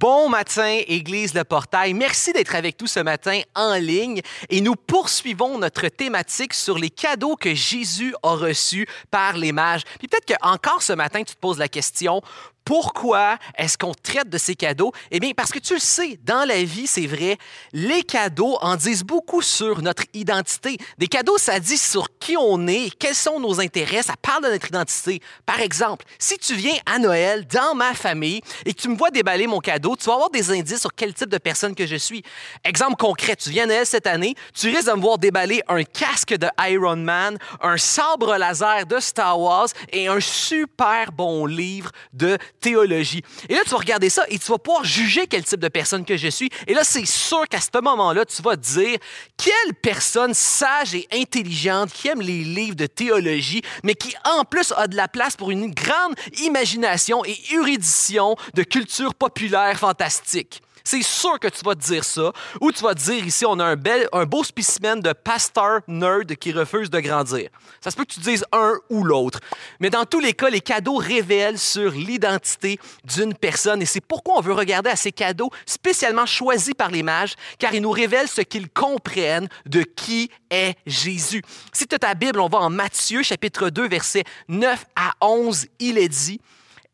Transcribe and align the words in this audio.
Bon 0.00 0.30
matin, 0.30 0.80
Église 0.86 1.34
Le 1.34 1.44
Portail. 1.44 1.92
Merci 1.92 2.32
d'être 2.32 2.54
avec 2.54 2.80
nous 2.80 2.86
ce 2.86 3.00
matin 3.00 3.38
en 3.54 3.74
ligne 3.74 4.22
et 4.48 4.62
nous 4.62 4.74
poursuivons 4.74 5.58
notre 5.58 5.88
thématique 5.88 6.54
sur 6.54 6.78
les 6.78 6.88
cadeaux 6.88 7.36
que 7.36 7.54
Jésus 7.54 8.14
a 8.22 8.34
reçus 8.34 8.88
par 9.10 9.36
les 9.36 9.52
mages. 9.52 9.82
Puis 9.98 10.08
peut-être 10.08 10.24
que 10.24 10.32
encore 10.40 10.80
ce 10.80 10.94
matin, 10.94 11.22
tu 11.22 11.34
te 11.34 11.38
poses 11.38 11.58
la 11.58 11.68
question, 11.68 12.22
pourquoi 12.70 13.36
est-ce 13.58 13.76
qu'on 13.76 13.94
traite 13.94 14.28
de 14.28 14.38
ces 14.38 14.54
cadeaux? 14.54 14.92
Eh 15.10 15.18
bien, 15.18 15.32
parce 15.36 15.50
que 15.50 15.58
tu 15.58 15.74
le 15.74 15.80
sais, 15.80 16.20
dans 16.22 16.46
la 16.46 16.62
vie, 16.62 16.86
c'est 16.86 17.08
vrai, 17.08 17.36
les 17.72 18.04
cadeaux 18.04 18.58
en 18.60 18.76
disent 18.76 19.02
beaucoup 19.02 19.42
sur 19.42 19.82
notre 19.82 20.04
identité. 20.14 20.76
Des 20.96 21.08
cadeaux, 21.08 21.36
ça 21.36 21.58
dit 21.58 21.76
sur 21.76 22.06
qui 22.20 22.36
on 22.36 22.68
est, 22.68 22.96
quels 22.96 23.16
sont 23.16 23.40
nos 23.40 23.60
intérêts, 23.60 24.02
ça 24.04 24.14
parle 24.22 24.44
de 24.44 24.50
notre 24.50 24.68
identité. 24.68 25.20
Par 25.44 25.58
exemple, 25.58 26.04
si 26.16 26.38
tu 26.38 26.54
viens 26.54 26.76
à 26.86 27.00
Noël 27.00 27.44
dans 27.44 27.74
ma 27.74 27.92
famille 27.92 28.40
et 28.64 28.72
que 28.72 28.80
tu 28.80 28.88
me 28.88 28.96
vois 28.96 29.10
déballer 29.10 29.48
mon 29.48 29.58
cadeau, 29.58 29.96
tu 29.96 30.04
vas 30.04 30.14
avoir 30.14 30.30
des 30.30 30.52
indices 30.52 30.82
sur 30.82 30.94
quel 30.94 31.12
type 31.12 31.28
de 31.28 31.38
personne 31.38 31.74
que 31.74 31.88
je 31.88 31.96
suis. 31.96 32.22
Exemple 32.62 32.94
concret, 32.94 33.34
tu 33.34 33.50
viens 33.50 33.64
à 33.64 33.66
Noël 33.66 33.84
cette 33.84 34.06
année, 34.06 34.36
tu 34.54 34.68
risques 34.68 34.86
de 34.86 34.92
me 34.92 35.00
voir 35.00 35.18
déballer 35.18 35.60
un 35.66 35.82
casque 35.82 36.34
de 36.34 36.46
Iron 36.68 36.94
Man, 36.94 37.36
un 37.60 37.78
sabre 37.78 38.36
laser 38.36 38.86
de 38.86 39.00
Star 39.00 39.40
Wars 39.40 39.70
et 39.92 40.06
un 40.06 40.20
super 40.20 41.10
bon 41.10 41.46
livre 41.46 41.90
de 42.12 42.38
Et 42.66 43.54
là, 43.54 43.60
tu 43.64 43.70
vas 43.70 43.78
regarder 43.78 44.10
ça 44.10 44.24
et 44.28 44.38
tu 44.38 44.50
vas 44.50 44.58
pouvoir 44.58 44.84
juger 44.84 45.26
quel 45.26 45.44
type 45.44 45.60
de 45.60 45.68
personne 45.68 46.04
que 46.04 46.16
je 46.16 46.28
suis. 46.28 46.50
Et 46.66 46.74
là, 46.74 46.84
c'est 46.84 47.06
sûr 47.06 47.48
qu'à 47.48 47.60
ce 47.60 47.68
moment-là, 47.82 48.24
tu 48.24 48.42
vas 48.42 48.56
te 48.56 48.62
dire 48.62 48.98
quelle 49.36 49.74
personne 49.74 50.34
sage 50.34 50.94
et 50.94 51.08
intelligente 51.12 51.90
qui 51.92 52.08
aime 52.08 52.20
les 52.20 52.44
livres 52.44 52.76
de 52.76 52.86
théologie, 52.86 53.62
mais 53.82 53.94
qui 53.94 54.14
en 54.24 54.44
plus 54.44 54.72
a 54.76 54.86
de 54.88 54.96
la 54.96 55.08
place 55.08 55.36
pour 55.36 55.50
une 55.50 55.72
grande 55.72 56.14
imagination 56.42 57.24
et 57.24 57.38
érudition 57.52 58.36
de 58.54 58.62
culture 58.62 59.14
populaire 59.14 59.78
fantastique. 59.78 60.62
C'est 60.84 61.02
sûr 61.02 61.38
que 61.38 61.48
tu 61.48 61.64
vas 61.64 61.74
te 61.74 61.80
dire 61.80 62.04
ça. 62.04 62.32
Ou 62.60 62.72
tu 62.72 62.82
vas 62.82 62.94
te 62.94 63.00
dire 63.00 63.24
ici, 63.24 63.44
on 63.46 63.58
a 63.58 63.64
un, 63.64 63.76
bel, 63.76 64.08
un 64.12 64.24
beau 64.24 64.44
spécimen 64.44 65.00
de 65.00 65.12
pasteur 65.12 65.80
nerd 65.88 66.34
qui 66.36 66.52
refuse 66.52 66.90
de 66.90 67.00
grandir. 67.00 67.48
Ça 67.80 67.90
se 67.90 67.96
peut 67.96 68.04
que 68.04 68.12
tu 68.12 68.20
dises 68.20 68.44
un 68.52 68.74
ou 68.88 69.04
l'autre. 69.04 69.40
Mais 69.78 69.90
dans 69.90 70.04
tous 70.04 70.20
les 70.20 70.32
cas, 70.32 70.50
les 70.50 70.60
cadeaux 70.60 70.96
révèlent 70.96 71.58
sur 71.58 71.92
l'identité 71.92 72.78
d'une 73.04 73.34
personne. 73.34 73.82
Et 73.82 73.86
c'est 73.86 74.00
pourquoi 74.00 74.38
on 74.38 74.40
veut 74.40 74.52
regarder 74.52 74.90
à 74.90 74.96
ces 74.96 75.12
cadeaux 75.12 75.50
spécialement 75.66 76.26
choisis 76.26 76.74
par 76.74 76.90
les 76.90 77.02
mages, 77.02 77.34
car 77.58 77.74
ils 77.74 77.82
nous 77.82 77.90
révèlent 77.90 78.28
ce 78.28 78.40
qu'ils 78.40 78.68
comprennent 78.68 79.48
de 79.66 79.82
qui 79.82 80.30
est 80.50 80.76
Jésus. 80.86 81.42
Si 81.72 81.86
tu 81.86 81.94
as 81.94 81.98
ta 81.98 82.14
Bible, 82.14 82.40
on 82.40 82.48
va 82.48 82.58
en 82.58 82.70
Matthieu 82.70 83.22
chapitre 83.22 83.70
2, 83.70 83.88
versets 83.88 84.24
9 84.48 84.84
à 84.96 85.12
11. 85.20 85.66
Il 85.78 85.98
est 85.98 86.08
dit, 86.08 86.40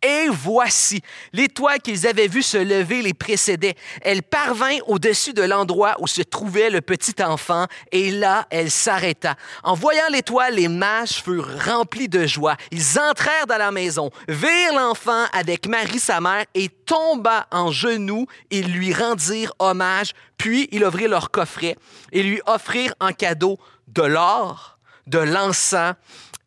et 0.06 0.28
voici, 0.28 1.02
l'étoile 1.32 1.80
qu'ils 1.80 2.06
avaient 2.06 2.28
vue 2.28 2.42
se 2.42 2.56
lever 2.56 3.02
les 3.02 3.12
précédait. 3.12 3.74
Elle 4.02 4.22
parvint 4.22 4.78
au-dessus 4.86 5.32
de 5.32 5.42
l'endroit 5.42 5.96
où 5.98 6.06
se 6.06 6.22
trouvait 6.22 6.70
le 6.70 6.80
petit 6.80 7.20
enfant, 7.22 7.66
et 7.90 8.12
là, 8.12 8.46
elle 8.50 8.70
s'arrêta. 8.70 9.34
En 9.64 9.74
voyant 9.74 10.08
l'étoile, 10.12 10.54
les 10.54 10.68
mages 10.68 11.22
furent 11.24 11.48
remplis 11.64 12.08
de 12.08 12.24
joie. 12.24 12.56
Ils 12.70 13.00
entrèrent 13.00 13.48
dans 13.48 13.58
la 13.58 13.72
maison, 13.72 14.10
virent 14.28 14.74
l'enfant 14.74 15.24
avec 15.32 15.66
Marie, 15.66 15.98
sa 15.98 16.20
mère, 16.20 16.44
et 16.54 16.68
tomba 16.68 17.48
en 17.50 17.72
genoux. 17.72 18.26
Ils 18.50 18.72
lui 18.72 18.94
rendirent 18.94 19.54
hommage, 19.58 20.12
puis 20.38 20.68
ils 20.70 20.84
ouvrirent 20.84 21.10
leur 21.10 21.30
coffret 21.32 21.76
et 22.12 22.22
lui 22.22 22.40
offrirent 22.46 22.94
en 23.00 23.12
cadeau 23.12 23.58
de 23.88 24.02
l'or, 24.02 24.78
de 25.06 25.18
l'encens 25.18 25.94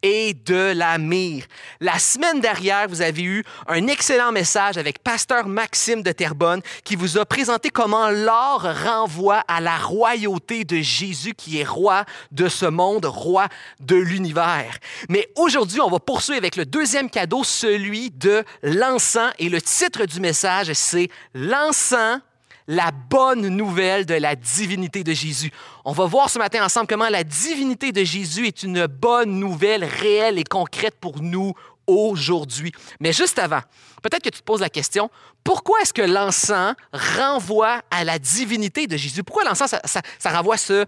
et 0.02 0.34
de 0.34 0.74
la 0.74 0.98
mire. 0.98 1.46
La 1.80 2.00
semaine 2.00 2.40
dernière, 2.40 2.88
vous 2.88 3.02
avez 3.02 3.24
eu 3.24 3.44
un 3.68 3.88
excellent 3.88 4.32
message 4.32 4.78
avec 4.78 5.00
Pasteur 5.00 5.48
Maxime 5.48 6.04
de 6.04 6.12
Terrebonne 6.12 6.62
qui 6.84 6.96
vous 6.96 7.18
a 7.18 7.26
présenté 7.26 7.70
comment 7.70 8.10
l'or 8.10 8.68
renvoie 8.86 9.44
à 9.48 9.62
la 9.62 9.78
royauté 9.78 10.64
de 10.64 10.78
Jésus 10.78 11.34
qui 11.34 11.60
est 11.60 11.68
roi 11.68 12.06
de 12.32 12.48
ce 12.48 12.66
monde, 12.66 13.06
roi 13.06 13.48
de 13.80 13.96
l'univers. 13.96 14.78
Mais 15.10 15.30
aujourd'hui, 15.36 15.82
on 15.82 15.90
va 15.90 16.00
poursuivre 16.00 16.40
avec 16.40 16.56
le 16.56 16.66
deuxième 16.66 17.10
cadeau, 17.10 17.44
celui 17.44 18.12
de 18.12 18.44
l'encens. 18.64 19.34
Et 19.40 19.50
le 19.50 19.62
titre 19.62 20.06
du 20.06 20.20
message, 20.20 20.72
c'est 20.74 21.10
L'encens 21.34 22.22
la 22.70 22.92
bonne 22.92 23.48
nouvelle 23.48 24.06
de 24.06 24.14
la 24.14 24.36
divinité 24.36 25.04
de 25.04 25.12
Jésus. 25.12 25.52
On 25.86 25.92
va 25.92 26.06
voir 26.06 26.30
ce 26.30 26.38
matin 26.38 26.64
ensemble 26.64 26.86
comment 26.86 27.10
la 27.10 27.24
divinité 27.24 27.92
de 27.92 28.04
Jésus 28.04 28.46
est 28.46 28.62
une 28.62 28.86
bonne 28.86 29.40
nouvelle 29.40 29.84
réelle 29.84 30.38
et 30.38 30.44
concrète 30.44 30.96
pour 31.02 31.20
nous 31.20 31.56
aujourd'hui. 31.88 32.72
Mais 33.00 33.12
juste 33.12 33.40
avant, 33.40 33.62
peut-être 34.04 34.22
que 34.22 34.30
tu 34.30 34.40
te 34.40 34.44
poses 34.44 34.62
la 34.62 34.70
question, 34.70 35.10
pourquoi 35.44 35.80
est-ce 35.82 35.94
que 35.94 36.04
l'encens 36.04 36.76
renvoie 36.94 37.82
à 37.90 38.04
la 38.04 38.20
divinité 38.20 38.86
de 38.86 38.98
Jésus? 38.98 39.24
Pourquoi 39.24 39.46
l'encens, 39.46 39.74
ça, 39.84 40.30
renvoie 40.30 40.58
ce, 40.58 40.86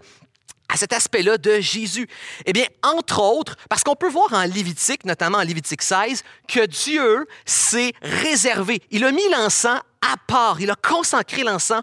à 0.72 0.76
cet 0.76 0.92
aspect-là 0.92 1.38
de 1.38 1.60
Jésus? 1.60 2.08
Eh 2.46 2.52
bien, 2.52 2.64
entre 2.82 3.20
autres, 3.20 3.56
parce 3.68 3.82
qu'on 3.82 3.94
peut 3.94 4.08
voir 4.08 4.32
en 4.32 4.44
Lévitique, 4.44 5.04
notamment 5.04 5.38
en 5.38 5.42
Lévitique 5.42 5.82
16, 5.82 6.22
que 6.48 6.66
Dieu 6.66 7.26
s'est 7.44 7.92
réservé. 8.02 8.80
Il 8.90 9.04
a 9.04 9.12
mis 9.12 9.28
l'encens 9.30 9.80
à 10.00 10.16
part. 10.26 10.60
Il 10.60 10.70
a 10.70 10.74
consacré 10.74 11.42
l'encens 11.42 11.82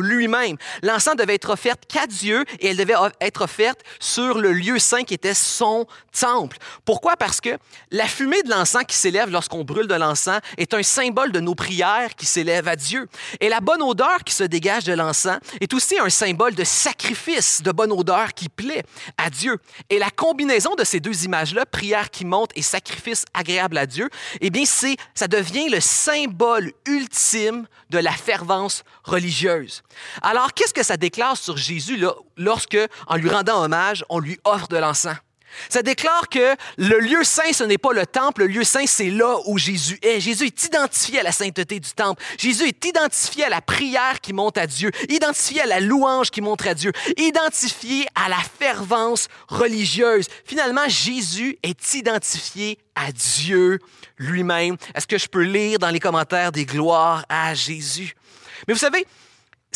lui-même. 0.00 0.56
L'encens 0.82 1.16
devait 1.16 1.34
être 1.34 1.50
offerte 1.50 1.82
qu'à 1.86 2.06
Dieu 2.06 2.44
et 2.60 2.68
elle 2.68 2.76
devait 2.76 2.94
être 3.20 3.42
offerte 3.42 3.80
sur 4.00 4.38
le 4.38 4.52
lieu 4.52 4.78
saint 4.78 5.04
qui 5.04 5.14
était 5.14 5.34
son 5.34 5.86
temple. 6.18 6.56
Pourquoi? 6.84 7.16
Parce 7.16 7.40
que 7.40 7.50
la 7.90 8.06
fumée 8.06 8.42
de 8.42 8.50
l'encens 8.50 8.84
qui 8.86 8.96
s'élève 8.96 9.30
lorsqu'on 9.30 9.64
brûle 9.64 9.86
de 9.86 9.94
l'encens 9.94 10.40
est 10.56 10.74
un 10.74 10.82
symbole 10.82 11.32
de 11.32 11.40
nos 11.40 11.54
prières 11.54 12.14
qui 12.16 12.26
s'élèvent 12.26 12.68
à 12.68 12.76
Dieu. 12.76 13.08
Et 13.40 13.48
la 13.48 13.60
bonne 13.60 13.82
odeur 13.82 14.24
qui 14.24 14.34
se 14.34 14.44
dégage 14.44 14.84
de 14.84 14.94
l'encens 14.94 15.38
est 15.60 15.72
aussi 15.74 15.98
un 15.98 16.10
symbole 16.10 16.54
de 16.54 16.64
sacrifice 16.64 17.62
de 17.62 17.72
bonne 17.72 17.92
odeur 17.92 18.34
qui 18.34 18.48
plaît 18.48 18.84
à 19.16 19.30
Dieu. 19.30 19.58
Et 19.90 19.98
la 19.98 20.10
combinaison 20.10 20.74
de 20.74 20.84
ces 20.84 21.00
deux 21.00 21.24
images-là, 21.24 21.66
prière 21.66 22.10
qui 22.10 22.24
monte 22.24 22.50
et 22.56 22.62
sacrifice 22.62 23.24
agréable 23.34 23.78
à 23.78 23.86
Dieu, 23.86 24.08
eh 24.40 24.50
bien, 24.50 24.64
ça 24.64 25.28
devient 25.28 25.68
le 25.68 25.80
symbole 25.80 26.72
ultime 26.86 27.66
de 27.90 27.98
la 27.98 28.12
fervence 28.12 28.82
religieuse 29.04 29.57
alors, 30.22 30.54
qu'est-ce 30.54 30.74
que 30.74 30.82
ça 30.82 30.96
déclare 30.96 31.36
sur 31.36 31.56
Jésus 31.56 32.02
lorsque, 32.36 32.78
en 33.06 33.16
lui 33.16 33.28
rendant 33.28 33.62
hommage, 33.62 34.04
on 34.08 34.18
lui 34.18 34.38
offre 34.44 34.68
de 34.68 34.76
l'encens? 34.76 35.16
Ça 35.68 35.82
déclare 35.82 36.28
que 36.28 36.54
le 36.76 36.98
lieu 37.00 37.24
saint, 37.24 37.52
ce 37.52 37.64
n'est 37.64 37.78
pas 37.78 37.92
le 37.92 38.06
temple, 38.06 38.42
le 38.42 38.48
lieu 38.48 38.64
saint, 38.64 38.86
c'est 38.86 39.10
là 39.10 39.36
où 39.46 39.58
Jésus 39.58 39.98
est. 40.02 40.20
Jésus 40.20 40.46
est 40.46 40.64
identifié 40.64 41.20
à 41.20 41.22
la 41.22 41.32
sainteté 41.32 41.80
du 41.80 41.90
temple. 41.90 42.22
Jésus 42.38 42.68
est 42.68 42.84
identifié 42.84 43.44
à 43.44 43.48
la 43.48 43.60
prière 43.60 44.20
qui 44.20 44.32
monte 44.32 44.58
à 44.58 44.66
Dieu, 44.66 44.90
identifié 45.08 45.62
à 45.62 45.66
la 45.66 45.80
louange 45.80 46.30
qui 46.30 46.40
montre 46.40 46.68
à 46.68 46.74
Dieu, 46.74 46.92
identifié 47.16 48.06
à 48.14 48.28
la 48.28 48.38
fervence 48.58 49.28
religieuse. 49.48 50.26
Finalement, 50.44 50.88
Jésus 50.88 51.58
est 51.62 51.94
identifié 51.94 52.78
à 52.94 53.10
Dieu 53.12 53.78
lui-même. 54.18 54.76
Est-ce 54.94 55.06
que 55.06 55.18
je 55.18 55.28
peux 55.28 55.42
lire 55.42 55.78
dans 55.78 55.90
les 55.90 56.00
commentaires 56.00 56.52
des 56.52 56.66
gloires 56.66 57.24
à 57.28 57.54
Jésus? 57.54 58.14
Mais 58.66 58.74
vous 58.74 58.80
savez, 58.80 59.06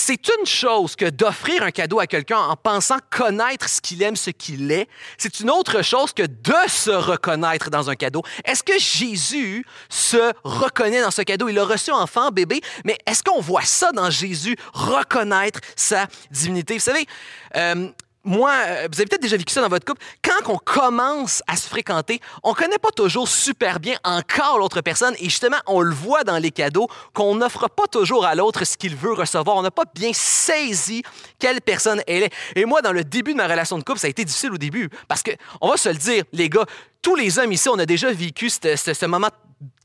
c'est 0.03 0.29
une 0.37 0.47
chose 0.47 0.97
que 0.97 1.09
d'offrir 1.09 1.63
un 1.63 1.71
cadeau 1.71 2.01
à 2.01 2.09
quelqu'un 2.09 2.39
en 2.39 2.57
pensant 2.57 2.97
connaître 3.09 3.69
ce 3.69 3.81
qu'il 3.81 4.03
aime, 4.03 4.17
ce 4.17 4.31
qu'il 4.31 4.73
est. 4.73 4.89
C'est 5.17 5.39
une 5.39 5.49
autre 5.49 5.83
chose 5.83 6.13
que 6.13 6.25
de 6.25 6.69
se 6.69 6.91
reconnaître 6.91 7.71
dans 7.71 7.89
un 7.89 7.95
cadeau. 7.95 8.23
Est-ce 8.45 8.65
que 8.65 8.77
Jésus 8.81 9.65
se 9.89 10.33
reconnaît 10.43 11.03
dans 11.03 11.13
ce 11.13 11.23
cadeau? 11.23 11.49
Il 11.49 11.59
a 11.61 11.65
reçu 11.65 11.93
enfant, 11.93 12.31
bébé, 12.31 12.61
mais 12.85 12.99
est-ce 13.07 13.23
qu'on 13.23 13.41
voit 13.41 13.65
ça 13.65 13.93
dans 13.93 14.11
Jésus, 14.11 14.57
reconnaître 14.73 15.61
sa 15.77 16.09
divinité? 16.33 16.75
Vous 16.75 16.81
savez, 16.81 17.07
euh, 17.55 17.89
moi, 18.25 18.53
euh, 18.67 18.89
vous 18.91 19.01
avez 19.01 19.07
peut-être 19.07 19.23
déjà 19.23 19.37
vécu 19.37 19.53
ça 19.53 19.61
dans 19.61 19.69
votre 19.69 19.85
couple, 19.85 20.03
quand 20.23 20.53
on 20.53 20.59
commence 20.59 21.43
à 21.47 21.57
se 21.57 21.69
fréquenter, 21.69 22.21
on 22.43 22.55
connaît 22.55 22.79
pas 22.79 22.91
toujours 22.91 23.29
super 23.29 23.81
bien 23.81 23.97
encore 24.05 24.59
l'autre 24.59 24.81
personne 24.81 25.15
et 25.19 25.25
justement, 25.25 25.57
on 25.67 25.81
le 25.81 25.95
voit 25.95 26.23
dans 26.23 26.39
les 26.39 26.51
cadeaux 26.51 26.89
qu'on 27.15 27.35
n'offre 27.37 27.69
pas 27.69 27.87
toujours 27.87 28.25
à 28.25 28.35
l'autre 28.35 28.65
ce 28.65 28.77
qu'il 28.77 28.95
veut 28.95 29.13
recevoir. 29.13 29.57
On 29.57 29.63
n'a 29.63 29.71
pas 29.71 29.85
bien 29.95 30.13
saisi 30.13 31.03
quelle 31.39 31.61
personne 31.61 32.01
elle 32.07 32.25
est. 32.25 32.33
Et 32.55 32.65
moi, 32.65 32.81
dans 32.81 32.93
le 32.93 33.05
début 33.05 33.33
de 33.33 33.39
ma 33.39 33.49
relation 33.49 33.79
de 33.79 33.83
couple, 33.83 33.99
ça 33.99 34.07
a 34.07 34.11
été 34.11 34.25
difficile 34.25 34.53
au 34.53 34.59
début 34.59 34.89
parce 35.09 35.23
que, 35.23 35.33
on 35.61 35.69
va 35.69 35.77
se 35.77 35.89
le 35.89 35.97
dire, 35.97 36.25
les 36.33 36.49
gars, 36.49 36.67
tous 37.01 37.17
les 37.17 37.39
hommes 37.39 37.53
ici, 37.53 37.69
on 37.69 37.79
a 37.79 37.87
déjà 37.87 38.13
vécu 38.13 38.49
ce, 38.51 39.07
moment 39.07 39.31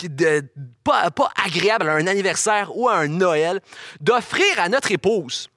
de, 0.03 0.43
pas, 0.83 1.09
pas 1.09 1.31
agréable 1.43 1.89
à 1.89 1.93
un 1.93 2.05
anniversaire 2.05 2.75
ou 2.77 2.87
à 2.87 2.97
un 2.97 3.07
Noël, 3.07 3.61
d'offrir 3.99 4.59
à 4.59 4.69
notre 4.69 4.91
épouse 4.91 5.49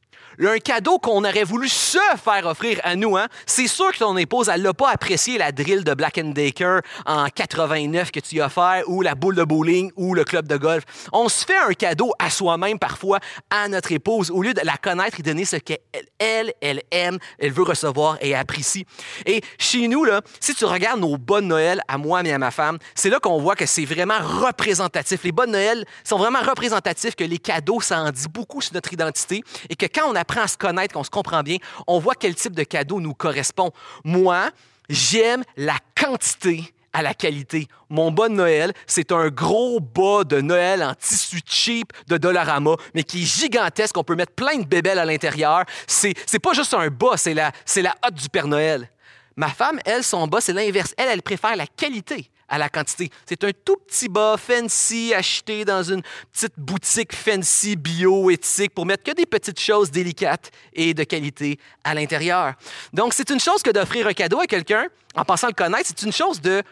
un 0.48 0.58
cadeau 0.58 0.98
qu'on 0.98 1.24
aurait 1.24 1.44
voulu 1.44 1.68
se 1.68 1.98
faire 2.22 2.46
offrir 2.46 2.80
à 2.84 2.96
nous. 2.96 3.16
Hein? 3.16 3.26
C'est 3.46 3.66
sûr 3.66 3.92
que 3.92 3.98
ton 3.98 4.16
épouse, 4.16 4.48
elle 4.48 4.62
n'a 4.62 4.72
pas 4.72 4.90
apprécié 4.90 5.38
la 5.38 5.52
drill 5.52 5.84
de 5.84 5.94
Black 5.94 6.20
Decker 6.20 6.80
en 7.06 7.26
89 7.26 8.10
que 8.10 8.20
tu 8.20 8.40
as 8.40 8.46
offert, 8.46 8.82
ou 8.86 9.02
la 9.02 9.14
boule 9.14 9.34
de 9.34 9.44
bowling, 9.44 9.90
ou 9.96 10.14
le 10.14 10.24
club 10.24 10.48
de 10.48 10.56
golf. 10.56 10.84
On 11.12 11.28
se 11.28 11.44
fait 11.44 11.56
un 11.56 11.72
cadeau 11.72 12.12
à 12.18 12.30
soi-même 12.30 12.78
parfois, 12.78 13.20
à 13.50 13.68
notre 13.68 13.92
épouse, 13.92 14.30
au 14.30 14.42
lieu 14.42 14.54
de 14.54 14.60
la 14.64 14.76
connaître 14.76 15.20
et 15.20 15.22
donner 15.22 15.44
ce 15.44 15.56
qu'elle, 15.56 16.52
elle, 16.60 16.82
aime, 16.90 17.18
elle 17.38 17.52
veut 17.52 17.62
recevoir 17.62 18.18
et 18.20 18.34
apprécie. 18.34 18.86
Et 19.26 19.42
chez 19.58 19.88
nous, 19.88 20.04
là, 20.04 20.20
si 20.40 20.54
tu 20.54 20.64
regardes 20.64 21.00
nos 21.00 21.16
bonnes 21.16 21.48
Noël 21.48 21.82
à 21.88 21.98
moi 21.98 22.22
et 22.22 22.32
à 22.32 22.38
ma 22.38 22.50
femme, 22.50 22.78
c'est 22.94 23.10
là 23.10 23.18
qu'on 23.18 23.40
voit 23.40 23.56
que 23.56 23.66
c'est 23.66 23.84
vraiment 23.84 24.18
représentatif. 24.20 25.24
Les 25.24 25.32
bonnes 25.32 25.52
Noël 25.52 25.84
sont 26.04 26.18
vraiment 26.18 26.40
représentatifs, 26.40 27.14
que 27.14 27.24
les 27.24 27.38
cadeaux, 27.38 27.80
ça 27.80 28.00
en 28.00 28.10
dit 28.10 28.28
beaucoup 28.28 28.60
sur 28.60 28.74
notre 28.74 28.92
identité 28.92 29.42
et 29.68 29.76
que 29.76 29.86
quand 29.86 30.10
on 30.10 30.14
à 30.38 30.48
se 30.48 30.56
connaître, 30.56 30.94
qu'on 30.94 31.04
se 31.04 31.10
comprend 31.10 31.42
bien, 31.42 31.56
on 31.86 31.98
voit 31.98 32.14
quel 32.14 32.34
type 32.34 32.54
de 32.54 32.64
cadeau 32.64 33.00
nous 33.00 33.14
correspond. 33.14 33.70
Moi, 34.04 34.50
j'aime 34.88 35.42
la 35.56 35.76
quantité 36.00 36.72
à 36.92 37.02
la 37.02 37.14
qualité. 37.14 37.68
Mon 37.88 38.10
bas 38.10 38.28
de 38.28 38.34
Noël, 38.34 38.72
c'est 38.86 39.12
un 39.12 39.28
gros 39.28 39.80
bas 39.80 40.24
de 40.24 40.40
Noël 40.40 40.82
en 40.82 40.94
tissu 40.94 41.40
cheap 41.46 41.92
de 42.08 42.16
Dollarama, 42.16 42.74
mais 42.94 43.04
qui 43.04 43.22
est 43.22 43.26
gigantesque. 43.26 43.96
On 43.96 44.04
peut 44.04 44.16
mettre 44.16 44.32
plein 44.32 44.58
de 44.58 44.64
bébelles 44.66 44.98
à 44.98 45.04
l'intérieur. 45.04 45.64
C'est, 45.86 46.14
c'est 46.26 46.38
pas 46.38 46.52
juste 46.52 46.74
un 46.74 46.88
bas, 46.88 47.16
c'est 47.16 47.34
la, 47.34 47.52
c'est 47.64 47.82
la 47.82 47.94
hotte 48.04 48.14
du 48.14 48.28
Père 48.28 48.48
Noël. 48.48 48.90
Ma 49.36 49.48
femme, 49.48 49.78
elle, 49.84 50.02
son 50.02 50.26
bas, 50.26 50.40
c'est 50.40 50.52
l'inverse. 50.52 50.94
Elle, 50.96 51.08
elle 51.08 51.22
préfère 51.22 51.54
la 51.56 51.66
qualité 51.66 52.30
à 52.50 52.58
la 52.58 52.68
quantité. 52.68 53.10
C'est 53.26 53.42
un 53.44 53.52
tout 53.64 53.76
petit 53.86 54.08
bas 54.08 54.36
fancy 54.36 55.14
acheté 55.14 55.64
dans 55.64 55.82
une 55.82 56.02
petite 56.32 56.58
boutique 56.58 57.14
fancy 57.14 57.76
bio 57.76 58.28
éthique 58.28 58.74
pour 58.74 58.84
mettre 58.84 59.04
que 59.04 59.12
des 59.12 59.24
petites 59.24 59.60
choses 59.60 59.90
délicates 59.90 60.50
et 60.74 60.92
de 60.92 61.04
qualité 61.04 61.58
à 61.84 61.94
l'intérieur. 61.94 62.54
Donc, 62.92 63.14
c'est 63.14 63.30
une 63.30 63.40
chose 63.40 63.62
que 63.62 63.70
d'offrir 63.70 64.06
un 64.08 64.12
cadeau 64.12 64.40
à 64.40 64.46
quelqu'un 64.46 64.88
en 65.14 65.24
pensant 65.24 65.46
le 65.46 65.54
connaître. 65.54 65.86
C'est 65.86 66.02
une 66.02 66.12
chose 66.12 66.40
de 66.40 66.62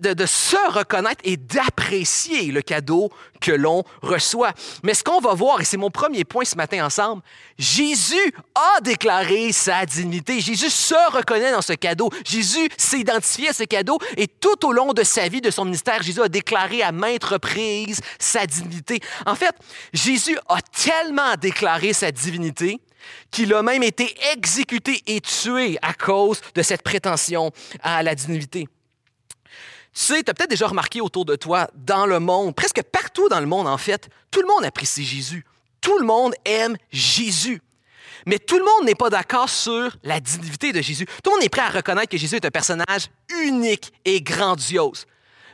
de, 0.00 0.26
se 0.26 0.72
reconnaître 0.72 1.20
et 1.24 1.36
d'apprécier 1.36 2.50
le 2.50 2.60
cadeau 2.60 3.10
que 3.40 3.52
l'on 3.52 3.84
reçoit. 4.02 4.52
Mais 4.82 4.94
ce 4.94 5.04
qu'on 5.04 5.20
va 5.20 5.34
voir, 5.34 5.60
et 5.60 5.64
c'est 5.64 5.76
mon 5.76 5.90
premier 5.90 6.24
point 6.24 6.44
ce 6.44 6.56
matin 6.56 6.84
ensemble, 6.84 7.22
Jésus 7.56 8.34
a 8.54 8.80
déclaré 8.80 9.52
sa 9.52 9.86
dignité. 9.86 10.40
Jésus 10.40 10.70
se 10.70 11.12
reconnaît 11.12 11.52
dans 11.52 11.62
ce 11.62 11.74
cadeau. 11.74 12.10
Jésus 12.24 12.68
s'est 12.76 12.98
identifié 13.00 13.50
à 13.50 13.52
ce 13.52 13.64
cadeau 13.64 13.98
et 14.16 14.26
tout 14.26 14.66
au 14.66 14.72
long 14.72 14.92
de 14.92 15.04
sa 15.04 15.28
vie, 15.28 15.40
de 15.40 15.50
son 15.50 15.64
ministère, 15.64 16.02
Jésus 16.02 16.22
a 16.22 16.28
déclaré 16.28 16.82
à 16.82 16.90
maintes 16.90 17.24
reprises 17.24 18.00
sa 18.18 18.46
dignité. 18.46 19.00
En 19.26 19.34
fait, 19.34 19.54
Jésus 19.92 20.36
a 20.48 20.60
tellement 20.62 21.34
déclaré 21.40 21.92
sa 21.92 22.10
divinité 22.10 22.80
qu'il 23.30 23.52
a 23.54 23.62
même 23.62 23.82
été 23.82 24.14
exécuté 24.32 25.02
et 25.06 25.20
tué 25.20 25.78
à 25.82 25.92
cause 25.92 26.40
de 26.54 26.62
cette 26.62 26.82
prétention 26.82 27.52
à 27.82 28.02
la 28.02 28.14
divinité. 28.14 28.66
Tu 29.94 30.02
sais, 30.02 30.22
tu 30.24 30.30
as 30.30 30.34
peut-être 30.34 30.50
déjà 30.50 30.66
remarqué 30.66 31.00
autour 31.00 31.24
de 31.24 31.36
toi, 31.36 31.68
dans 31.74 32.04
le 32.04 32.18
monde, 32.18 32.54
presque 32.54 32.82
partout 32.82 33.28
dans 33.28 33.40
le 33.40 33.46
monde 33.46 33.68
en 33.68 33.78
fait, 33.78 34.08
tout 34.30 34.40
le 34.40 34.48
monde 34.48 34.64
apprécie 34.64 35.04
Jésus. 35.04 35.44
Tout 35.80 35.98
le 35.98 36.06
monde 36.06 36.34
aime 36.44 36.76
Jésus. 36.90 37.62
Mais 38.26 38.38
tout 38.38 38.58
le 38.58 38.64
monde 38.64 38.86
n'est 38.86 38.94
pas 38.94 39.10
d'accord 39.10 39.48
sur 39.48 39.96
la 40.02 40.18
divinité 40.18 40.72
de 40.72 40.80
Jésus. 40.80 41.06
Tout 41.22 41.30
le 41.30 41.36
monde 41.36 41.44
est 41.44 41.48
prêt 41.48 41.62
à 41.62 41.68
reconnaître 41.68 42.08
que 42.08 42.16
Jésus 42.16 42.36
est 42.36 42.44
un 42.44 42.50
personnage 42.50 43.08
unique 43.28 43.92
et 44.04 44.20
grandiose. 44.20 45.06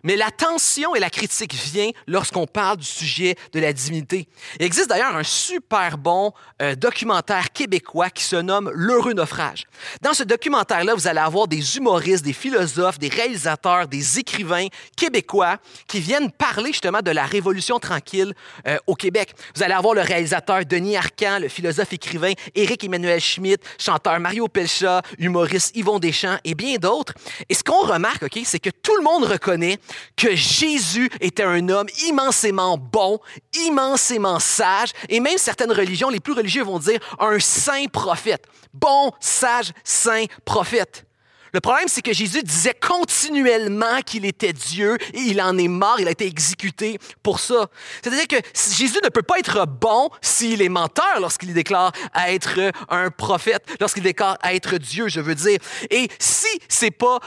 Mais 0.05 0.17
la 0.17 0.31
tension 0.31 0.95
et 0.95 1.01
la 1.01 1.11
critique 1.11 1.55
vient 1.55 1.91
lorsqu'on 2.07 2.47
parle 2.47 2.79
du 2.79 2.87
sujet 2.87 3.37
de 3.53 3.61
la 3.61 3.73
divinité. 3.73 4.29
Il 4.59 4.67
existe 4.67 4.89
d'ailleurs 4.89 5.17
un 5.17 5.23
super 5.23 5.99
bon 5.99 6.33
euh, 6.63 6.75
documentaire 6.75 7.53
québécois 7.53 8.11
qui 8.11 8.25
se 8.25 8.37
nomme 8.37 8.71
L'heureux 8.75 9.13
naufrage. 9.13 9.65
Dans 10.01 10.15
ce 10.15 10.23
documentaire-là, 10.23 10.95
vous 10.95 11.07
allez 11.07 11.21
avoir 11.21 11.49
des 11.49 11.77
humoristes, 11.77 12.25
des 12.25 12.33
philosophes, 12.33 12.99
des 12.99 13.09
réalisateurs, 13.09 13.89
des 13.89 14.19
écrivains 14.19 14.67
québécois 14.97 15.59
qui 15.87 16.01
viennent 16.01 16.31
parler 16.31 16.69
justement 16.69 17.03
de 17.03 17.11
la 17.11 17.25
Révolution 17.25 17.79
tranquille 17.79 18.35
euh, 18.67 18.79
au 18.87 18.95
Québec. 18.95 19.35
Vous 19.55 19.63
allez 19.63 19.75
avoir 19.75 19.95
le 19.95 20.03
réalisateur 20.03 20.65
Denis 20.65 20.97
Arcan, 20.97 21.39
le 21.41 21.49
philosophe 21.49 21.93
écrivain 21.93 22.33
Éric 22.55 22.85
Emmanuel 22.85 23.21
Schmitt, 23.21 23.63
chanteur 23.79 24.19
Mario 24.21 24.49
Pelcha, 24.49 25.03
humoriste 25.19 25.77
Yvon 25.77 25.99
Deschamps 25.99 26.39
et 26.45 26.55
bien 26.55 26.77
d'autres. 26.77 27.15
Et 27.49 27.55
ce 27.55 27.63
qu'on 27.63 27.83
remarque, 27.87 28.23
OK, 28.23 28.41
c'est 28.45 28.59
que 28.59 28.71
tout 28.71 28.97
le 28.97 29.03
monde 29.03 29.25
reconnaît 29.25 29.79
que 30.17 30.35
Jésus 30.35 31.11
était 31.21 31.43
un 31.43 31.69
homme 31.69 31.89
immensément 32.07 32.79
bon, 32.79 33.21
immensément 33.67 34.39
sage, 34.39 34.91
et 35.09 35.21
même 35.21 35.39
certaines 35.39 35.73
religions, 35.73 36.11
les 36.11 36.21
plus 36.21 36.33
religieux 36.33 36.65
vont 36.65 36.79
dire 36.79 37.01
un 37.19 37.39
saint 37.39 37.87
prophète. 37.87 38.47
Bon, 38.73 39.13
sage, 39.21 39.73
saint 39.85 40.25
prophète. 40.45 41.05
Le 41.53 41.61
problème, 41.61 41.89
c'est 41.89 42.03
que 42.03 42.13
Jésus 42.13 42.43
disait 42.43 42.75
continuellement 42.81 44.01
qu'il 44.05 44.25
était 44.25 44.53
Dieu 44.53 44.97
et 45.15 45.21
il 45.21 45.41
en 45.41 45.57
est 45.59 45.69
mort, 45.69 45.97
il 45.99 46.09
a 46.09 46.13
été 46.13 46.27
exécuté 46.27 46.99
pour 47.23 47.41
ça. 47.41 47.67
C'est-à-dire 48.03 48.29
que 48.29 48.37
Jésus 48.55 48.99
ne 49.03 49.09
peut 49.09 49.23
pas 49.23 49.39
être 49.39 49.67
bon 49.67 50.11
s'il 50.21 50.63
est 50.63 50.69
menteur 50.69 51.21
lorsqu'il 51.21 51.53
déclare 51.53 51.93
être 52.29 52.73
un 52.89 53.11
prophète, 53.11 53.65
lorsqu'il 53.81 54.03
déclare 54.03 54.39
être 54.45 54.79
Dieu, 54.79 55.09
je 55.09 55.21
veux 55.21 55.35
dire. 55.35 55.59
Et 55.91 56.09
si 56.19 56.47
c'est 56.69 56.91
pas 56.91 57.19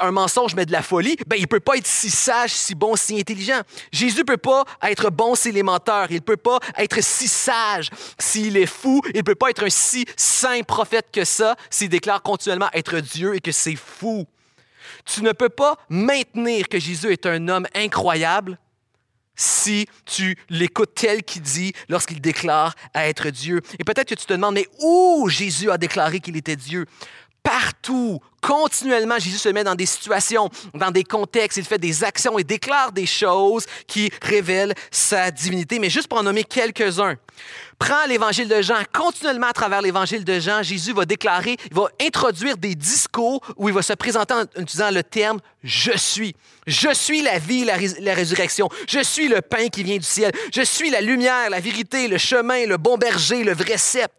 un 0.00 0.10
mensonge 0.10 0.54
mais 0.54 0.66
de 0.66 0.72
la 0.72 0.82
folie, 0.82 1.16
ben 1.26 1.36
il 1.38 1.48
peut 1.48 1.60
pas 1.60 1.76
être 1.76 1.86
si 1.86 2.10
sage, 2.10 2.50
si 2.50 2.74
bon, 2.74 2.96
si 2.96 3.18
intelligent. 3.18 3.60
Jésus 3.90 4.24
peut 4.24 4.36
pas 4.36 4.64
être 4.82 5.10
bon 5.10 5.34
s'il 5.34 5.56
est 5.58 5.62
menteur, 5.62 6.06
il 6.10 6.22
peut 6.22 6.36
pas 6.36 6.58
être 6.78 7.02
si 7.02 7.28
sage 7.28 7.90
s'il 8.18 8.56
est 8.56 8.66
fou, 8.66 9.00
il 9.14 9.24
peut 9.24 9.34
pas 9.34 9.50
être 9.50 9.64
un 9.64 9.70
si 9.70 10.04
saint 10.16 10.62
prophète 10.62 11.06
que 11.12 11.24
ça 11.24 11.56
s'il 11.70 11.88
déclare 11.88 12.22
continuellement 12.22 12.68
être 12.72 13.00
Dieu 13.00 13.34
et 13.34 13.40
que 13.40 13.52
c'est 13.52 13.71
fou. 13.76 14.26
Tu 15.04 15.22
ne 15.22 15.32
peux 15.32 15.48
pas 15.48 15.76
maintenir 15.88 16.68
que 16.68 16.78
Jésus 16.78 17.12
est 17.12 17.26
un 17.26 17.48
homme 17.48 17.66
incroyable 17.74 18.58
si 19.34 19.86
tu 20.04 20.36
l'écoutes 20.50 20.94
tel 20.94 21.22
qu'il 21.22 21.42
dit 21.42 21.72
lorsqu'il 21.88 22.20
déclare 22.20 22.74
à 22.94 23.08
être 23.08 23.30
Dieu. 23.30 23.60
Et 23.78 23.84
peut-être 23.84 24.08
que 24.08 24.14
tu 24.14 24.26
te 24.26 24.32
demandes, 24.32 24.54
mais 24.54 24.68
où 24.80 25.28
Jésus 25.28 25.70
a 25.70 25.78
déclaré 25.78 26.20
qu'il 26.20 26.36
était 26.36 26.56
Dieu? 26.56 26.86
Partout, 27.42 28.20
continuellement, 28.40 29.18
Jésus 29.18 29.38
se 29.38 29.48
met 29.48 29.64
dans 29.64 29.74
des 29.74 29.86
situations, 29.86 30.48
dans 30.74 30.92
des 30.92 31.02
contextes, 31.02 31.58
il 31.58 31.64
fait 31.64 31.78
des 31.78 32.04
actions 32.04 32.38
et 32.38 32.44
déclare 32.44 32.92
des 32.92 33.06
choses 33.06 33.66
qui 33.88 34.10
révèlent 34.22 34.74
sa 34.92 35.30
divinité. 35.30 35.80
Mais 35.80 35.90
juste 35.90 36.06
pour 36.06 36.18
en 36.18 36.22
nommer 36.22 36.44
quelques-uns, 36.44 37.16
prends 37.80 38.06
l'évangile 38.06 38.48
de 38.48 38.62
Jean, 38.62 38.82
continuellement 38.92 39.48
à 39.48 39.52
travers 39.52 39.82
l'évangile 39.82 40.24
de 40.24 40.38
Jean, 40.38 40.62
Jésus 40.62 40.92
va 40.92 41.04
déclarer, 41.04 41.56
il 41.68 41.74
va 41.74 41.88
introduire 42.00 42.56
des 42.56 42.76
discours 42.76 43.40
où 43.56 43.68
il 43.68 43.74
va 43.74 43.82
se 43.82 43.94
présenter 43.94 44.34
en 44.34 44.44
utilisant 44.60 44.90
le 44.90 45.02
terme 45.02 45.40
je 45.64 45.96
suis. 45.96 46.34
Je 46.66 46.92
suis 46.94 47.22
la 47.22 47.38
vie, 47.38 47.64
la, 47.64 48.14
résurrection. 48.14 48.68
Je 48.88 49.02
suis 49.02 49.28
le 49.28 49.40
pain 49.40 49.68
qui 49.68 49.82
vient 49.82 49.96
du 49.96 50.04
ciel. 50.04 50.32
Je 50.54 50.62
suis 50.62 50.90
la 50.90 51.00
lumière, 51.00 51.50
la 51.50 51.60
vérité, 51.60 52.08
le 52.08 52.18
chemin, 52.18 52.66
le 52.66 52.76
bon 52.76 52.98
berger, 52.98 53.44
le 53.44 53.52
vrai 53.52 53.78
sceptre. 53.78 54.14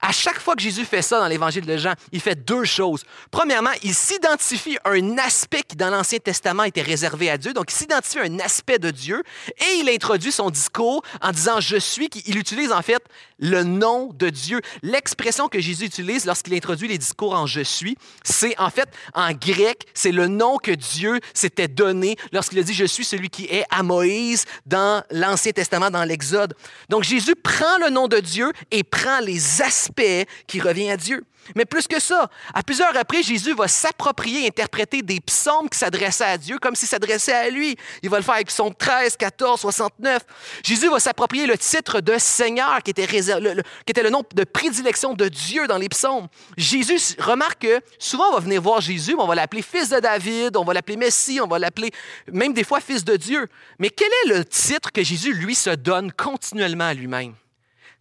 À 0.00 0.12
chaque 0.12 0.40
fois 0.40 0.54
que 0.54 0.62
Jésus 0.62 0.84
fait 0.84 1.02
ça 1.02 1.20
dans 1.20 1.28
l'évangile 1.28 1.66
de 1.66 1.76
Jean, 1.76 1.94
il 2.12 2.20
fait 2.20 2.34
deux 2.34 2.64
choses. 2.64 3.04
Premièrement, 3.30 3.70
il 3.82 3.94
s'identifie 3.94 4.78
à 4.84 4.90
un 4.90 5.18
aspect 5.18 5.62
qui, 5.62 5.76
dans 5.76 5.90
l'Ancien 5.90 6.18
Testament, 6.18 6.64
était 6.64 6.82
réservé 6.82 7.30
à 7.30 7.38
Dieu. 7.38 7.52
Donc, 7.52 7.72
il 7.72 7.74
s'identifie 7.74 8.18
à 8.18 8.22
un 8.22 8.38
aspect 8.40 8.78
de 8.78 8.90
Dieu 8.90 9.22
et 9.58 9.78
il 9.80 9.88
introduit 9.88 10.32
son 10.32 10.50
discours 10.50 11.02
en 11.22 11.32
disant 11.32 11.60
Je 11.60 11.76
suis. 11.76 12.08
Il 12.26 12.38
utilise 12.38 12.72
en 12.72 12.82
fait 12.82 13.02
le 13.38 13.62
nom 13.62 14.12
de 14.12 14.28
Dieu. 14.30 14.60
L'expression 14.82 15.48
que 15.48 15.60
Jésus 15.60 15.84
utilise 15.84 16.24
lorsqu'il 16.24 16.54
introduit 16.54 16.88
les 16.88 16.98
discours 16.98 17.34
en 17.34 17.46
Je 17.46 17.60
suis, 17.60 17.96
c'est 18.22 18.58
en 18.58 18.70
fait 18.70 18.88
en 19.14 19.32
grec, 19.32 19.86
c'est 19.94 20.12
le 20.12 20.28
nom 20.28 20.58
que 20.58 20.72
Dieu 20.72 21.20
s'était 21.32 21.68
donné 21.68 22.16
lorsqu'il 22.32 22.58
a 22.58 22.62
dit 22.62 22.74
Je 22.74 22.84
suis 22.84 23.04
celui 23.04 23.30
qui 23.30 23.44
est 23.46 23.64
à 23.70 23.82
Moïse 23.82 24.44
dans 24.66 25.02
l'Ancien 25.10 25.52
Testament, 25.52 25.90
dans 25.90 26.04
l'Exode. 26.04 26.54
Donc, 26.88 27.04
Jésus 27.04 27.34
prend 27.36 27.78
le 27.84 27.90
nom 27.90 28.08
de 28.08 28.18
Dieu 28.18 28.52
et 28.70 28.82
prend 28.82 29.20
les 29.20 29.62
aspects 29.62 30.02
qui 30.46 30.60
revient 30.60 30.90
à 30.90 30.96
Dieu. 30.96 31.24
Mais 31.54 31.64
plus 31.64 31.86
que 31.86 32.00
ça, 32.00 32.28
à 32.52 32.62
plusieurs 32.62 32.92
reprises, 32.92 33.26
Jésus 33.26 33.54
va 33.54 33.68
s'approprier, 33.68 34.46
interpréter 34.46 35.02
des 35.02 35.20
psaumes 35.20 35.68
qui 35.68 35.78
s'adressaient 35.78 36.24
à 36.24 36.38
Dieu 36.38 36.58
comme 36.58 36.74
s'ils 36.74 36.88
s'adressaient 36.88 37.32
à 37.32 37.50
lui. 37.50 37.76
Il 38.02 38.10
va 38.10 38.18
le 38.18 38.22
faire 38.22 38.34
avec 38.34 38.48
psaume 38.48 38.74
13, 38.74 39.16
14, 39.16 39.60
69. 39.60 40.22
Jésus 40.62 40.88
va 40.88 41.00
s'approprier 41.00 41.46
le 41.46 41.56
titre 41.58 42.00
de 42.00 42.16
Seigneur 42.18 42.82
qui 42.82 42.90
était, 42.90 43.06
le, 43.06 44.10
nom 44.10 44.22
de 44.34 44.44
prédilection 44.44 45.14
de 45.14 45.28
Dieu 45.28 45.66
dans 45.66 45.78
les 45.78 45.88
psaumes. 45.88 46.28
Jésus, 46.56 47.16
remarque 47.18 47.62
que 47.62 47.80
souvent 47.98 48.30
on 48.30 48.34
va 48.34 48.40
venir 48.40 48.60
voir 48.60 48.80
Jésus, 48.80 49.14
mais 49.14 49.22
on 49.22 49.26
va 49.26 49.34
l'appeler 49.34 49.62
fils 49.62 49.88
de 49.88 50.00
David, 50.00 50.56
on 50.56 50.64
va 50.64 50.74
l'appeler 50.74 50.96
Messie, 50.96 51.40
on 51.40 51.46
va 51.46 51.58
l'appeler 51.58 51.90
même 52.32 52.52
des 52.52 52.64
fois 52.64 52.80
fils 52.80 53.04
de 53.04 53.16
Dieu. 53.16 53.48
Mais 53.78 53.90
quel 53.90 54.08
est 54.24 54.36
le 54.36 54.44
titre 54.44 54.92
que 54.92 55.02
Jésus, 55.02 55.32
lui, 55.32 55.54
se 55.54 55.70
donne 55.70 56.12
continuellement 56.12 56.84
à 56.86 56.94
lui-même? 56.94 57.34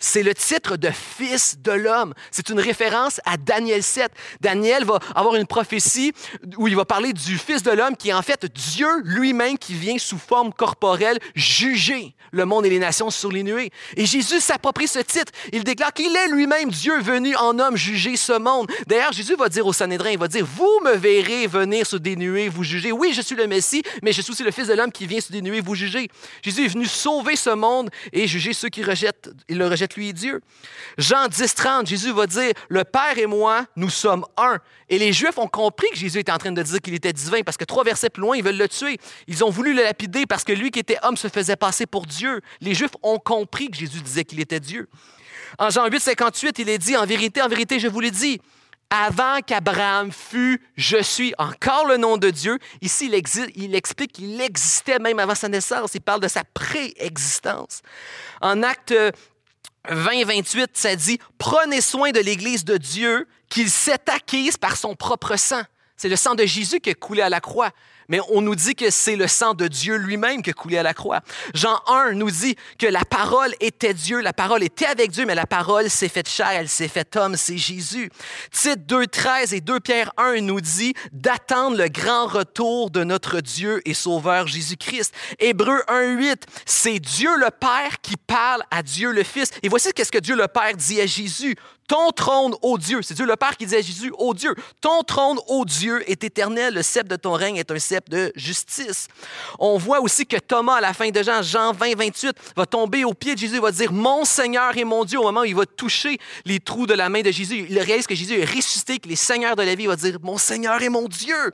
C'est 0.04 0.22
le 0.22 0.36
titre 0.36 0.76
de 0.76 0.90
Fils 0.90 1.56
de 1.60 1.72
l'homme. 1.72 2.14
C'est 2.30 2.50
une 2.50 2.60
référence 2.60 3.22
à 3.26 3.38
Daniel 3.38 3.82
7. 3.82 4.12
Daniel 4.42 4.84
va 4.84 5.00
avoir 5.16 5.36
une 5.36 5.48
prophétie 5.48 6.12
où 6.58 6.68
il 6.68 6.76
va 6.76 6.84
parler 6.84 7.14
du 7.14 7.38
Fils 7.38 7.64
de 7.64 7.72
l'homme 7.72 7.96
qui 7.96 8.10
est 8.10 8.14
en 8.14 8.22
fait 8.22 8.46
Dieu 8.46 8.90
lui-même 9.06 9.58
qui 9.58 9.74
vient 9.74 9.98
sous 9.98 10.18
forme 10.18 10.52
corporelle 10.52 11.20
juger 11.36 12.16
le 12.34 12.46
monde 12.46 12.66
et 12.66 12.70
les 12.70 12.80
nations 12.80 13.12
sur 13.12 13.32
les 13.32 13.44
nuées. 13.44 13.72
Et 13.96 14.06
Jésus 14.06 14.42
s'approprie 14.42 14.88
ce 14.88 15.00
titre. 15.00 15.32
Il 15.54 15.64
déclare 15.64 15.94
qu'il 15.94 16.14
est 16.14 16.28
lui-même 16.28 16.70
Dieu 16.70 17.00
venu 17.00 17.36
en 17.38 17.58
homme 17.58 17.78
juger 17.78 18.18
ce 18.18 18.38
monde. 18.38 18.70
D'ailleurs, 18.88 19.14
Jésus 19.14 19.36
va 19.36 19.48
dire 19.48 19.66
au 19.66 19.72
Sanhédrin, 19.72 20.10
il 20.10 20.18
va 20.18 20.28
dire, 20.28 20.46
vous 20.46 20.82
me 20.84 20.96
verrez 20.96 21.48
venir 21.48 21.86
sur 21.86 22.00
des 22.00 22.16
nuées, 22.18 22.50
vous 22.50 22.64
juger. 22.64 22.92
Oui, 22.92 23.14
je 23.14 23.22
suis 23.22 23.36
le 23.36 23.48
Messie, 23.48 23.84
mais 24.02 24.12
je 24.12 24.22
suis 24.22 24.32
aussi 24.32 24.44
le 24.44 24.52
Fils 24.52 24.68
de 24.68 24.74
l'homme 24.74 24.92
qui 24.92 25.06
vient 25.06 25.22
sur 25.22 25.32
des 25.32 25.42
nuées, 25.42 25.62
vous 25.62 25.76
juger. 25.76 26.10
Jésus 26.42 26.66
est 26.66 26.70
venu 26.70 26.88
sauver 26.88 27.36
ce 27.36 27.52
monde 27.52 27.90
et 28.12 28.28
juger 28.28 28.52
ceux 28.52 28.70
qui 28.70 28.84
rejettent, 28.84 29.30
le 29.48 29.68
lui 29.96 30.14
Dieu. 30.14 30.42
Jean 30.98 31.28
10, 31.28 31.56
30, 31.56 31.88
Jésus 31.88 32.12
va 32.12 32.28
dire, 32.28 32.54
le 32.70 32.84
Père 32.84 33.18
et 33.18 33.26
moi, 33.26 33.66
nous 33.76 33.90
sommes 33.90 34.26
un. 34.38 34.60
Et 34.90 35.00
les 35.00 35.14
Juifs 35.14 35.38
ont 35.38 35.48
compris 35.48 35.88
que 35.92 35.98
Jésus 35.98 36.20
était 36.20 36.32
en 36.32 36.38
train 36.38 36.52
de 36.52 36.62
dire 36.62 36.80
qu'il 36.80 36.94
était 36.94 37.14
divin 37.14 37.42
parce 37.42 37.58
que 37.58 37.66
trois 37.66 37.84
versets 37.84 38.10
plus 38.10 38.22
loin, 38.22 38.36
ils 38.36 38.44
veulent 38.44 38.58
le 38.58 38.70
tuer. 38.70 38.98
Ils 39.28 39.44
ont 39.44 39.50
voulu 39.50 39.74
le 39.74 39.84
lapider 39.84 40.26
parce 40.26 40.44
que 40.44 40.54
lui 40.54 40.72
qui 40.72 40.80
était 40.80 40.98
homme 41.04 41.18
se 41.18 41.28
faisait 41.28 41.56
passer 41.56 41.86
pour 41.86 42.06
Dieu. 42.06 42.42
Les 42.62 42.74
Juifs 42.74 42.96
ont 43.02 43.20
compris 43.20 43.70
que 43.70 43.78
Jésus 43.78 44.02
disait 44.02 44.26
qu'il 44.26 44.40
était 44.40 44.60
Dieu. 44.60 44.90
En 45.60 45.70
Jean 45.70 45.88
8, 45.88 46.00
58, 46.00 46.60
il 46.60 46.70
est 46.70 46.78
dit, 46.78 46.98
en 46.98 47.06
vérité, 47.06 47.42
en 47.42 47.48
vérité, 47.48 47.80
je 47.80 47.88
vous 47.88 48.00
l'ai 48.00 48.12
dit, 48.12 48.40
avant 48.90 49.40
qu'Abraham 49.42 50.12
fût, 50.12 50.62
je 50.76 51.02
suis 51.02 51.34
encore 51.40 51.88
le 51.88 51.98
nom 51.98 52.18
de 52.18 52.30
Dieu. 52.30 52.60
Ici, 52.82 53.12
il 53.56 53.74
explique 53.74 54.14
qu'il 54.14 54.40
existait 54.40 55.00
même 55.00 55.18
avant 55.18 55.34
sa 55.34 55.50
naissance. 55.50 55.96
Il 55.96 56.02
parle 56.02 56.22
de 56.22 56.28
sa 56.28 56.44
préexistence. 56.44 57.82
En 58.40 58.62
acte 58.62 58.94
20, 59.90 60.26
28, 60.26 60.72
ça 60.74 60.96
dit 60.96 61.20
Prenez 61.38 61.82
soin 61.82 62.12
de 62.12 62.20
l'Église 62.20 62.66
de 62.66 62.78
Dieu 62.78 63.28
qu'il 63.50 63.70
s'est 63.70 64.10
acquise 64.10 64.58
par 64.58 64.78
son 64.78 64.96
propre 64.96 65.36
sang. 65.36 65.62
C'est 65.98 66.10
le 66.10 66.16
sang 66.16 66.36
de 66.36 66.46
Jésus 66.46 66.80
qui 66.80 66.90
a 66.90 66.96
coulé 66.96 67.22
à 67.22 67.30
la 67.30 67.40
croix 67.40 67.72
mais 68.10 68.20
on 68.30 68.42
nous 68.42 68.56
dit 68.56 68.76
que 68.76 68.90
c'est 68.90 69.16
le 69.16 69.28
sang 69.28 69.54
de 69.54 69.68
Dieu 69.68 69.96
lui-même 69.96 70.42
qui 70.42 70.50
a 70.50 70.54
coulé 70.54 70.78
à 70.78 70.84
la 70.84 70.94
croix. 70.94 71.22
Jean 71.54 71.80
1 71.88 72.14
nous 72.14 72.32
dit 72.32 72.56
que 72.78 72.88
la 72.88 73.06
parole 73.06 73.54
était 73.60 73.94
Dieu, 73.94 74.22
la 74.22 74.34
parole 74.34 74.64
était 74.64 74.86
avec 74.86 75.12
Dieu, 75.12 75.26
mais 75.26 75.36
la 75.36 75.46
parole 75.46 75.90
s'est 75.90 76.10
faite 76.10 76.30
chair, 76.30 76.50
elle 76.52 76.70
s'est 76.70 76.88
faite 76.88 77.16
homme, 77.16 77.36
c'est 77.38 77.58
Jésus. 77.58 78.10
Tite 78.52 78.86
2, 78.86 79.08
13 79.08 79.54
et 79.54 79.62
2 79.62 79.80
Pierre 79.80 80.12
1 80.18 80.42
nous 80.42 80.62
dit 80.62 80.94
d'attendre 81.12 81.78
le 81.78 81.88
grand 81.88 82.28
retour 82.28 82.90
de 82.90 83.04
notre 83.04 83.42
Dieu 83.42 83.82
et 83.86 83.94
Sauveur 83.94 84.48
Jésus-Christ. 84.48 85.14
Hébreu 85.40 85.82
1, 85.88 86.16
8, 86.18 86.46
c'est 86.66 87.00
Dieu 87.00 87.36
le 87.38 87.50
Père 87.52 88.02
qui 88.02 88.16
parle 88.18 88.64
à 88.72 88.84
Dieu 88.84 89.12
le 89.12 89.24
Fils. 89.24 89.52
Et 89.62 89.70
voici 89.70 89.90
ce 89.96 90.12
que 90.12 90.18
Dieu 90.18 90.36
le 90.36 90.48
Père 90.48 90.76
dit 90.76 91.02
à 91.02 91.06
Jésus. 91.06 91.56
Ton 91.94 92.10
trône, 92.10 92.56
ô 92.64 92.80
Dieu, 92.80 93.04
c'est 93.04 93.14
Dieu 93.14 93.28
le 93.28 93.36
Père 93.36 93.56
qui 93.56 93.68
dit 93.68 93.76
à 93.76 93.82
Jésus, 93.82 94.12
ô 94.18 94.34
Dieu, 94.34 94.56
ton 94.82 95.04
trône, 95.04 95.38
ô 95.48 95.64
Dieu, 95.64 96.04
est 96.10 96.24
éternel, 96.24 96.74
le 96.74 96.82
sceptre 96.82 97.10
de 97.10 97.16
ton 97.18 97.34
règne 97.34 97.58
est 97.58 97.70
un 97.70 97.78
sceptre 97.78 98.10
de 98.10 98.32
justice. 98.36 99.08
On 99.60 99.78
voit 99.78 100.02
aussi 100.02 100.26
que 100.26 100.38
Thomas, 100.38 100.78
à 100.78 100.82
la 100.82 100.94
fin 100.94 101.12
de 101.12 101.22
Jean, 101.22 101.44
Jean 101.44 101.72
20, 101.72 101.96
28, 101.96 102.36
va 102.58 102.66
tomber 102.66 103.06
au 103.06 103.14
pied 103.14 103.36
de 103.36 103.40
Jésus, 103.40 103.60
va 103.60 103.72
dire, 103.72 103.94
mon 103.94 104.26
Seigneur 104.26 104.76
et 104.76 104.86
mon 104.86 105.06
Dieu, 105.06 105.20
au 105.20 105.24
moment 105.26 105.42
où 105.42 105.46
il 105.46 105.54
va 105.54 105.68
toucher 105.68 106.18
les 106.46 106.60
trous 106.60 106.88
de 106.88 106.96
la 106.96 107.10
main 107.10 107.22
de 107.22 107.30
Jésus. 107.30 107.68
Il 107.70 107.78
réalise 107.78 108.08
que 108.08 108.16
Jésus 108.16 108.40
est 108.40 108.46
ressuscité, 108.46 108.98
que 108.98 109.08
les 109.08 109.16
seigneurs 109.16 109.56
de 109.56 109.62
la 109.62 109.76
vie, 109.76 109.86
va 109.86 109.96
dire, 109.96 110.18
mon 110.24 110.40
Seigneur 110.40 110.82
et 110.82 110.90
mon 110.90 111.08
Dieu. 111.08 111.52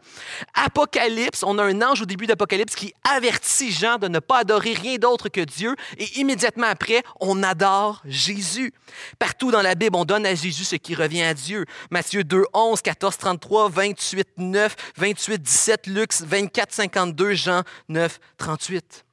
Apocalypse, 0.53 1.43
on 1.43 1.58
a 1.58 1.63
un 1.65 1.81
ange 1.81 2.03
au 2.03 2.05
début 2.05 2.27
d'Apocalypse 2.27 2.75
qui 2.75 2.93
avertit 3.03 3.74
Jean 3.74 3.98
de 3.98 4.08
ne 4.08 4.19
pas 4.19 4.38
adorer 4.38 4.72
rien 4.72 4.96
d'autre 4.96 5.27
que 5.27 5.41
Dieu, 5.41 5.75
et 5.98 6.17
immédiatement 6.17 6.67
après, 6.67 7.03
on 7.19 7.43
adore 7.43 8.01
Jésus. 8.05 8.74
Partout 9.19 9.51
dans 9.51 9.62
la 9.62 9.75
Bible, 9.75 9.98
on 9.98 10.05
donne 10.05 10.28
à 10.29 10.36
Jésus 10.36 10.63
ce 10.63 10.75
qui 10.75 10.95
revient 10.95 11.24
à 11.24 11.33
Dieu. 11.33 11.65
Matthieu 11.89 12.24
2, 12.24 12.45
11, 12.53 12.81
14, 12.81 13.17
33, 13.17 13.69
28, 13.69 14.27
9, 14.38 14.75
28, 14.95 15.41
17, 15.41 15.88
Luc 15.88 16.13
24, 16.13 16.74
52, 16.74 17.33
Jean 17.33 17.63
9, 17.89 18.19
38. 18.38 19.05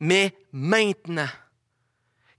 Mais 0.00 0.34
maintenant, 0.52 1.28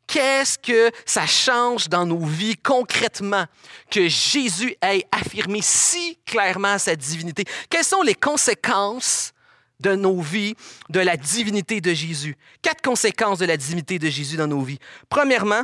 Qu'est-ce 0.08 0.60
que 0.60 0.92
ça 1.04 1.26
change 1.26 1.90
dans 1.90 2.06
nos 2.06 2.24
vies 2.24 2.58
concrètement 2.58 3.46
que 3.90 4.08
Jésus 4.08 4.76
ait 4.82 5.04
affirmé 5.12 5.62
si 5.64 6.20
clairement 6.26 6.78
sa 6.78 6.96
divinité? 6.96 7.44
Quelles 7.70 7.84
sont 7.84 8.04
les 8.04 8.14
conséquences 8.14 9.34
de 9.80 9.96
nos 9.96 10.22
vies 10.22 10.56
de 10.90 11.00
la 11.00 11.18
divinité 11.18 11.82
de 11.82 11.92
Jésus? 11.92 12.38
Quatre 12.62 12.84
conséquences 12.84 13.40
de 13.40 13.46
la 13.46 13.58
divinité 13.58 13.98
de 13.98 14.08
Jésus 14.08 14.38
dans 14.38 14.48
nos 14.48 14.62
vies. 14.62 14.80
Premièrement, 15.10 15.64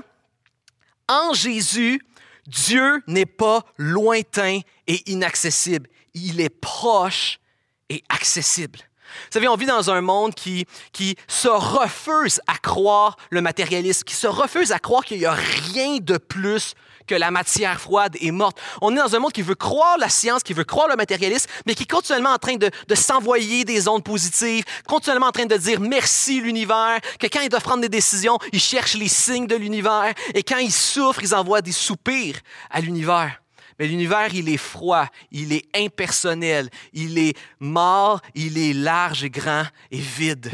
en 1.08 1.34
Jésus, 1.34 2.02
Dieu 2.48 3.02
n'est 3.08 3.26
pas 3.26 3.66
lointain 3.78 4.60
et 4.88 5.12
inaccessible. 5.12 5.90
Il 6.14 6.42
est 6.42 6.50
proche 6.50 7.40
et 7.90 8.04
accessible. 8.10 8.80
Vous 8.80 9.32
savez, 9.32 9.48
on 9.48 9.56
vit 9.56 9.66
dans 9.66 9.92
un 9.92 10.02
monde 10.02 10.34
qui, 10.34 10.66
qui 10.94 11.18
se 11.28 11.50
refuse 11.50 12.40
à 12.48 12.58
croire 12.58 13.18
le 13.30 13.42
matérialisme, 13.42 14.04
qui 14.04 14.16
se 14.16 14.28
refuse 14.28 14.72
à 14.72 14.80
croire 14.80 15.04
qu'il 15.04 15.20
n'y 15.20 15.26
a 15.26 15.34
rien 15.34 15.98
de 16.02 16.18
plus 16.18 16.74
que 17.12 17.16
la 17.18 17.30
matière 17.30 17.82
froide 17.82 18.16
et 18.22 18.32
morte. 18.32 18.58
On 18.82 18.96
est 18.96 19.00
dans 19.00 19.14
un 19.18 19.20
monde 19.20 19.34
qui 19.34 19.42
veut 19.42 19.56
croire 19.56 19.98
la 19.98 20.08
science, 20.08 20.44
qui 20.44 20.54
veut 20.54 20.64
croire 20.64 20.88
le 20.88 20.96
matérialisme, 20.96 21.50
mais 21.66 21.76
qui 21.76 21.84
est 21.84 21.92
continuellement 21.92 22.30
en 22.30 22.38
train 22.38 22.56
de, 22.56 22.72
de 22.88 22.96
s'envoyer 22.96 23.66
des 23.66 23.90
ondes 23.90 24.04
positives, 24.04 24.64
continuellement 24.88 25.28
en 25.28 25.34
train 25.34 25.46
de 25.46 25.58
dire 25.58 25.82
merci 25.82 26.40
l'univers, 26.40 27.00
que 27.20 27.28
quand 27.28 27.42
ils 27.42 27.50
doivent 27.50 27.64
prendre 27.64 27.82
des 27.82 27.90
décisions, 27.90 28.38
ils 28.54 28.62
cherchent 28.62 28.94
les 28.94 29.10
signes 29.10 29.46
de 29.46 29.58
l'univers, 29.58 30.14
et 30.34 30.42
quand 30.42 30.60
ils 30.60 30.72
souffrent, 30.72 31.22
ils 31.22 31.36
envoient 31.36 31.62
des 31.62 31.74
soupirs 31.74 32.40
à 32.70 32.80
l'univers. 32.80 33.42
Mais 33.78 33.88
l'univers, 33.88 34.34
il 34.34 34.48
est 34.48 34.56
froid, 34.56 35.08
il 35.32 35.52
est 35.52 35.66
impersonnel, 35.76 36.70
il 36.94 37.18
est 37.18 37.38
mort, 37.60 38.22
il 38.36 38.58
est 38.58 38.74
large 38.74 39.26
et 39.26 39.30
grand 39.30 39.66
et 39.92 40.00
vide. 40.00 40.50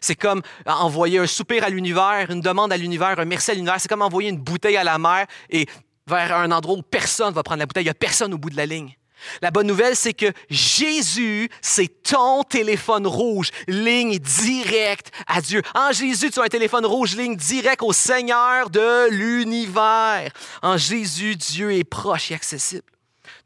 C'est 0.00 0.14
comme 0.14 0.42
envoyer 0.66 1.18
un 1.18 1.26
soupir 1.26 1.64
à 1.64 1.68
l'univers, 1.68 2.30
une 2.30 2.40
demande 2.40 2.72
à 2.72 2.76
l'univers, 2.76 3.18
un 3.18 3.24
merci 3.24 3.50
à 3.50 3.54
l'univers. 3.54 3.76
C'est 3.78 3.88
comme 3.88 4.02
envoyer 4.02 4.30
une 4.30 4.38
bouteille 4.38 4.76
à 4.76 4.84
la 4.84 4.98
mer 4.98 5.26
et 5.50 5.66
vers 6.06 6.36
un 6.36 6.50
endroit 6.52 6.76
où 6.76 6.82
personne 6.82 7.30
ne 7.30 7.34
va 7.34 7.42
prendre 7.42 7.60
la 7.60 7.66
bouteille. 7.66 7.84
Il 7.84 7.86
n'y 7.86 7.90
a 7.90 7.94
personne 7.94 8.32
au 8.34 8.38
bout 8.38 8.50
de 8.50 8.56
la 8.56 8.66
ligne. 8.66 8.96
La 9.40 9.50
bonne 9.50 9.66
nouvelle, 9.66 9.96
c'est 9.96 10.12
que 10.12 10.32
Jésus, 10.50 11.48
c'est 11.62 12.02
ton 12.02 12.42
téléphone 12.42 13.06
rouge, 13.06 13.50
ligne 13.66 14.18
directe 14.18 15.10
à 15.26 15.40
Dieu. 15.40 15.62
En 15.74 15.90
Jésus, 15.92 16.30
tu 16.30 16.40
as 16.40 16.44
un 16.44 16.48
téléphone 16.48 16.84
rouge, 16.84 17.16
ligne 17.16 17.36
directe 17.36 17.82
au 17.82 17.92
Seigneur 17.92 18.70
de 18.70 19.10
l'univers. 19.10 20.30
En 20.62 20.76
Jésus, 20.76 21.34
Dieu 21.36 21.72
est 21.72 21.84
proche 21.84 22.30
et 22.30 22.34
accessible. 22.34 22.84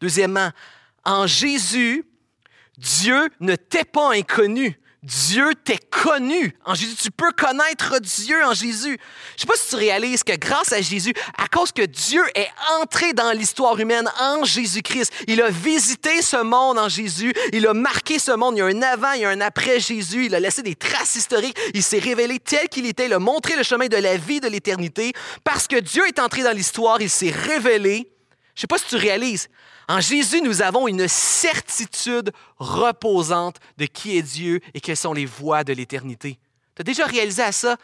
Deuxièmement, 0.00 0.50
en 1.05 1.26
Jésus, 1.26 2.05
Dieu 2.76 3.31
ne 3.40 3.55
t'est 3.55 3.85
pas 3.85 4.12
inconnu. 4.12 4.79
Dieu 5.02 5.54
t'est 5.64 5.80
connu 5.90 6.54
en 6.66 6.75
Jésus. 6.75 6.95
Tu 6.95 7.11
peux 7.11 7.33
connaître 7.33 7.99
Dieu 8.00 8.45
en 8.45 8.52
Jésus. 8.52 8.99
Je 9.30 9.35
ne 9.35 9.38
sais 9.38 9.47
pas 9.47 9.57
si 9.57 9.71
tu 9.71 9.76
réalises 9.76 10.23
que 10.23 10.37
grâce 10.37 10.75
à 10.75 10.83
Jésus, 10.83 11.14
à 11.38 11.49
cause 11.49 11.73
que 11.73 11.83
Dieu 11.83 12.23
est 12.35 12.50
entré 12.80 13.14
dans 13.14 13.33
l'histoire 13.33 13.78
humaine 13.80 14.11
en 14.21 14.45
Jésus-Christ, 14.45 15.11
il 15.26 15.40
a 15.40 15.49
visité 15.49 16.21
ce 16.21 16.42
monde 16.42 16.78
en 16.78 16.90
Jésus, 16.90 17.33
il 17.54 17.66
a 17.66 17.73
marqué 17.73 18.19
ce 18.19 18.33
monde. 18.33 18.57
Il 18.57 18.59
y 18.59 18.62
a 18.62 18.66
un 18.66 18.83
avant, 18.83 19.12
il 19.12 19.23
y 19.23 19.25
a 19.25 19.30
un 19.30 19.40
après 19.40 19.80
Jésus, 19.80 20.26
il 20.26 20.35
a 20.35 20.40
laissé 20.40 20.62
des 20.62 20.75
traces 20.75 21.14
historiques, 21.14 21.59
il 21.73 21.83
s'est 21.83 21.99
révélé 21.99 22.38
tel 22.38 22.69
qu'il 22.69 22.85
était, 22.85 23.07
il 23.07 23.14
a 23.14 23.19
montré 23.19 23.57
le 23.57 23.62
chemin 23.62 23.87
de 23.87 23.97
la 23.97 24.19
vie, 24.19 24.40
de 24.40 24.49
l'éternité. 24.49 25.12
Parce 25.45 25.66
que 25.66 25.80
Dieu 25.80 26.07
est 26.09 26.19
entré 26.19 26.42
dans 26.42 26.54
l'histoire, 26.54 27.00
il 27.00 27.11
s'est 27.11 27.30
révélé. 27.30 28.12
Je 28.54 28.59
ne 28.59 28.61
sais 28.62 28.66
pas 28.66 28.76
si 28.76 28.85
tu 28.85 28.97
réalises, 28.97 29.49
en 29.90 30.00
Jésus, 30.00 30.40
nous 30.40 30.62
avons 30.62 30.87
une 30.87 31.09
certitude 31.09 32.30
reposante 32.59 33.56
de 33.76 33.87
qui 33.87 34.16
est 34.16 34.23
Dieu 34.23 34.61
et 34.73 34.80
quelles 34.80 34.97
sont 34.97 35.12
les 35.12 35.26
voies 35.26 35.64
de 35.64 35.73
l'éternité. 35.73 36.38
Tu 36.76 36.82
as 36.82 36.85
déjà 36.85 37.06
réalisé 37.06 37.42
à 37.42 37.50
ça? 37.50 37.76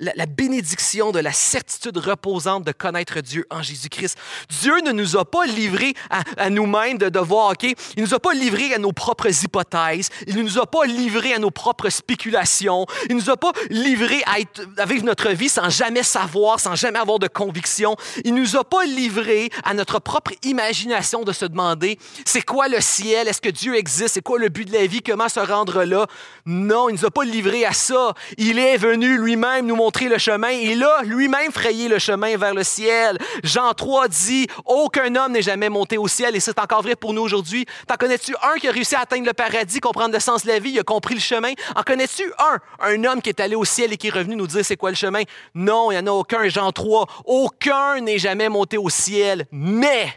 La, 0.00 0.26
bénédiction 0.26 1.12
de 1.12 1.18
la 1.18 1.32
certitude 1.32 1.98
reposante 1.98 2.64
de 2.64 2.72
connaître 2.72 3.20
Dieu 3.20 3.46
en 3.50 3.62
Jésus-Christ. 3.62 4.16
Dieu 4.48 4.80
ne 4.80 4.92
nous 4.92 5.16
a 5.16 5.24
pas 5.24 5.46
livrés 5.46 5.94
à, 6.36 6.50
nous-mêmes 6.50 6.98
de 6.98 7.08
devoir, 7.08 7.52
OK? 7.52 7.62
Il 7.64 7.76
ne 7.98 8.02
nous 8.02 8.14
a 8.14 8.18
pas 8.18 8.32
livrés 8.32 8.74
à 8.74 8.78
nos 8.78 8.92
propres 8.92 9.44
hypothèses. 9.44 10.08
Il 10.26 10.36
ne 10.36 10.42
nous 10.42 10.58
a 10.58 10.66
pas 10.66 10.84
livrés 10.86 11.34
à 11.34 11.38
nos 11.38 11.50
propres 11.50 11.90
spéculations. 11.90 12.86
Il 13.08 13.16
ne 13.16 13.20
nous 13.20 13.30
a 13.30 13.36
pas 13.36 13.52
livrés 13.68 14.22
à, 14.26 14.86
vivre 14.86 15.04
notre 15.04 15.30
vie 15.30 15.48
sans 15.48 15.68
jamais 15.68 16.02
savoir, 16.02 16.60
sans 16.60 16.74
jamais 16.74 16.98
avoir 16.98 17.18
de 17.18 17.28
conviction. 17.28 17.96
Il 18.24 18.34
ne 18.34 18.40
nous 18.40 18.56
a 18.56 18.64
pas 18.64 18.84
livrés 18.84 19.50
à 19.64 19.74
notre 19.74 19.98
propre 19.98 20.32
imagination 20.42 21.22
de 21.22 21.32
se 21.32 21.44
demander 21.44 21.98
c'est 22.24 22.42
quoi 22.42 22.68
le 22.68 22.80
ciel? 22.80 23.28
Est-ce 23.28 23.40
que 23.40 23.50
Dieu 23.50 23.76
existe? 23.76 24.14
C'est 24.14 24.22
quoi 24.22 24.38
le 24.38 24.48
but 24.48 24.66
de 24.66 24.72
la 24.72 24.86
vie? 24.86 25.02
Comment 25.02 25.28
se 25.28 25.40
rendre 25.40 25.84
là? 25.84 26.06
Non, 26.46 26.88
il 26.88 26.94
ne 26.94 26.98
nous 26.98 27.06
a 27.06 27.10
pas 27.10 27.24
livrés 27.24 27.64
à 27.64 27.72
ça. 27.72 28.14
Il 28.38 28.58
est 28.58 28.76
venu 28.76 29.18
lui-même 29.18 29.66
nous 29.66 29.76
montrer 29.76 29.89
Il 30.00 30.84
a 30.84 31.02
lui-même 31.02 31.52
frayé 31.52 31.88
le 31.88 31.98
chemin 31.98 32.36
vers 32.36 32.54
le 32.54 32.64
ciel. 32.64 33.18
Jean 33.42 33.72
3 33.72 34.08
dit, 34.08 34.46
aucun 34.64 35.14
homme 35.14 35.32
n'est 35.32 35.42
jamais 35.42 35.68
monté 35.68 35.98
au 35.98 36.08
ciel 36.08 36.36
et 36.36 36.40
c'est 36.40 36.58
encore 36.58 36.82
vrai 36.82 36.96
pour 36.96 37.12
nous 37.12 37.22
aujourd'hui. 37.22 37.66
T'en 37.86 37.96
connais-tu 37.96 38.34
un 38.42 38.58
qui 38.58 38.68
a 38.68 38.72
réussi 38.72 38.94
à 38.94 39.00
atteindre 39.00 39.26
le 39.26 39.32
paradis, 39.32 39.80
comprendre 39.80 40.14
le 40.14 40.20
sens 40.20 40.44
de 40.44 40.48
la 40.48 40.58
vie, 40.58 40.70
il 40.70 40.78
a 40.78 40.82
compris 40.82 41.14
le 41.14 41.20
chemin? 41.20 41.52
En 41.76 41.82
connais-tu 41.82 42.32
un, 42.38 42.58
un 42.80 43.04
homme 43.04 43.22
qui 43.22 43.28
est 43.28 43.40
allé 43.40 43.54
au 43.54 43.64
ciel 43.64 43.92
et 43.92 43.96
qui 43.96 44.08
est 44.08 44.12
revenu 44.12 44.36
nous 44.36 44.46
dire 44.46 44.64
c'est 44.64 44.76
quoi 44.76 44.90
le 44.90 44.96
chemin? 44.96 45.22
Non, 45.54 45.90
il 45.90 45.94
n'y 45.94 46.00
en 46.00 46.06
a 46.06 46.16
aucun. 46.16 46.48
Jean 46.48 46.72
3, 46.72 47.06
aucun 47.26 48.00
n'est 48.00 48.18
jamais 48.18 48.48
monté 48.48 48.78
au 48.78 48.88
ciel, 48.88 49.46
mais, 49.50 50.12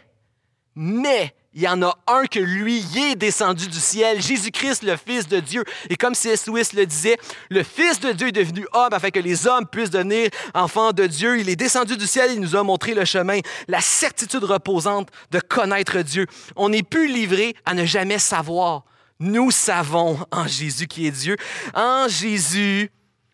mais, 0.74 1.34
il 1.54 1.62
y 1.62 1.68
en 1.68 1.80
a 1.82 1.96
un 2.08 2.26
que 2.26 2.40
lui 2.40 2.84
est 2.98 3.14
descendu 3.14 3.68
du 3.68 3.78
ciel, 3.78 4.20
Jésus-Christ, 4.20 4.82
le 4.82 4.96
Fils 4.96 5.28
de 5.28 5.38
Dieu. 5.38 5.62
Et 5.88 5.96
comme 5.96 6.14
C.S. 6.14 6.46
Lewis 6.46 6.70
le 6.74 6.84
disait, 6.84 7.16
le 7.48 7.62
Fils 7.62 8.00
de 8.00 8.10
Dieu 8.10 8.28
est 8.28 8.32
devenu 8.32 8.66
homme 8.72 8.92
afin 8.92 9.10
que 9.10 9.20
les 9.20 9.46
hommes 9.46 9.66
puissent 9.66 9.90
devenir 9.90 10.30
enfants 10.52 10.92
de 10.92 11.06
Dieu. 11.06 11.38
Il 11.38 11.48
est 11.48 11.54
descendu 11.54 11.96
du 11.96 12.08
ciel, 12.08 12.32
il 12.32 12.40
nous 12.40 12.56
a 12.56 12.64
montré 12.64 12.92
le 12.92 13.04
chemin, 13.04 13.38
la 13.68 13.80
certitude 13.80 14.42
reposante 14.42 15.10
de 15.30 15.38
connaître 15.38 16.00
Dieu. 16.00 16.26
On 16.56 16.70
n'est 16.70 16.82
plus 16.82 17.06
livré 17.06 17.54
à 17.64 17.74
ne 17.74 17.84
jamais 17.84 18.18
savoir. 18.18 18.84
Nous 19.20 19.52
savons 19.52 20.18
en 20.32 20.48
Jésus 20.48 20.88
qui 20.88 21.06
est 21.06 21.12
Dieu. 21.12 21.36
En 21.72 22.08
Jésus, 22.08 22.90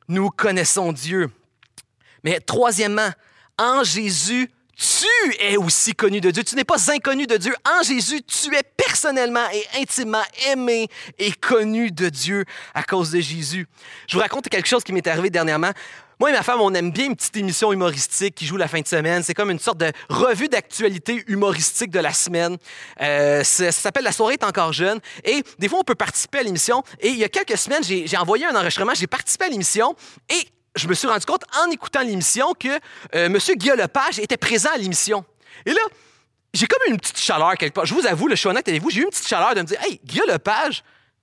nous 0.08 0.28
connaissons 0.28 0.92
Dieu. 0.92 1.30
Mais 2.22 2.38
troisièmement, 2.40 3.10
en 3.58 3.82
Jésus, 3.82 4.50
tu 4.80 5.34
es 5.40 5.58
aussi 5.58 5.94
connu 5.94 6.22
de 6.22 6.30
Dieu. 6.30 6.42
Tu 6.42 6.56
n'es 6.56 6.64
pas 6.64 6.90
inconnu 6.90 7.26
de 7.26 7.36
Dieu. 7.36 7.54
En 7.68 7.82
Jésus, 7.82 8.22
tu 8.22 8.54
es 8.56 8.62
personnellement 8.62 9.46
et 9.52 9.66
intimement 9.78 10.22
aimé 10.50 10.88
et 11.18 11.32
connu 11.32 11.90
de 11.90 12.08
Dieu 12.08 12.46
à 12.74 12.82
cause 12.82 13.10
de 13.10 13.20
Jésus. 13.20 13.66
Je 14.08 14.14
vous 14.14 14.22
raconte 14.22 14.48
quelque 14.48 14.68
chose 14.68 14.82
qui 14.82 14.94
m'est 14.94 15.06
arrivé 15.06 15.28
dernièrement. 15.28 15.72
Moi 16.18 16.30
et 16.30 16.32
ma 16.32 16.42
femme, 16.42 16.60
on 16.62 16.72
aime 16.72 16.92
bien 16.92 17.06
une 17.06 17.16
petite 17.16 17.36
émission 17.36 17.72
humoristique 17.72 18.34
qui 18.34 18.46
joue 18.46 18.56
la 18.56 18.68
fin 18.68 18.80
de 18.80 18.86
semaine. 18.86 19.22
C'est 19.22 19.34
comme 19.34 19.50
une 19.50 19.58
sorte 19.58 19.78
de 19.78 19.92
revue 20.08 20.48
d'actualité 20.48 21.24
humoristique 21.26 21.90
de 21.90 22.00
la 22.00 22.14
semaine. 22.14 22.56
Euh, 23.02 23.44
ça, 23.44 23.72
s'appelle 23.72 24.04
La 24.04 24.12
soirée 24.12 24.34
est 24.34 24.44
encore 24.44 24.72
jeune. 24.72 24.98
Et 25.24 25.42
des 25.58 25.68
fois, 25.68 25.78
on 25.78 25.84
peut 25.84 25.94
participer 25.94 26.38
à 26.38 26.42
l'émission. 26.42 26.82
Et 27.00 27.08
il 27.08 27.16
y 27.16 27.24
a 27.24 27.28
quelques 27.28 27.58
semaines, 27.58 27.82
j'ai 27.84 28.16
envoyé 28.16 28.46
un 28.46 28.54
enregistrement, 28.54 28.94
j'ai 28.94 29.06
participé 29.06 29.44
à 29.46 29.48
l'émission. 29.48 29.94
Et 30.30 30.48
je 30.76 30.88
me 30.88 30.94
suis 30.94 31.08
rendu 31.08 31.26
compte 31.26 31.42
en 31.64 31.70
écoutant 31.70 32.02
l'émission 32.02 32.54
que 32.54 32.68
euh, 32.68 33.26
M. 33.26 33.38
Guillaume 33.56 33.78
Lepage 33.78 34.18
était 34.18 34.36
présent 34.36 34.70
à 34.74 34.78
l'émission. 34.78 35.24
Et 35.66 35.72
là, 35.72 35.80
j'ai 36.54 36.66
comme 36.66 36.82
une 36.88 36.98
petite 36.98 37.18
chaleur 37.18 37.54
quelque 37.54 37.74
part. 37.74 37.86
Je 37.86 37.94
vous 37.94 38.06
avoue, 38.06 38.28
le 38.28 38.34
je 38.34 38.40
suis 38.40 38.48
honnête 38.48 38.68
avec 38.68 38.82
vous, 38.82 38.90
j'ai 38.90 39.00
eu 39.00 39.04
une 39.04 39.10
petite 39.10 39.28
chaleur 39.28 39.54
de 39.54 39.60
me 39.60 39.66
dire 39.66 39.80
Hey, 39.82 40.00
Guillaume 40.04 40.28
Lepage, 40.28 40.82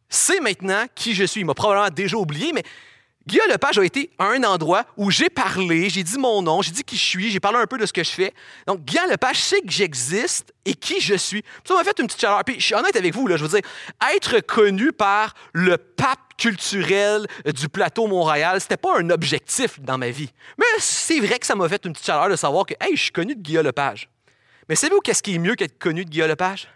c'est 0.09 0.39
maintenant 0.39 0.85
qui 0.95 1.13
je 1.13 1.23
suis. 1.23 1.41
Il 1.41 1.45
m'a 1.45 1.53
probablement 1.53 1.89
déjà 1.89 2.17
oublié, 2.17 2.51
mais 2.53 2.63
Guillaume 3.27 3.49
Lepage 3.49 3.77
a 3.77 3.83
été 3.83 4.09
à 4.19 4.27
un 4.27 4.43
endroit 4.43 4.85
où 4.95 5.11
j'ai 5.11 5.29
parlé, 5.29 5.89
j'ai 5.89 6.03
dit 6.03 6.17
mon 6.17 6.41
nom, 6.41 6.61
j'ai 6.61 6.71
dit 6.71 6.83
qui 6.83 6.95
je 6.95 7.03
suis, 7.03 7.29
j'ai 7.29 7.41
parlé 7.41 7.57
un 7.57 7.67
peu 7.67 7.77
de 7.77 7.85
ce 7.85 7.91
que 7.91 8.03
je 8.03 8.09
fais. 8.09 8.33
Donc, 8.65 8.85
Guillaume 8.85 9.09
Lepage 9.09 9.41
sait 9.41 9.59
que 9.59 9.69
j'existe 9.69 10.53
et 10.63 10.73
qui 10.73 11.01
je 11.01 11.15
suis. 11.15 11.43
Ça 11.65 11.73
m'a 11.73 11.83
fait 11.83 11.99
une 11.99 12.07
petite 12.07 12.21
chaleur. 12.21 12.41
Puis, 12.45 12.55
je 12.57 12.65
suis 12.65 12.75
honnête 12.75 12.95
avec 12.95 13.13
vous, 13.13 13.27
là, 13.27 13.35
je 13.35 13.43
veux 13.43 13.49
dire, 13.49 13.69
être 14.15 14.39
connu 14.39 14.93
par 14.93 15.33
le 15.51 15.77
pape 15.77 16.19
culturel 16.37 17.27
du 17.45 17.67
plateau 17.69 18.07
Montréal, 18.07 18.61
c'était 18.61 18.77
pas 18.77 18.99
un 18.99 19.09
objectif 19.09 19.79
dans 19.79 19.97
ma 19.97 20.09
vie. 20.09 20.31
Mais 20.57 20.65
c'est 20.79 21.19
vrai 21.19 21.39
que 21.39 21.45
ça 21.45 21.55
m'a 21.55 21.67
fait 21.67 21.83
une 21.85 21.93
petite 21.93 22.05
chaleur 22.05 22.29
de 22.29 22.35
savoir 22.35 22.65
que, 22.65 22.73
hey, 22.79 22.95
je 22.95 23.03
suis 23.03 23.11
connu 23.11 23.35
de 23.35 23.41
Guillaume 23.41 23.65
Lepage. 23.65 24.09
Mais 24.69 24.75
savez-vous 24.75 25.01
qu'est-ce 25.01 25.23
qui 25.23 25.35
est 25.35 25.39
mieux 25.39 25.55
qu'être 25.55 25.79
connu 25.79 26.05
de 26.05 26.09
Guillaume 26.09 26.29
Lepage? 26.29 26.67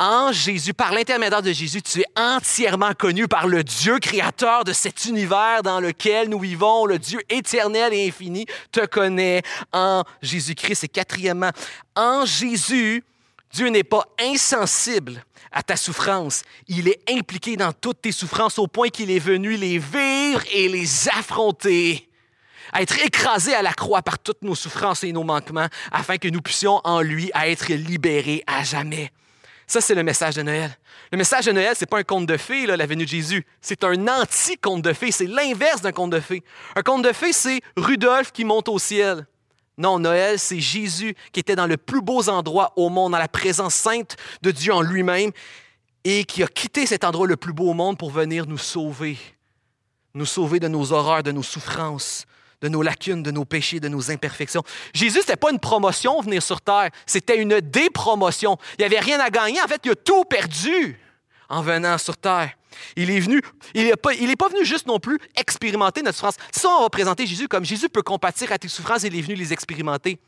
En 0.00 0.32
Jésus, 0.32 0.74
par 0.74 0.92
l'intermédiaire 0.92 1.40
de 1.40 1.52
Jésus, 1.52 1.80
tu 1.80 2.00
es 2.00 2.04
entièrement 2.16 2.94
connu 2.94 3.28
par 3.28 3.46
le 3.46 3.62
Dieu 3.62 4.00
créateur 4.00 4.64
de 4.64 4.72
cet 4.72 5.04
univers 5.04 5.62
dans 5.62 5.78
lequel 5.78 6.28
nous 6.28 6.40
vivons. 6.40 6.84
Le 6.84 6.98
Dieu 6.98 7.20
éternel 7.28 7.94
et 7.94 8.08
infini 8.08 8.44
te 8.72 8.84
connaît 8.86 9.42
en 9.72 10.02
Jésus-Christ. 10.20 10.84
Et 10.84 10.88
quatrièmement, 10.88 11.52
en 11.94 12.24
Jésus, 12.26 13.04
Dieu 13.54 13.68
n'est 13.68 13.84
pas 13.84 14.04
insensible 14.20 15.24
à 15.52 15.62
ta 15.62 15.76
souffrance. 15.76 16.42
Il 16.66 16.88
est 16.88 17.00
impliqué 17.08 17.56
dans 17.56 17.72
toutes 17.72 18.02
tes 18.02 18.10
souffrances 18.10 18.58
au 18.58 18.66
point 18.66 18.88
qu'il 18.88 19.12
est 19.12 19.20
venu 19.20 19.56
les 19.56 19.78
vivre 19.78 20.42
et 20.52 20.68
les 20.68 21.08
affronter 21.10 22.08
à 22.72 22.82
être 22.82 22.98
écrasé 23.04 23.54
à 23.54 23.62
la 23.62 23.72
croix 23.72 24.02
par 24.02 24.18
toutes 24.18 24.42
nos 24.42 24.56
souffrances 24.56 25.04
et 25.04 25.12
nos 25.12 25.22
manquements, 25.22 25.68
afin 25.92 26.16
que 26.16 26.26
nous 26.26 26.40
puissions 26.40 26.80
en 26.82 27.00
lui 27.00 27.30
être 27.32 27.72
libérés 27.72 28.42
à 28.48 28.64
jamais. 28.64 29.12
Ça, 29.68 29.80
c'est 29.80 29.94
le 29.94 30.02
message 30.02 30.34
de 30.34 30.42
Noël. 30.42 30.76
Le 31.12 31.18
message 31.18 31.44
de 31.44 31.52
Noël, 31.52 31.74
c'est 31.76 31.86
pas 31.86 31.98
un 31.98 32.02
conte 32.02 32.26
de 32.26 32.36
fées, 32.36 32.66
la 32.66 32.86
venue 32.86 33.04
de 33.04 33.10
Jésus. 33.10 33.46
C'est 33.60 33.84
un 33.84 34.08
anti-conte 34.08 34.82
de 34.82 34.92
fées. 34.92 35.12
C'est 35.12 35.28
l'inverse 35.28 35.80
d'un 35.80 35.92
conte 35.92 36.10
de 36.10 36.18
fées. 36.18 36.42
Un 36.74 36.82
conte 36.82 37.04
de 37.04 37.12
fées, 37.12 37.32
c'est 37.32 37.60
Rudolph 37.76 38.32
qui 38.32 38.44
monte 38.44 38.68
au 38.68 38.80
ciel. 38.80 39.26
Non, 39.76 39.98
Noël, 39.98 40.38
c'est 40.38 40.60
Jésus 40.60 41.16
qui 41.32 41.40
était 41.40 41.56
dans 41.56 41.66
le 41.66 41.76
plus 41.76 42.00
beau 42.00 42.28
endroit 42.28 42.72
au 42.76 42.88
monde, 42.88 43.12
dans 43.12 43.18
la 43.18 43.28
présence 43.28 43.74
sainte 43.74 44.16
de 44.42 44.50
Dieu 44.50 44.72
en 44.72 44.82
lui-même, 44.82 45.32
et 46.04 46.24
qui 46.24 46.42
a 46.42 46.46
quitté 46.46 46.86
cet 46.86 47.02
endroit 47.02 47.26
le 47.26 47.36
plus 47.36 47.52
beau 47.52 47.70
au 47.70 47.74
monde 47.74 47.98
pour 47.98 48.10
venir 48.10 48.46
nous 48.46 48.58
sauver. 48.58 49.18
Nous 50.14 50.26
sauver 50.26 50.60
de 50.60 50.68
nos 50.68 50.92
horreurs, 50.92 51.24
de 51.24 51.32
nos 51.32 51.42
souffrances, 51.42 52.24
de 52.60 52.68
nos 52.68 52.82
lacunes, 52.82 53.22
de 53.22 53.30
nos 53.32 53.44
péchés, 53.44 53.80
de 53.80 53.88
nos 53.88 54.10
imperfections. 54.10 54.62
Jésus, 54.92 55.16
ce 55.16 55.18
n'était 55.20 55.36
pas 55.36 55.50
une 55.50 55.58
promotion 55.58 56.20
venir 56.20 56.42
sur 56.42 56.60
terre, 56.60 56.90
c'était 57.04 57.38
une 57.38 57.60
dépromotion. 57.60 58.58
Il 58.78 58.82
n'y 58.82 58.84
avait 58.84 59.00
rien 59.00 59.18
à 59.18 59.30
gagner. 59.30 59.60
En 59.60 59.66
fait, 59.66 59.80
il 59.84 59.90
a 59.90 59.96
tout 59.96 60.24
perdu 60.24 60.98
en 61.54 61.62
venant 61.62 61.96
sur 61.98 62.16
terre. 62.16 62.50
Il 62.96 63.10
est 63.10 63.20
venu, 63.20 63.40
il 63.74 63.84
n'est 63.84 63.96
pas, 64.36 64.48
venu 64.48 64.64
juste 64.64 64.86
non 64.86 64.98
plus 64.98 65.18
expérimenter 65.36 66.02
notre 66.02 66.18
souffrance. 66.18 66.36
Ça, 66.50 66.68
on 66.68 66.82
va 66.82 66.90
présenter 66.90 67.26
Jésus 67.26 67.46
comme 67.46 67.64
Jésus 67.64 67.88
peut 67.88 68.02
compatir 68.02 68.50
à 68.50 68.58
tes 68.58 68.66
souffrances, 68.66 69.04
il 69.04 69.16
est 69.16 69.20
venu 69.20 69.36
les 69.36 69.52
expérimenter. 69.52 70.18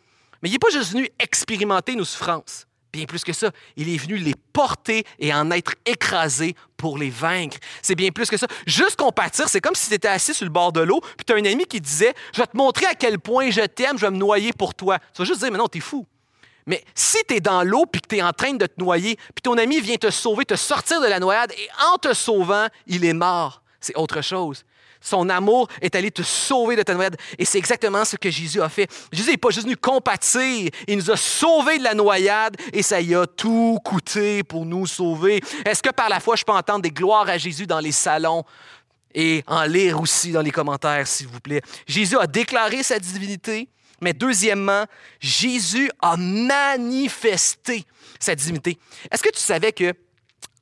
Mais 0.40 0.48
il 0.48 0.52
n'est 0.52 0.58
pas 0.58 0.70
juste 0.70 0.92
venu 0.92 1.08
expérimenter 1.18 1.96
nos 1.96 2.04
souffrances. 2.04 2.66
Bien 2.92 3.04
plus 3.06 3.24
que 3.24 3.32
ça, 3.32 3.50
il 3.76 3.92
est 3.92 3.96
venu 3.96 4.16
les 4.16 4.34
porter 4.52 5.04
et 5.18 5.34
en 5.34 5.50
être 5.50 5.74
écrasé 5.84 6.54
pour 6.76 6.96
les 6.96 7.10
vaincre. 7.10 7.58
C'est 7.82 7.96
bien 7.96 8.10
plus 8.10 8.30
que 8.30 8.36
ça. 8.36 8.46
Juste 8.64 8.94
compatir, 8.96 9.48
c'est 9.48 9.60
comme 9.60 9.74
si 9.74 9.88
tu 9.88 9.94
étais 9.94 10.08
assis 10.08 10.32
sur 10.32 10.44
le 10.44 10.52
bord 10.52 10.72
de 10.72 10.80
l'eau, 10.80 11.00
puis 11.00 11.24
tu 11.26 11.32
as 11.32 11.36
un 11.36 11.44
ami 11.44 11.66
qui 11.66 11.80
disait 11.80 12.14
Je 12.32 12.40
vais 12.40 12.46
te 12.46 12.56
montrer 12.56 12.86
à 12.86 12.94
quel 12.94 13.18
point 13.18 13.50
je 13.50 13.62
t'aime, 13.62 13.98
je 13.98 14.06
vais 14.06 14.12
me 14.12 14.16
noyer 14.16 14.52
pour 14.52 14.74
toi. 14.74 15.00
Tu 15.12 15.20
vas 15.20 15.24
juste 15.24 15.40
dire 15.40 15.50
Mais 15.50 15.58
non, 15.58 15.66
t'es 15.66 15.80
fou. 15.80 16.06
Mais 16.66 16.84
si 16.94 17.18
tu 17.28 17.36
es 17.36 17.40
dans 17.40 17.62
l'eau 17.62 17.86
puis 17.86 18.00
que 18.00 18.08
tu 18.08 18.16
es 18.16 18.22
en 18.22 18.32
train 18.32 18.52
de 18.52 18.66
te 18.66 18.80
noyer, 18.80 19.16
puis 19.16 19.42
ton 19.42 19.56
ami 19.56 19.80
vient 19.80 19.96
te 19.96 20.10
sauver, 20.10 20.44
te 20.44 20.56
sortir 20.56 21.00
de 21.00 21.06
la 21.06 21.20
noyade, 21.20 21.52
et 21.52 21.68
en 21.92 21.98
te 21.98 22.12
sauvant, 22.12 22.66
il 22.86 23.04
est 23.04 23.12
mort, 23.12 23.62
c'est 23.80 23.96
autre 23.96 24.20
chose. 24.20 24.64
Son 25.00 25.28
amour 25.28 25.68
est 25.80 25.94
allé 25.94 26.10
te 26.10 26.22
sauver 26.22 26.74
de 26.74 26.82
ta 26.82 26.94
noyade. 26.94 27.16
Et 27.38 27.44
c'est 27.44 27.58
exactement 27.58 28.04
ce 28.04 28.16
que 28.16 28.28
Jésus 28.28 28.60
a 28.60 28.68
fait. 28.68 28.90
Jésus 29.12 29.30
n'est 29.30 29.36
pas 29.36 29.50
juste 29.50 29.64
venu 29.64 29.76
compatir. 29.76 30.70
Il 30.88 30.96
nous 30.96 31.10
a 31.10 31.16
sauvés 31.16 31.78
de 31.78 31.84
la 31.84 31.94
noyade 31.94 32.56
et 32.72 32.82
ça 32.82 33.00
y 33.00 33.14
a 33.14 33.24
tout 33.26 33.78
coûté 33.84 34.42
pour 34.42 34.66
nous 34.66 34.86
sauver. 34.86 35.40
Est-ce 35.64 35.82
que 35.82 35.90
par 35.90 36.08
la 36.08 36.18
foi, 36.18 36.34
je 36.34 36.42
peux 36.42 36.52
entendre 36.52 36.82
des 36.82 36.90
gloires 36.90 37.28
à 37.28 37.38
Jésus 37.38 37.66
dans 37.66 37.78
les 37.78 37.92
salons? 37.92 38.42
Et 39.14 39.44
en 39.46 39.62
lire 39.62 40.00
aussi 40.00 40.32
dans 40.32 40.42
les 40.42 40.50
commentaires, 40.50 41.06
s'il 41.06 41.28
vous 41.28 41.40
plaît. 41.40 41.62
Jésus 41.86 42.18
a 42.18 42.26
déclaré 42.26 42.82
sa 42.82 42.98
divinité, 42.98 43.68
mais 44.00 44.12
deuxièmement, 44.12 44.84
Jésus 45.20 45.90
a 46.00 46.16
manifesté 46.16 47.84
sa 48.18 48.34
divinité. 48.34 48.78
Est-ce 49.10 49.22
que 49.22 49.30
tu 49.30 49.40
savais 49.40 49.72
que 49.72 49.92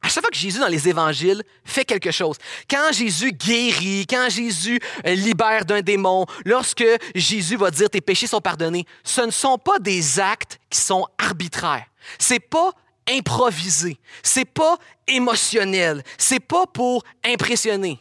à 0.05 0.09
chaque 0.09 0.23
fois 0.23 0.31
que 0.31 0.37
Jésus 0.37 0.59
dans 0.59 0.69
les 0.69 0.87
évangiles 0.87 1.43
fait 1.65 1.87
quelque 1.87 2.11
chose, 2.11 2.37
quand 2.71 2.93
Jésus 2.93 3.33
guérit, 3.33 4.07
quand 4.07 4.29
Jésus 4.29 4.79
euh, 5.07 5.15
libère 5.15 5.65
d'un 5.65 5.81
démon, 5.81 6.27
lorsque 6.45 6.85
Jésus 7.15 7.57
va 7.57 7.71
dire 7.71 7.89
tes 7.89 8.03
péchés 8.03 8.27
sont 8.27 8.43
pardonnés, 8.43 8.85
ce 9.03 9.23
ne 9.23 9.31
sont 9.31 9.57
pas 9.57 9.79
des 9.79 10.21
actes 10.21 10.61
qui 10.69 10.79
sont 10.79 11.07
arbitraires. 11.17 11.87
C'est 12.19 12.41
pas 12.41 12.73
improvisé, 13.09 13.99
c'est 14.23 14.45
pas 14.45 14.77
émotionnel, 15.07 16.03
c'est 16.19 16.41
pas 16.41 16.67
pour 16.67 17.03
impressionner. 17.25 17.99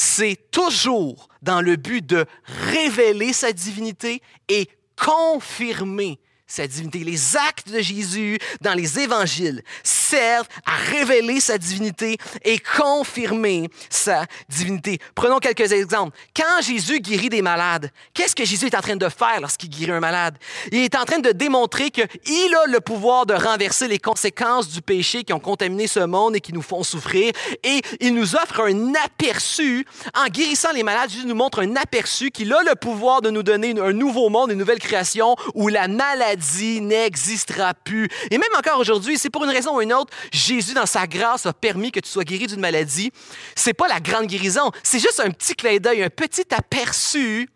C'est 0.00 0.52
toujours 0.52 1.28
dans 1.42 1.60
le 1.60 1.74
but 1.74 2.06
de 2.06 2.24
révéler 2.44 3.32
sa 3.32 3.50
divinité 3.50 4.22
et 4.48 4.68
confirmer 4.96 6.20
sa 6.48 6.66
divinité. 6.66 7.00
Les 7.00 7.36
actes 7.36 7.68
de 7.68 7.80
Jésus 7.80 8.38
dans 8.62 8.72
les 8.72 8.98
évangiles 8.98 9.62
servent 9.84 10.48
à 10.64 10.74
révéler 10.90 11.40
sa 11.40 11.58
divinité 11.58 12.16
et 12.42 12.58
confirmer 12.58 13.68
sa 13.90 14.24
divinité. 14.48 14.98
Prenons 15.14 15.38
quelques 15.38 15.70
exemples. 15.72 16.16
Quand 16.34 16.62
Jésus 16.62 17.00
guérit 17.00 17.28
des 17.28 17.42
malades, 17.42 17.92
qu'est-ce 18.14 18.34
que 18.34 18.46
Jésus 18.46 18.66
est 18.66 18.74
en 18.74 18.80
train 18.80 18.96
de 18.96 19.08
faire 19.10 19.40
lorsqu'il 19.42 19.68
guérit 19.68 19.92
un 19.92 20.00
malade? 20.00 20.38
Il 20.72 20.78
est 20.78 20.96
en 20.96 21.04
train 21.04 21.18
de 21.18 21.32
démontrer 21.32 21.90
qu'il 21.90 22.06
a 22.54 22.66
le 22.66 22.80
pouvoir 22.80 23.26
de 23.26 23.34
renverser 23.34 23.86
les 23.86 23.98
conséquences 23.98 24.68
du 24.68 24.80
péché 24.80 25.24
qui 25.24 25.34
ont 25.34 25.40
contaminé 25.40 25.86
ce 25.86 26.00
monde 26.00 26.34
et 26.36 26.40
qui 26.40 26.54
nous 26.54 26.62
font 26.62 26.82
souffrir. 26.82 27.32
Et 27.62 27.82
il 28.00 28.14
nous 28.14 28.36
offre 28.36 28.62
un 28.62 28.94
aperçu. 29.04 29.84
En 30.14 30.28
guérissant 30.28 30.72
les 30.72 30.82
malades, 30.82 31.10
Jésus 31.10 31.26
nous 31.26 31.34
montre 31.34 31.62
un 31.62 31.76
aperçu 31.76 32.30
qu'il 32.30 32.54
a 32.54 32.62
le 32.62 32.74
pouvoir 32.74 33.20
de 33.20 33.28
nous 33.28 33.42
donner 33.42 33.78
un 33.78 33.92
nouveau 33.92 34.30
monde, 34.30 34.50
une 34.50 34.58
nouvelle 34.58 34.78
création 34.78 35.36
où 35.54 35.68
la 35.68 35.88
maladie 35.88 36.37
n'existera 36.80 37.74
plus. 37.74 38.08
Et 38.30 38.38
même 38.38 38.48
encore 38.56 38.78
aujourd'hui, 38.78 39.18
c'est 39.18 39.30
pour 39.30 39.44
une 39.44 39.50
raison 39.50 39.76
ou 39.76 39.80
une 39.80 39.92
autre, 39.92 40.12
Jésus, 40.32 40.74
dans 40.74 40.86
sa 40.86 41.06
grâce, 41.06 41.46
a 41.46 41.52
permis 41.52 41.92
que 41.92 42.00
tu 42.00 42.08
sois 42.08 42.24
guéri 42.24 42.46
d'une 42.46 42.60
maladie. 42.60 43.12
C'est 43.54 43.74
pas 43.74 43.88
la 43.88 44.00
grande 44.00 44.26
guérison, 44.26 44.70
c'est 44.82 44.98
juste 44.98 45.20
un 45.20 45.30
petit 45.30 45.54
clin 45.54 45.78
d'œil, 45.78 46.02
un 46.02 46.10
petit 46.10 46.46
aperçu 46.54 47.48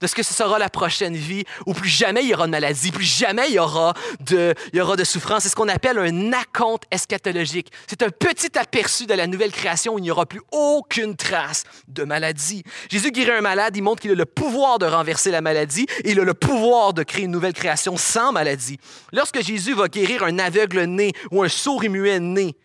de 0.00 0.06
ce 0.06 0.14
que 0.14 0.22
ce 0.22 0.34
sera 0.34 0.58
la 0.58 0.68
prochaine 0.68 1.16
vie, 1.16 1.44
où 1.66 1.74
plus 1.74 1.88
jamais 1.88 2.22
il 2.22 2.30
y 2.30 2.34
aura 2.34 2.46
de 2.46 2.50
maladie, 2.50 2.92
plus 2.92 3.04
jamais 3.04 3.48
il 3.48 3.54
y 3.54 3.58
aura 3.58 3.94
de, 4.20 4.54
il 4.72 4.78
y 4.78 4.80
aura 4.80 4.96
de 4.96 5.04
souffrance. 5.04 5.42
C'est 5.42 5.48
ce 5.48 5.56
qu'on 5.56 5.68
appelle 5.68 5.98
un 5.98 6.32
acompte 6.32 6.84
eschatologique. 6.90 7.70
C'est 7.86 8.02
un 8.02 8.10
petit 8.10 8.58
aperçu 8.58 9.06
de 9.06 9.14
la 9.14 9.26
nouvelle 9.26 9.52
création 9.52 9.94
où 9.94 9.98
il 9.98 10.02
n'y 10.02 10.10
aura 10.10 10.26
plus 10.26 10.42
aucune 10.52 11.16
trace 11.16 11.64
de 11.88 12.04
maladie. 12.04 12.62
Jésus 12.90 13.10
guérit 13.10 13.32
un 13.32 13.40
malade, 13.40 13.76
il 13.76 13.82
montre 13.82 14.02
qu'il 14.02 14.10
a 14.10 14.14
le 14.14 14.26
pouvoir 14.26 14.78
de 14.78 14.86
renverser 14.86 15.30
la 15.30 15.40
maladie 15.40 15.86
il 16.04 16.20
a 16.20 16.24
le 16.24 16.34
pouvoir 16.34 16.94
de 16.94 17.02
créer 17.02 17.24
une 17.24 17.30
nouvelle 17.30 17.52
création 17.52 17.96
sans 17.96 18.32
maladie. 18.32 18.78
Lorsque 19.12 19.42
Jésus 19.42 19.74
va 19.74 19.88
guérir 19.88 20.22
un 20.24 20.38
aveugle 20.38 20.84
né 20.84 21.12
ou 21.30 21.42
un 21.42 21.48
sourd 21.48 21.84
et 21.84 21.88
muet 21.88 22.20
né, 22.20 22.56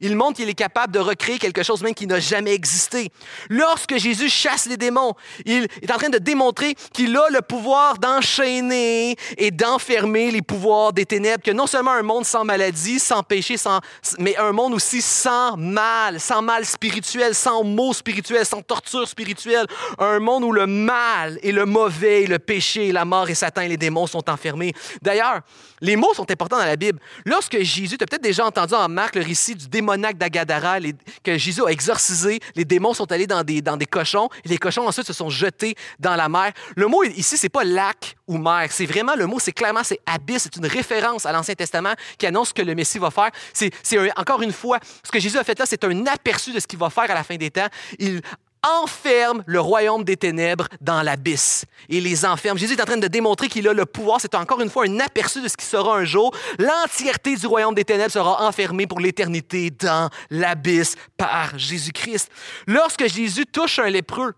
il 0.00 0.16
montre 0.16 0.36
qu'il 0.36 0.48
est 0.48 0.54
capable 0.54 0.92
de 0.92 0.98
recréer 0.98 1.38
quelque 1.38 1.62
chose 1.62 1.82
même 1.82 1.94
qui 1.94 2.06
n'a 2.06 2.20
jamais 2.20 2.52
existé. 2.52 3.10
Lorsque 3.48 3.96
Jésus 3.96 4.28
chasse 4.28 4.66
les 4.66 4.76
démons, 4.76 5.14
il 5.44 5.68
est 5.82 5.92
en 5.92 5.96
train 5.96 6.08
de 6.08 6.18
démontrer 6.18 6.74
qu'il 6.92 7.16
a 7.16 7.28
le 7.30 7.42
pouvoir 7.42 7.98
d'enchaîner 7.98 9.16
et 9.36 9.50
d'enfermer 9.50 10.30
les 10.30 10.42
pouvoirs 10.42 10.92
des 10.92 11.06
ténèbres, 11.06 11.42
que 11.42 11.50
non 11.50 11.66
seulement 11.66 11.92
un 11.92 12.02
monde 12.02 12.24
sans 12.24 12.44
maladie, 12.44 12.98
sans 12.98 13.22
péché, 13.22 13.56
sans, 13.56 13.80
mais 14.18 14.36
un 14.36 14.52
monde 14.52 14.74
aussi 14.74 15.02
sans 15.02 15.56
mal, 15.56 16.20
sans 16.20 16.42
mal 16.42 16.64
spirituel, 16.64 17.34
sans 17.34 17.64
maux 17.64 17.92
spirituels, 17.92 18.46
sans 18.46 18.62
torture 18.62 19.06
spirituelle, 19.08 19.66
un 19.98 20.18
monde 20.18 20.44
où 20.44 20.52
le 20.52 20.66
mal 20.66 21.38
et 21.42 21.52
le 21.52 21.64
mauvais, 21.64 22.22
et 22.22 22.26
le 22.26 22.38
péché, 22.38 22.92
la 22.92 23.04
mort 23.04 23.28
et 23.28 23.34
Satan 23.34 23.62
et 23.62 23.68
les 23.68 23.76
démons 23.76 24.06
sont 24.06 24.28
enfermés. 24.30 24.72
D'ailleurs, 25.02 25.40
les 25.80 25.96
mots 25.96 26.14
sont 26.14 26.30
importants 26.30 26.58
dans 26.58 26.64
la 26.64 26.76
Bible. 26.76 26.98
Lorsque 27.24 27.58
Jésus, 27.60 27.98
tu 27.98 28.04
as 28.04 28.06
peut-être 28.06 28.22
déjà 28.22 28.46
entendu 28.46 28.74
en 28.74 28.88
Marc 28.88 29.16
le 29.16 29.22
récit 29.22 29.54
du 29.54 29.66
démonaque 29.86 30.18
d'Agadara, 30.18 30.78
que 31.22 31.38
Jésus 31.38 31.62
a 31.64 31.68
exorcisé, 31.68 32.40
les 32.56 32.64
démons 32.64 32.92
sont 32.92 33.10
allés 33.12 33.28
dans 33.28 33.44
des, 33.44 33.62
dans 33.62 33.76
des 33.76 33.86
cochons, 33.86 34.28
et 34.44 34.48
les 34.48 34.58
cochons 34.58 34.86
ensuite 34.86 35.06
se 35.06 35.12
sont 35.12 35.30
jetés 35.30 35.76
dans 36.00 36.16
la 36.16 36.28
mer. 36.28 36.52
Le 36.74 36.88
mot 36.88 37.04
ici, 37.04 37.36
c'est 37.36 37.48
pas 37.48 37.62
lac 37.62 38.16
ou 38.26 38.36
mer, 38.36 38.66
c'est 38.70 38.86
vraiment 38.86 39.14
le 39.14 39.26
mot, 39.26 39.38
c'est 39.38 39.52
clairement, 39.52 39.84
c'est 39.84 40.00
abysse, 40.06 40.42
c'est 40.44 40.56
une 40.56 40.66
référence 40.66 41.24
à 41.24 41.32
l'Ancien 41.32 41.54
Testament 41.54 41.94
qui 42.18 42.26
annonce 42.26 42.48
ce 42.48 42.54
que 42.54 42.62
le 42.62 42.74
Messie 42.74 42.98
va 42.98 43.10
faire. 43.10 43.30
C'est 43.52 43.70
encore 44.16 44.42
une 44.42 44.52
fois, 44.52 44.80
ce 45.04 45.10
que 45.10 45.20
Jésus 45.20 45.38
a 45.38 45.44
fait 45.44 45.58
là, 45.58 45.66
c'est 45.66 45.84
un 45.84 46.06
aperçu 46.06 46.52
de 46.52 46.58
ce 46.58 46.66
qu'il 46.66 46.78
va 46.78 46.90
faire 46.90 47.08
à 47.10 47.14
la 47.14 47.22
fin 47.22 47.36
des 47.36 47.50
temps. 47.50 47.68
Il 47.98 48.20
enferme 48.82 49.42
le 49.46 49.60
royaume 49.60 50.04
des 50.04 50.16
ténèbres 50.16 50.68
dans 50.80 51.02
l'abysse. 51.02 51.64
Il 51.88 52.04
les 52.04 52.24
enferme. 52.24 52.58
Jésus 52.58 52.74
est 52.74 52.80
en 52.82 52.84
train 52.84 52.96
de 52.96 53.08
démontrer 53.08 53.48
qu'il 53.48 53.68
a 53.68 53.72
le 53.72 53.86
pouvoir. 53.86 54.20
C'est 54.20 54.34
encore 54.34 54.60
une 54.60 54.70
fois 54.70 54.84
un 54.86 55.00
aperçu 55.00 55.42
de 55.42 55.48
ce 55.48 55.56
qui 55.56 55.64
sera 55.64 55.96
un 55.96 56.04
jour. 56.04 56.34
L'entièreté 56.58 57.36
du 57.36 57.46
royaume 57.46 57.74
des 57.74 57.84
ténèbres 57.84 58.12
sera 58.12 58.46
enfermée 58.46 58.86
pour 58.86 59.00
l'éternité 59.00 59.70
dans 59.70 60.10
l'abysse 60.30 60.96
par 61.16 61.58
Jésus-Christ. 61.58 62.30
Lorsque 62.66 63.06
Jésus 63.06 63.46
touche 63.46 63.78
un 63.78 63.90
lépreux, 63.90 64.34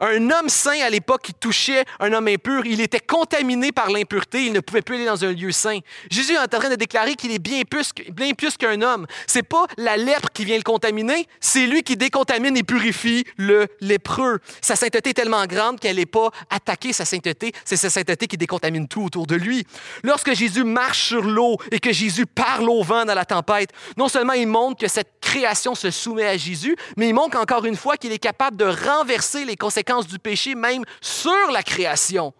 un 0.00 0.30
homme 0.30 0.48
saint 0.48 0.80
à 0.80 0.90
l'époque 0.90 1.22
qui 1.22 1.34
touchait 1.34 1.84
un 2.00 2.12
homme 2.12 2.28
impur, 2.28 2.66
il 2.66 2.80
était 2.80 3.00
contaminé 3.00 3.72
par 3.72 3.90
l'impureté, 3.90 4.46
il 4.46 4.52
ne 4.52 4.60
pouvait 4.60 4.82
plus 4.82 4.96
aller 4.96 5.06
dans 5.06 5.24
un 5.24 5.32
lieu 5.32 5.52
saint. 5.52 5.78
Jésus 6.10 6.32
est 6.32 6.38
en 6.38 6.46
train 6.46 6.68
de 6.68 6.74
déclarer 6.74 7.14
qu'il 7.14 7.32
est 7.32 7.38
bien 7.38 7.62
plus, 7.62 7.90
bien 8.10 8.32
plus 8.32 8.56
qu'un 8.56 8.80
homme. 8.82 9.06
C'est 9.26 9.42
pas 9.42 9.66
la 9.76 9.96
lèpre 9.96 10.28
qui 10.32 10.44
vient 10.44 10.56
le 10.56 10.62
contaminer, 10.62 11.26
c'est 11.40 11.66
lui 11.66 11.82
qui 11.82 11.96
décontamine 11.96 12.56
et 12.56 12.62
purifie 12.62 13.24
le 13.36 13.66
lépreux. 13.80 14.40
Sa 14.60 14.76
sainteté 14.76 15.10
est 15.10 15.14
tellement 15.14 15.46
grande 15.46 15.80
qu'elle 15.80 15.96
n'est 15.96 16.06
pas 16.06 16.30
attaquée, 16.50 16.92
sa 16.92 17.04
sainteté, 17.04 17.52
c'est 17.64 17.76
sa 17.76 17.90
sainteté 17.90 18.26
qui 18.26 18.36
décontamine 18.36 18.88
tout 18.88 19.04
autour 19.04 19.26
de 19.26 19.36
lui. 19.36 19.64
Lorsque 20.02 20.34
Jésus 20.34 20.64
marche 20.64 21.08
sur 21.08 21.22
l'eau 21.22 21.56
et 21.70 21.80
que 21.80 21.92
Jésus 21.92 22.26
parle 22.26 22.68
au 22.68 22.82
vent 22.82 23.04
dans 23.04 23.14
la 23.14 23.24
tempête, 23.24 23.70
non 23.96 24.08
seulement 24.08 24.32
il 24.32 24.46
montre 24.46 24.80
que 24.80 24.88
cette 24.88 25.20
création 25.20 25.74
se 25.74 25.90
soumet 25.90 26.26
à 26.26 26.36
Jésus, 26.36 26.76
mais 26.96 27.08
il 27.08 27.14
montre 27.14 27.38
encore 27.38 27.64
une 27.64 27.76
fois 27.76 27.96
qu'il 27.96 28.12
est 28.12 28.18
capable 28.18 28.56
de 28.56 28.64
renverser 28.64 29.44
les 29.44 29.56
conséquences 29.56 29.75
du 30.06 30.18
péché 30.18 30.54
même 30.54 30.84
sur 31.00 31.50
la 31.52 31.62
création. 31.62 32.32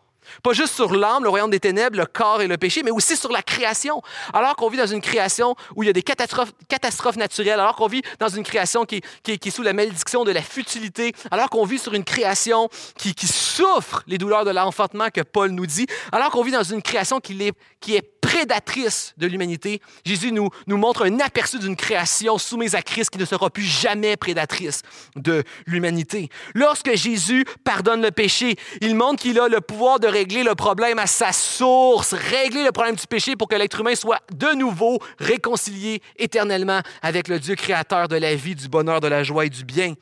Pas 0.43 0.53
juste 0.53 0.75
sur 0.75 0.95
l'âme, 0.95 1.23
le 1.23 1.29
royaume 1.29 1.51
des 1.51 1.61
ténèbres, 1.61 1.97
le 1.97 2.07
corps 2.07 2.43
et 2.43 2.49
le 2.49 2.57
péché, 2.57 2.83
mais 2.83 2.91
aussi 2.91 3.17
sur 3.17 3.31
la 3.31 3.43
création. 3.43 4.03
Alors 4.33 4.57
qu'on 4.57 4.69
vit 4.69 4.77
dans 4.79 4.87
une 4.87 5.01
création 5.01 5.55
où 5.77 5.83
il 5.83 5.87
y 5.87 5.91
a 5.91 5.93
des 5.93 6.03
catastrophes, 6.03 6.53
catastrophes 6.69 7.17
naturelles, 7.17 7.61
alors 7.61 7.77
qu'on 7.77 7.87
vit 7.87 8.03
dans 8.19 8.29
une 8.29 8.43
création 8.43 8.85
qui, 8.85 9.03
est 9.29 9.51
sous 9.51 9.63
la 9.63 9.73
malédiction 9.73 10.25
de 10.25 10.33
la 10.33 10.43
futilité, 10.43 11.13
alors 11.31 11.49
qu'on 11.49 11.65
vit 11.65 11.79
sur 11.79 11.95
une 11.95 12.05
création 12.05 12.69
qui, 12.97 13.15
souffre 13.27 14.03
les 14.07 14.19
douleurs 14.19 14.45
de 14.45 14.51
l'enfantement 14.51 15.09
que 15.11 15.21
Paul 15.21 15.51
nous 15.51 15.67
dit, 15.67 15.87
alors 16.13 16.31
qu'on 16.31 16.43
vit 16.43 16.53
dans 16.53 16.63
une 16.63 16.83
création 16.83 17.21
qui 17.21 17.37
qui 17.81 17.95
est 17.95 18.03
prédatrice 18.27 19.15
de 19.19 19.29
l'humanité, 19.29 19.81
Jésus 20.05 20.33
nous, 20.33 20.51
montre 20.67 21.07
un 21.07 21.21
aperçu 21.21 21.61
d'une 21.61 21.77
création 21.77 22.39
soumise 22.39 22.75
à 22.75 22.83
Christ 22.83 23.11
qui 23.11 23.19
ne 23.19 23.25
sera 23.25 23.51
plus 23.51 23.63
jamais 23.63 24.17
prédatrice 24.17 24.83
de 25.15 25.45
l'humanité. 25.65 26.29
Lorsque 26.53 26.93
Jésus 26.97 27.45
pardonne 27.63 28.03
le 28.03 28.11
péché, 28.11 28.57
il 28.81 28.97
montre 28.97 29.23
qu'il 29.23 29.39
a 29.39 29.47
le 29.47 29.61
pouvoir 29.61 30.01
de 30.01 30.09
régler 30.09 30.43
le 30.43 30.57
problème 30.57 30.99
à 30.99 31.07
sa 31.07 31.33
source, 31.33 32.15
régler 32.15 32.65
le 32.65 32.73
problème 32.73 32.97
du 32.97 33.07
péché 33.07 33.37
pour 33.37 33.47
que 33.47 33.55
l'être 33.55 33.81
humain 33.81 33.95
soit 33.95 34.21
de 34.35 34.57
nouveau 34.57 34.99
réconcilié 35.21 36.03
éternellement 36.17 36.81
avec 37.03 37.29
le 37.29 37.39
Dieu 37.39 37.55
créateur 37.55 38.09
de 38.09 38.17
la 38.17 38.35
vie, 38.35 38.57
du 38.57 38.67
bonheur, 38.67 39.01
de 39.01 39.07
la 39.07 39.23
joie 39.23 39.47
et 39.47 39.51
du 39.51 39.63
bien. 39.63 39.95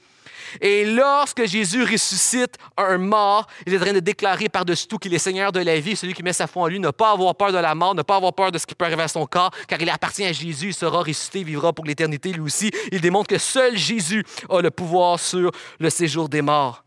Et 0.61 0.85
lorsque 0.85 1.45
Jésus 1.47 1.83
ressuscite 1.83 2.57
un 2.77 2.99
mort, 2.99 3.47
il 3.67 3.75
est 3.75 3.79
en 3.79 3.81
train 3.81 3.93
de 3.93 4.01
déclarer 4.01 4.49
par-dessus 4.49 4.87
tout 4.87 4.99
qu'il 4.99 5.15
est 5.15 5.19
Seigneur 5.19 5.53
de 5.53 5.61
la 5.61 5.79
vie. 5.81 5.97
Celui 5.97 6.15
qui 6.15 6.23
met 6.23 6.33
sa 6.33 6.47
foi 6.47 6.63
en 6.65 6.67
lui 6.67 6.81
ne 6.81 6.91
pas 6.91 7.13
avoir 7.13 7.35
peur 7.35 7.53
de 7.53 7.59
la 7.59 7.75
mort, 7.75 7.95
ne 7.95 8.03
pas 8.03 8.17
avoir 8.17 8.33
peur 8.33 8.53
de 8.53 8.59
ce 8.59 8.67
qui 8.67 8.75
peut 8.75 8.85
arriver 8.85 9.03
à 9.03 9.09
son 9.09 9.27
corps, 9.27 9.51
car 9.69 9.81
il 9.81 9.89
appartient 9.91 10.25
à 10.25 10.33
Jésus, 10.33 10.69
il 10.69 10.75
sera 10.75 10.99
ressuscité, 10.99 11.43
vivra 11.45 11.73
pour 11.73 11.85
l'éternité 11.85 12.33
lui 12.33 12.41
aussi. 12.41 12.71
Il 12.93 13.01
démontre 13.01 13.29
que 13.29 13.39
seul 13.39 13.77
Jésus 13.77 14.25
a 14.49 14.61
le 14.61 14.71
pouvoir 14.71 15.19
sur 15.19 15.51
le 15.79 15.91
séjour 15.91 16.29
des 16.29 16.43
morts. 16.43 16.85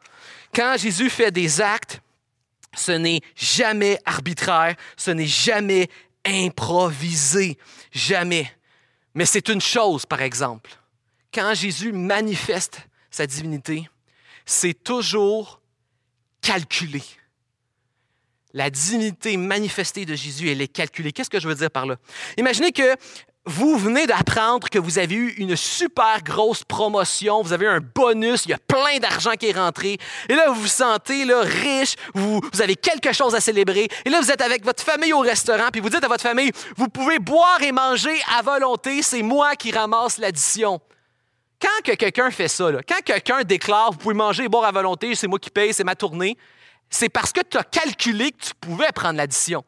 Quand 0.54 0.76
Jésus 0.78 1.10
fait 1.10 1.32
des 1.32 1.62
actes, 1.62 2.02
ce 2.76 2.92
n'est 2.92 3.22
jamais 3.36 4.00
arbitraire, 4.06 4.76
ce 4.96 5.12
n'est 5.12 5.26
jamais 5.26 5.90
improvisé, 6.26 7.58
jamais. 7.92 8.52
Mais 9.14 9.26
c'est 9.26 9.50
une 9.50 9.62
chose, 9.62 10.06
par 10.06 10.22
exemple. 10.22 10.72
Quand 11.34 11.54
Jésus 11.54 11.92
manifeste 11.92 12.87
sa 13.12 13.28
divinité, 13.28 13.90
c'est 14.46 14.74
toujours 14.74 15.62
calculé. 16.42 17.04
La 18.54 18.70
divinité 18.70 19.38
manifestée 19.38 20.06
de 20.06 20.16
Jésus, 20.16 20.50
elle 20.50 20.62
est 20.62 20.68
calculée. 20.68 21.12
Qu'est-ce 21.12 21.30
que 21.30 21.40
je 21.40 21.48
veux 21.48 21.56
dire 21.56 21.70
par 21.70 21.86
là? 21.86 21.98
Imaginez 22.38 22.72
que 22.72 22.96
vous 23.48 23.78
venez 23.78 24.06
d'apprendre 24.08 24.70
que 24.70 24.78
vous 24.78 25.00
avez 25.00 25.16
eu 25.16 25.30
une 25.38 25.56
super 25.56 26.22
grosse 26.22 26.66
promotion, 26.66 27.42
vous 27.42 27.54
avez 27.54 27.66
un 27.66 27.80
bonus, 27.80 28.46
il 28.46 28.50
y 28.50 28.54
a 28.54 28.58
plein 28.58 29.00
d'argent 29.00 29.32
qui 29.40 29.48
est 29.48 29.58
rentré, 29.58 29.98
et 30.28 30.36
là 30.36 30.50
vous 30.50 30.62
vous 30.62 30.68
sentez 30.68 31.24
riche, 31.24 31.96
vous 32.14 32.42
avez 32.60 32.76
quelque 32.76 33.14
chose 33.14 33.36
à 33.36 33.40
célébrer, 33.40 33.88
et 34.04 34.10
là 34.10 34.20
vous 34.20 34.32
êtes 34.32 34.42
avec 34.42 34.66
votre 34.66 34.84
famille 34.84 35.14
au 35.14 35.22
restaurant, 35.22 35.70
puis 35.72 35.80
vous 35.80 35.90
dites 35.90 36.04
à 36.04 36.10
votre 36.10 36.24
famille, 36.24 36.52
vous 36.76 36.90
pouvez 36.90 37.20
boire 37.20 37.62
et 37.62 37.72
manger 37.72 38.20
à 38.38 38.42
volonté, 38.42 39.02
c'est 39.02 39.24
moi 39.24 39.56
qui 39.56 39.72
ramasse 39.72 40.18
l'addition. 40.18 40.82
Quand 41.60 41.84
que 41.84 41.94
quelqu'un 41.94 42.30
fait 42.30 42.48
ça, 42.48 42.72
quand 42.88 43.02
quelqu'un 43.04 43.44
déclare, 43.44 43.92
vous 43.92 43.98
pouvez 43.98 44.14
manger 44.14 44.44
et 44.44 44.50
boire 44.50 44.66
à 44.66 44.72
volonté, 44.72 45.16
c'est 45.16 45.28
moi 45.28 45.40
qui 45.40 45.50
paye, 45.50 45.74
c'est 45.74 45.84
ma 45.84 45.96
tournée, 45.96 46.38
c'est 46.90 47.10
parce 47.10 47.32
que 47.32 47.42
tu 47.42 47.58
as 47.58 47.64
calculé 47.64 48.32
que 48.32 48.46
tu 48.46 48.54
pouvais 48.60 48.92
prendre 48.94 49.18
l'addition. 49.18 49.64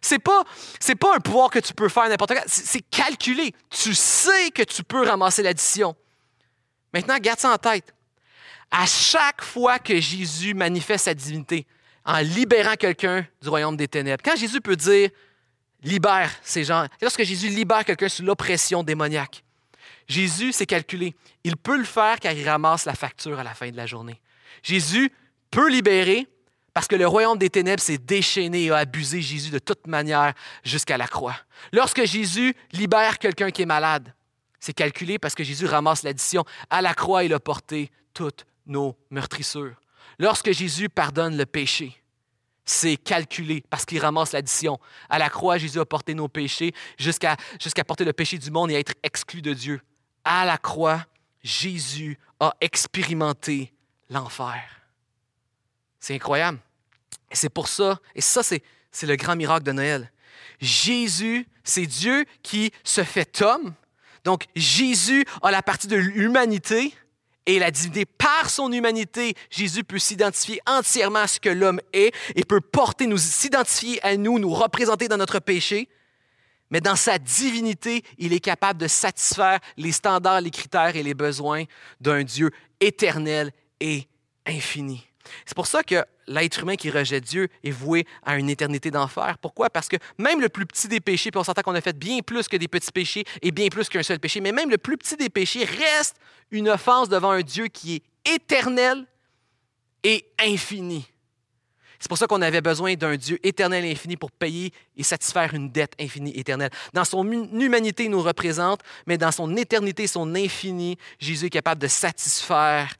C'est 0.00 0.20
pas, 0.20 0.44
c'est 0.78 0.94
pas 0.94 1.16
un 1.16 1.20
pouvoir 1.20 1.50
que 1.50 1.58
tu 1.58 1.74
peux 1.74 1.88
faire 1.88 2.08
n'importe 2.08 2.32
quoi. 2.34 2.42
C'est 2.46 2.82
calculé. 2.82 3.52
Tu 3.70 3.94
sais 3.94 4.50
que 4.50 4.62
tu 4.62 4.84
peux 4.84 5.04
ramasser 5.04 5.42
l'addition. 5.42 5.96
Maintenant, 6.92 7.16
garde 7.18 7.40
ça 7.40 7.52
en 7.52 7.58
tête. 7.58 7.92
À 8.70 8.86
chaque 8.86 9.42
fois 9.42 9.78
que 9.78 9.98
Jésus 10.00 10.54
manifeste 10.54 11.06
sa 11.06 11.14
divinité 11.14 11.66
en 12.04 12.18
libérant 12.18 12.74
quelqu'un 12.74 13.26
du 13.42 13.48
royaume 13.48 13.76
des 13.76 13.88
ténèbres, 13.88 14.22
quand 14.24 14.36
Jésus 14.36 14.60
peut 14.60 14.76
dire 14.76 15.10
libère 15.82 16.30
ces 16.42 16.64
gens, 16.64 16.86
lorsque 17.02 17.22
Jésus 17.22 17.48
libère 17.48 17.84
quelqu'un 17.84 18.08
sous 18.08 18.22
l'oppression 18.22 18.82
démoniaque, 18.82 19.42
Jésus, 20.08 20.52
s'est 20.52 20.66
calculé. 20.66 21.14
Il 21.44 21.56
peut 21.56 21.76
le 21.76 21.84
faire 21.84 22.20
car 22.20 22.32
il 22.32 22.48
ramasse 22.48 22.84
la 22.84 22.94
facture 22.94 23.38
à 23.38 23.44
la 23.44 23.54
fin 23.54 23.70
de 23.70 23.76
la 23.76 23.86
journée. 23.86 24.20
Jésus 24.62 25.12
peut 25.50 25.70
libérer 25.70 26.28
parce 26.74 26.88
que 26.88 26.96
le 26.96 27.06
royaume 27.06 27.38
des 27.38 27.50
ténèbres 27.50 27.82
s'est 27.82 27.98
déchaîné 27.98 28.64
et 28.64 28.70
a 28.70 28.76
abusé 28.76 29.22
Jésus 29.22 29.50
de 29.50 29.58
toute 29.58 29.86
manière 29.86 30.34
jusqu'à 30.62 30.98
la 30.98 31.08
croix. 31.08 31.36
Lorsque 31.72 32.04
Jésus 32.04 32.54
libère 32.72 33.18
quelqu'un 33.18 33.50
qui 33.50 33.62
est 33.62 33.66
malade, 33.66 34.14
c'est 34.60 34.74
calculé 34.74 35.18
parce 35.18 35.34
que 35.34 35.44
Jésus 35.44 35.66
ramasse 35.66 36.02
l'addition. 36.02 36.44
À 36.70 36.82
la 36.82 36.92
croix, 36.92 37.24
il 37.24 37.32
a 37.32 37.40
porté 37.40 37.90
toutes 38.12 38.44
nos 38.66 38.96
meurtrissures. 39.10 39.76
Lorsque 40.18 40.52
Jésus 40.52 40.88
pardonne 40.88 41.36
le 41.36 41.46
péché, 41.46 42.02
c'est 42.64 42.96
calculé 42.96 43.62
parce 43.70 43.84
qu'il 43.84 44.00
ramasse 44.00 44.32
l'addition. 44.32 44.78
À 45.08 45.18
la 45.18 45.30
croix, 45.30 45.56
Jésus 45.56 45.78
a 45.78 45.86
porté 45.86 46.14
nos 46.14 46.28
péchés 46.28 46.74
jusqu'à 46.98 47.36
porter 47.86 48.04
le 48.04 48.12
péché 48.12 48.38
du 48.38 48.50
monde 48.50 48.70
et 48.70 48.74
être 48.74 48.94
exclu 49.02 49.40
de 49.40 49.54
Dieu. 49.54 49.80
À 50.28 50.44
la 50.44 50.58
croix, 50.58 51.06
Jésus 51.44 52.18
a 52.40 52.52
expérimenté 52.60 53.72
l'enfer. 54.10 54.60
C'est 56.00 56.14
incroyable. 56.14 56.58
Et 57.30 57.36
c'est 57.36 57.48
pour 57.48 57.68
ça, 57.68 58.00
et 58.12 58.20
ça, 58.20 58.42
c'est, 58.42 58.62
c'est 58.90 59.06
le 59.06 59.14
grand 59.14 59.36
miracle 59.36 59.64
de 59.64 59.70
Noël. 59.70 60.10
Jésus, 60.60 61.46
c'est 61.62 61.86
Dieu 61.86 62.24
qui 62.42 62.72
se 62.82 63.04
fait 63.04 63.40
homme. 63.40 63.72
Donc 64.24 64.46
Jésus 64.56 65.24
a 65.42 65.52
la 65.52 65.62
partie 65.62 65.86
de 65.86 65.94
l'humanité 65.94 66.92
et 67.46 67.60
la 67.60 67.70
divinité. 67.70 68.04
Par 68.04 68.50
son 68.50 68.72
humanité, 68.72 69.36
Jésus 69.48 69.84
peut 69.84 70.00
s'identifier 70.00 70.60
entièrement 70.66 71.20
à 71.20 71.28
ce 71.28 71.38
que 71.38 71.48
l'homme 71.48 71.80
est 71.92 72.12
et 72.34 72.44
peut 72.44 72.60
porter, 72.60 73.06
nous 73.06 73.18
s'identifier 73.18 74.04
à 74.04 74.16
nous, 74.16 74.40
nous 74.40 74.52
représenter 74.52 75.06
dans 75.06 75.16
notre 75.16 75.38
péché. 75.38 75.88
Mais 76.70 76.80
dans 76.80 76.96
sa 76.96 77.18
divinité, 77.18 78.02
il 78.18 78.32
est 78.32 78.40
capable 78.40 78.80
de 78.80 78.88
satisfaire 78.88 79.60
les 79.76 79.92
standards, 79.92 80.40
les 80.40 80.50
critères 80.50 80.96
et 80.96 81.02
les 81.02 81.14
besoins 81.14 81.64
d'un 82.00 82.24
Dieu 82.24 82.50
éternel 82.80 83.52
et 83.80 84.08
infini. 84.46 85.06
C'est 85.44 85.54
pour 85.54 85.66
ça 85.66 85.82
que 85.82 86.04
l'être 86.28 86.60
humain 86.60 86.76
qui 86.76 86.90
rejette 86.90 87.24
Dieu 87.24 87.48
est 87.64 87.70
voué 87.70 88.06
à 88.24 88.36
une 88.36 88.48
éternité 88.48 88.90
d'enfer. 88.90 89.38
Pourquoi? 89.38 89.70
Parce 89.70 89.88
que 89.88 89.96
même 90.18 90.40
le 90.40 90.48
plus 90.48 90.66
petit 90.66 90.88
des 90.88 91.00
péchés, 91.00 91.30
puis 91.30 91.38
on 91.38 91.44
s'entend 91.44 91.62
qu'on 91.62 91.74
a 91.74 91.80
fait 91.80 91.96
bien 91.96 92.20
plus 92.20 92.48
que 92.48 92.56
des 92.56 92.68
petits 92.68 92.92
péchés 92.92 93.24
et 93.42 93.50
bien 93.50 93.68
plus 93.68 93.88
qu'un 93.88 94.02
seul 94.02 94.18
péché, 94.18 94.40
mais 94.40 94.52
même 94.52 94.70
le 94.70 94.78
plus 94.78 94.96
petit 94.96 95.16
des 95.16 95.30
péchés 95.30 95.64
reste 95.64 96.16
une 96.50 96.68
offense 96.68 97.08
devant 97.08 97.30
un 97.30 97.42
Dieu 97.42 97.66
qui 97.68 97.96
est 97.96 98.34
éternel 98.34 99.06
et 100.02 100.24
infini. 100.40 101.06
C'est 101.98 102.08
pour 102.08 102.18
ça 102.18 102.26
qu'on 102.26 102.42
avait 102.42 102.60
besoin 102.60 102.94
d'un 102.94 103.16
Dieu 103.16 103.38
éternel 103.42 103.84
et 103.84 103.92
infini 103.92 104.16
pour 104.16 104.30
payer 104.30 104.72
et 104.96 105.02
satisfaire 105.02 105.54
une 105.54 105.70
dette 105.70 105.94
infinie 106.00 106.36
éternelle. 106.38 106.70
Dans 106.92 107.04
son 107.04 107.24
humanité, 107.30 108.04
il 108.04 108.10
nous 108.10 108.22
représente, 108.22 108.80
mais 109.06 109.18
dans 109.18 109.32
son 109.32 109.56
éternité, 109.56 110.06
son 110.06 110.34
infini, 110.34 110.98
Jésus 111.18 111.46
est 111.46 111.50
capable 111.50 111.80
de 111.80 111.88
satisfaire 111.88 112.94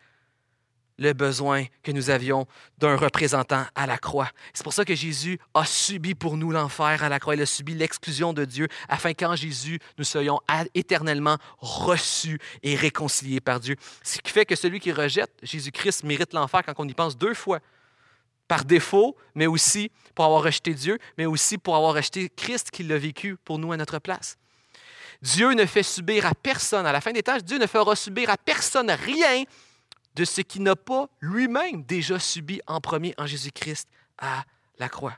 le 0.99 1.13
besoin 1.13 1.65
que 1.83 1.93
nous 1.93 2.11
avions 2.11 2.47
d'un 2.79 2.97
représentant 2.97 3.65
à 3.75 3.87
la 3.87 3.99
croix. 3.99 4.31
C'est 4.55 4.65
pour 4.65 4.73
ça 4.73 4.85
que 4.85 4.95
Jésus 4.95 5.39
a 5.55 5.65
subi 5.65 6.15
pour 6.15 6.37
nous 6.37 6.51
l'enfer 6.51 7.03
à 7.03 7.09
la 7.09 7.19
croix. 7.19 7.35
Il 7.35 7.43
a 7.43 7.47
subi 7.47 7.75
l'exclusion 7.75 8.33
de 8.33 8.45
Dieu 8.45 8.69
afin 8.89 9.13
qu'en 9.13 9.37
Jésus, 9.37 9.79
nous 9.99 10.05
soyons 10.05 10.41
éternellement 10.75 11.37
reçus 11.59 12.39
et 12.63 12.75
réconciliés 12.77 13.41
par 13.41 13.61
Dieu. 13.61 13.77
Ce 14.03 14.19
qui 14.19 14.33
fait 14.33 14.47
que 14.47 14.57
celui 14.57 14.81
qui 14.81 14.93
rejette 14.93 15.33
Jésus-Christ 15.43 16.05
mérite 16.05 16.33
l'enfer 16.33 16.63
quand 16.65 16.75
on 16.79 16.89
y 16.89 16.95
pense 16.95 17.17
deux 17.17 17.35
fois. 17.35 17.61
Par 18.49 18.65
défaut, 18.65 19.17
mais 19.35 19.47
aussi 19.47 19.91
pour 20.15 20.25
avoir 20.25 20.43
rejeté 20.43 20.75
Dieu, 20.75 20.99
mais 21.19 21.27
aussi 21.27 21.59
pour 21.59 21.77
avoir 21.77 21.95
rejeté 21.95 22.31
Christ 22.35 22.71
qui 22.71 22.83
l'a 22.83 22.99
vécu 22.99 23.37
pour 23.45 23.59
nous 23.59 23.73
à 23.73 23.77
notre 23.77 23.99
place. 23.99 24.39
Dieu 25.23 25.53
ne 25.53 25.67
fait 25.67 25.83
subir 25.83 26.27
à 26.27 26.35
personne, 26.35 26.87
à 26.87 26.93
la 26.93 27.01
fin 27.01 27.13
des 27.13 27.23
tâches, 27.23 27.43
Dieu 27.43 27.59
ne 27.59 27.67
fera 27.67 27.97
subir 27.97 28.31
à 28.31 28.37
personne 28.37 28.91
rien 28.91 29.45
de 30.15 30.25
ce 30.25 30.41
qu'il 30.41 30.63
n'a 30.63 30.77
pas 30.77 31.09
lui-même 31.21 31.83
déjà 31.85 32.19
subi 32.19 32.61
en 32.67 32.81
premier 32.81 33.15
en 33.19 33.27
Jésus-Christ 33.27 33.89
à 34.19 34.45
la 34.79 34.89
croix. 34.89 35.17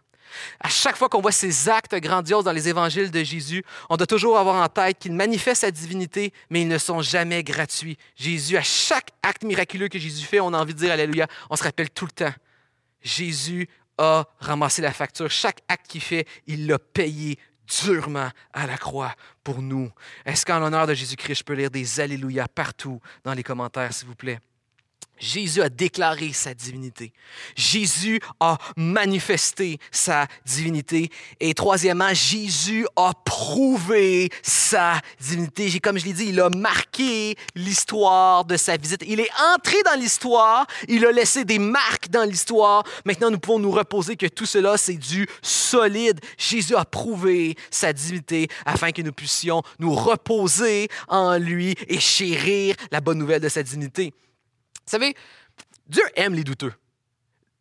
À 0.61 0.69
chaque 0.69 0.97
fois 0.97 1.09
qu'on 1.09 1.21
voit 1.21 1.33
ces 1.33 1.69
actes 1.69 1.95
grandioses 1.95 2.45
dans 2.45 2.53
les 2.53 2.69
évangiles 2.69 3.11
de 3.11 3.23
Jésus, 3.23 3.65
on 3.89 3.97
doit 3.97 4.07
toujours 4.07 4.39
avoir 4.39 4.63
en 4.63 4.69
tête 4.69 4.99
qu'il 4.99 5.13
manifeste 5.13 5.63
sa 5.63 5.71
divinité, 5.71 6.33
mais 6.51 6.63
ils 6.63 6.69
ne 6.69 6.79
sont 6.79 7.01
jamais 7.01 7.43
gratuits. 7.43 7.97
Jésus, 8.17 8.57
à 8.57 8.63
chaque 8.63 9.11
acte 9.23 9.45
miraculeux 9.45 9.89
que 9.89 9.99
Jésus 9.99 10.27
fait, 10.27 10.41
on 10.41 10.53
a 10.53 10.59
envie 10.59 10.75
de 10.75 10.79
dire 10.79 10.93
Alléluia. 10.93 11.27
On 11.49 11.57
se 11.57 11.63
rappelle 11.63 11.91
tout 11.91 12.05
le 12.05 12.13
temps. 12.13 12.35
Jésus 13.03 13.69
a 13.99 14.25
ramassé 14.39 14.83
la 14.83 14.93
facture. 14.93 15.31
Chaque 15.31 15.63
acte 15.69 15.87
qu'il 15.89 16.01
fait, 16.01 16.27
il 16.47 16.67
l'a 16.67 16.79
payé 16.79 17.39
durement 17.67 18.31
à 18.53 18.67
la 18.67 18.79
croix 18.79 19.15
pour 19.45 19.61
nous. 19.61 19.91
Est-ce 20.25 20.47
qu'en 20.47 20.59
l'honneur 20.59 20.87
de 20.87 20.95
Jésus-Christ, 20.95 21.39
je 21.39 21.45
peux 21.45 21.55
lire 21.55 21.71
des 21.71 22.01
Alléluia 22.01 22.49
partout 22.49 23.01
dans 23.25 23.35
les 23.35 23.43
commentaires, 23.43 23.93
s'il 23.93 24.09
vous 24.09 24.15
plaît? 24.15 24.41
Jésus 25.19 25.63
a 25.63 25.69
déclaré 25.69 26.33
sa 26.33 26.55
divinité. 26.55 27.13
Jésus 27.57 28.21
a 28.41 28.59
manifesté 28.77 29.79
sa 29.91 30.27
divinité. 30.47 31.11
Et 31.41 31.55
troisièmement, 31.55 32.13
Jésus 32.15 32.87
a 32.97 33.13
prouvé 33.25 34.31
sa 34.43 35.01
divinité. 35.21 35.81
Comme 35.81 35.99
je 35.99 36.05
l'ai 36.05 36.13
dit, 36.13 36.27
il 36.29 36.41
a 36.41 36.51
marqué 36.51 37.37
l'histoire 37.55 38.45
de 38.45 38.57
sa 38.57 38.77
visite. 38.77 39.05
Il 39.07 39.21
est 39.21 39.31
entré 39.55 39.77
dans 39.85 39.99
l'histoire. 39.99 40.67
Il 40.89 41.05
a 41.07 41.13
laissé 41.13 41.45
des 41.45 41.59
marques 41.59 42.09
dans 42.11 42.25
l'histoire. 42.25 42.85
Maintenant, 43.05 43.31
nous 43.31 43.39
pouvons 43.39 43.59
nous 43.59 43.71
reposer 43.71 44.17
que 44.17 44.27
tout 44.27 44.47
cela, 44.47 44.77
c'est 44.77 44.95
du 44.95 45.27
solide. 45.43 46.21
Jésus 46.37 46.77
a 46.77 46.85
prouvé 46.85 47.57
sa 47.71 47.93
divinité 47.93 48.49
afin 48.65 48.93
que 48.93 49.03
nous 49.03 49.13
puissions 49.13 49.63
nous 49.79 49.95
reposer 49.95 50.89
en 51.09 51.37
lui 51.39 51.75
et 51.89 52.01
chérir 52.01 52.75
la 52.91 53.01
bonne 53.01 53.19
nouvelle 53.19 53.41
de 53.41 53.49
sa 53.49 53.63
divinité. 53.63 54.13
Vous 54.89 54.93
savez, 54.93 55.15
Dieu 55.87 56.03
aime 56.17 56.33
les 56.33 56.45
douteux. 56.45 56.73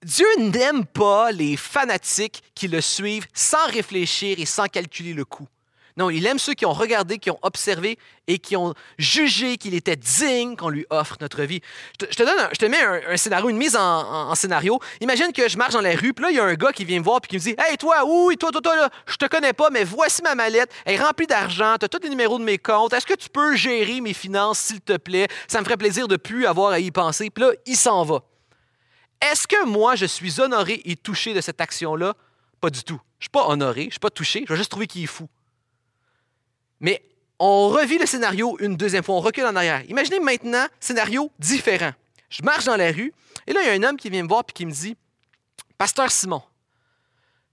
Dieu 0.01 0.25
n'aime 0.37 0.85
pas 0.85 1.33
les 1.33 1.57
fanatiques 1.57 2.41
qui 2.55 2.69
le 2.69 2.79
suivent 2.79 3.27
sans 3.33 3.65
réfléchir 3.67 4.39
et 4.39 4.45
sans 4.45 4.67
calculer 4.67 5.13
le 5.13 5.25
coût. 5.25 5.49
Non, 5.97 6.11
il 6.11 6.25
aime 6.27 6.37
ceux 6.37 6.53
qui 6.53 6.65
ont 6.65 6.73
regardé, 6.73 7.17
qui 7.17 7.31
ont 7.31 7.39
observé 7.41 7.97
et 8.27 8.37
qui 8.37 8.55
ont 8.55 8.75
jugé 8.99 9.57
qu'il 9.57 9.73
était 9.73 9.95
digne 9.95 10.55
qu'on 10.55 10.69
lui 10.69 10.85
offre 10.91 11.17
notre 11.19 11.41
vie. 11.41 11.61
Je 11.99 12.05
te, 12.15 12.65
mets 12.65 12.77
un, 12.77 13.17
scénario, 13.17 13.49
une 13.49 13.57
mise 13.57 13.75
en, 13.75 14.35
scénario. 14.35 14.79
Imagine 15.01 15.33
que 15.33 15.49
je 15.49 15.57
marche 15.57 15.73
dans 15.73 15.81
la 15.81 15.95
rue, 15.95 16.13
puis 16.13 16.23
là, 16.23 16.31
il 16.31 16.37
y 16.37 16.39
a 16.39 16.43
un 16.43 16.53
gars 16.53 16.71
qui 16.71 16.85
vient 16.85 16.99
me 16.99 17.03
voir 17.03 17.19
puis 17.19 17.29
qui 17.29 17.35
me 17.35 17.41
dit 17.41 17.55
Hey, 17.57 17.77
toi, 17.77 18.05
oui, 18.05 18.37
toi, 18.37 18.51
toi, 18.51 18.61
toi, 18.61 18.75
là, 18.75 18.89
je 19.07 19.15
te 19.15 19.25
connais 19.25 19.53
pas, 19.53 19.69
mais 19.71 19.83
voici 19.83 20.21
ma 20.21 20.35
mallette. 20.35 20.71
Elle 20.85 20.95
est 20.95 21.03
remplie 21.03 21.25
d'argent, 21.25 21.75
tu 21.79 21.85
as 21.85 21.89
tous 21.89 22.03
les 22.03 22.09
numéros 22.09 22.37
de 22.37 22.43
mes 22.43 22.59
comptes. 22.59 22.93
Est-ce 22.93 23.07
que 23.07 23.15
tu 23.15 23.29
peux 23.29 23.55
gérer 23.55 23.99
mes 23.99 24.13
finances, 24.13 24.59
s'il 24.59 24.81
te 24.81 24.97
plaît? 24.97 25.27
Ça 25.47 25.59
me 25.59 25.65
ferait 25.65 25.77
plaisir 25.77 26.07
de 26.07 26.17
plus 26.17 26.45
avoir 26.45 26.71
à 26.71 26.79
y 26.79 26.91
penser. 26.91 27.31
Puis 27.31 27.43
là, 27.43 27.51
il 27.65 27.75
s'en 27.75 28.03
va. 28.03 28.21
Est-ce 29.19 29.47
que 29.47 29.65
moi, 29.65 29.95
je 29.95 30.05
suis 30.05 30.39
honoré 30.39 30.79
et 30.85 30.95
touché 30.95 31.33
de 31.33 31.41
cette 31.41 31.59
action-là? 31.59 32.13
Pas 32.61 32.69
du 32.69 32.83
tout. 32.83 33.01
Je 33.19 33.25
suis 33.25 33.31
pas 33.31 33.47
honoré, 33.47 33.85
je 33.85 33.91
suis 33.91 33.99
pas 33.99 34.11
touché, 34.11 34.43
je 34.47 34.53
vais 34.53 34.57
juste 34.57 34.69
trouver 34.69 34.85
qu'il 34.85 35.03
est 35.03 35.07
fou. 35.07 35.27
Mais 36.79 37.01
on 37.39 37.69
revit 37.69 37.97
le 37.97 38.05
scénario 38.05 38.57
une 38.59 38.75
deuxième 38.75 39.03
fois, 39.03 39.15
on 39.15 39.21
recule 39.21 39.45
en 39.45 39.55
arrière. 39.55 39.83
Imaginez 39.89 40.19
maintenant, 40.19 40.65
scénario 40.79 41.31
différent. 41.39 41.91
Je 42.29 42.43
marche 42.43 42.65
dans 42.65 42.75
la 42.75 42.91
rue 42.91 43.13
et 43.45 43.53
là, 43.53 43.61
il 43.63 43.67
y 43.67 43.69
a 43.69 43.73
un 43.73 43.89
homme 43.89 43.97
qui 43.97 44.09
vient 44.09 44.23
me 44.23 44.27
voir 44.27 44.43
et 44.47 44.51
qui 44.51 44.65
me 44.65 44.71
dit 44.71 44.95
Pasteur 45.77 46.11
Simon, 46.11 46.41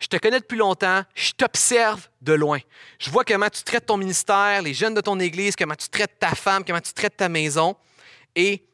je 0.01 0.09
te 0.09 0.17
connais 0.17 0.41
depuis 0.41 0.59
longtemps, 0.59 1.03
je 1.15 1.33
t'observe 1.33 2.09
de 2.21 2.33
loin. 2.33 2.59
Je 2.99 3.11
vois 3.11 3.25
comment 3.25 3.49
tu 3.49 3.63
traites 3.63 3.87
ton 3.87 3.97
ministère, 3.97 4.63
les 4.63 4.75
jeunes 4.75 4.95
de 4.95 5.01
ton 5.01 5.19
église, 5.21 5.55
comment 5.57 5.75
tu 5.75 5.89
traites 5.89 6.19
ta 6.19 6.35
femme, 6.35 6.65
comment 6.65 6.81
tu 6.81 6.93
traites 6.93 7.17
ta 7.17 7.29
maison. 7.29 7.77
Et 8.35 8.65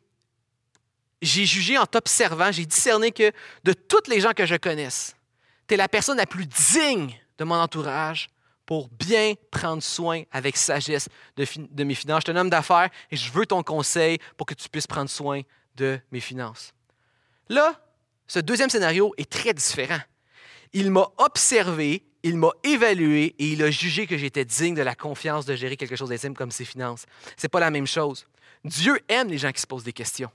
j'ai 1.21 1.45
jugé 1.45 1.77
en 1.77 1.87
t'observant, 1.87 2.51
j'ai 2.51 2.65
discerné 2.65 3.13
que 3.13 3.31
de 3.65 3.73
toutes 3.73 4.09
les 4.09 4.21
gens 4.21 4.33
que 4.33 4.47
je 4.47 4.57
connaisse, 4.57 5.15
tu 5.69 5.75
es 5.75 5.77
la 5.77 5.89
personne 5.89 6.17
la 6.17 6.27
plus 6.27 6.47
digne 6.47 7.15
de 7.39 7.45
mon 7.45 7.57
entourage 7.57 8.29
pour 8.71 8.89
bien 8.89 9.35
prendre 9.51 9.83
soin 9.83 10.23
avec 10.31 10.57
sagesse 10.57 11.09
de, 11.37 11.83
mes 11.83 11.97
finances. 11.97 12.21
Je 12.21 12.31
suis 12.31 12.39
un 12.39 12.41
homme 12.41 12.51
d'affaires 12.51 12.89
et 13.11 13.17
je 13.17 13.33
veux 13.33 13.45
ton 13.45 13.65
conseil 13.65 14.19
pour 14.37 14.47
que 14.47 14.55
tu 14.55 14.69
puisses 14.69 14.87
prendre 14.87 15.11
soin 15.11 15.41
de 15.75 15.99
mes 16.13 16.21
finances. 16.21 16.73
Là, 17.49 17.85
ce 18.29 18.39
deuxième 18.39 18.71
scénario 18.71 19.13
est 19.17 19.29
très 19.29 19.53
différent. 19.55 19.99
Il 20.73 20.93
m'a 20.93 21.09
observé, 21.19 22.05
il 22.23 22.37
m'a 22.37 22.53
évalué 22.63 23.35
et 23.41 23.49
il 23.49 23.63
a 23.65 23.73
jugé 23.73 24.07
que 24.07 24.17
j'étais 24.17 24.45
digne 24.45 24.77
de 24.77 24.83
la 24.83 24.95
confiance 24.95 25.47
de 25.47 25.57
gérer 25.57 25.77
quelque 25.77 25.97
chose 25.97 26.11
d'intime 26.11 26.35
comme 26.35 26.53
ses 26.53 26.65
finances. 26.65 27.07
C'est 27.37 27.49
pas 27.49 27.59
la 27.59 27.73
même 27.73 27.89
chose. 27.89 28.29
Dieu 28.65 29.01
aime 29.09 29.31
les 29.31 29.39
gens 29.39 29.51
qui 29.51 29.61
se 29.61 29.67
posent 29.67 29.83
des 29.83 29.93
questions. 29.93 30.31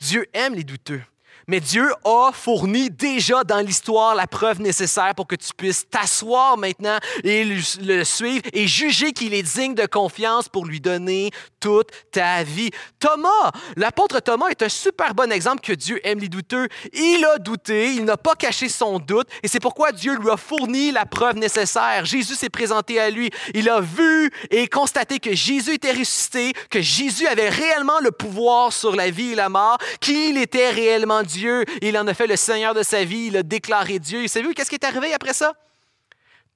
Dieu 0.00 0.26
aime 0.32 0.56
les 0.56 0.64
douteux. 0.64 1.04
Mais 1.48 1.60
Dieu 1.60 1.90
a 2.04 2.30
fourni 2.30 2.90
déjà 2.90 3.42
dans 3.42 3.60
l'histoire 3.60 4.14
la 4.14 4.26
preuve 4.26 4.60
nécessaire 4.60 5.14
pour 5.14 5.26
que 5.26 5.34
tu 5.34 5.48
puisses 5.56 5.88
t'asseoir 5.88 6.58
maintenant 6.58 6.98
et 7.24 7.42
le 7.42 8.04
suivre 8.04 8.42
et 8.52 8.66
juger 8.66 9.12
qu'il 9.12 9.32
est 9.32 9.42
digne 9.42 9.74
de 9.74 9.86
confiance 9.86 10.46
pour 10.50 10.66
lui 10.66 10.78
donner 10.78 11.30
toute 11.58 11.88
ta 12.12 12.42
vie. 12.42 12.70
Thomas, 13.00 13.50
l'apôtre 13.76 14.20
Thomas 14.20 14.48
est 14.48 14.62
un 14.62 14.68
super 14.68 15.14
bon 15.14 15.32
exemple 15.32 15.62
que 15.62 15.72
Dieu 15.72 16.06
aime 16.06 16.18
les 16.18 16.28
douteux. 16.28 16.68
Il 16.92 17.24
a 17.24 17.38
douté, 17.38 17.94
il 17.94 18.04
n'a 18.04 18.18
pas 18.18 18.34
caché 18.34 18.68
son 18.68 18.98
doute 18.98 19.28
et 19.42 19.48
c'est 19.48 19.58
pourquoi 19.58 19.92
Dieu 19.92 20.16
lui 20.18 20.30
a 20.30 20.36
fourni 20.36 20.92
la 20.92 21.06
preuve 21.06 21.36
nécessaire. 21.36 22.04
Jésus 22.04 22.34
s'est 22.34 22.50
présenté 22.50 23.00
à 23.00 23.08
lui. 23.08 23.30
Il 23.54 23.70
a 23.70 23.80
vu 23.80 24.30
et 24.50 24.68
constaté 24.68 25.18
que 25.18 25.34
Jésus 25.34 25.74
était 25.74 25.92
ressuscité, 25.92 26.52
que 26.68 26.82
Jésus 26.82 27.26
avait 27.26 27.48
réellement 27.48 28.00
le 28.02 28.10
pouvoir 28.10 28.70
sur 28.74 28.94
la 28.94 29.08
vie 29.10 29.32
et 29.32 29.34
la 29.34 29.48
mort, 29.48 29.78
qu'il 30.00 30.36
était 30.36 30.70
réellement 30.70 31.22
Dieu 31.22 31.37
Dieu, 31.38 31.64
il 31.82 31.96
en 31.96 32.06
a 32.06 32.14
fait 32.14 32.26
le 32.26 32.36
Seigneur 32.36 32.74
de 32.74 32.82
sa 32.82 33.04
vie, 33.04 33.26
il 33.28 33.36
a 33.36 33.42
déclaré 33.42 34.00
Dieu. 34.00 34.24
Et 34.24 34.28
savez-vous 34.28 34.54
qu'est-ce 34.54 34.70
qui 34.70 34.74
est 34.74 34.84
arrivé 34.84 35.12
après 35.14 35.32
ça? 35.32 35.54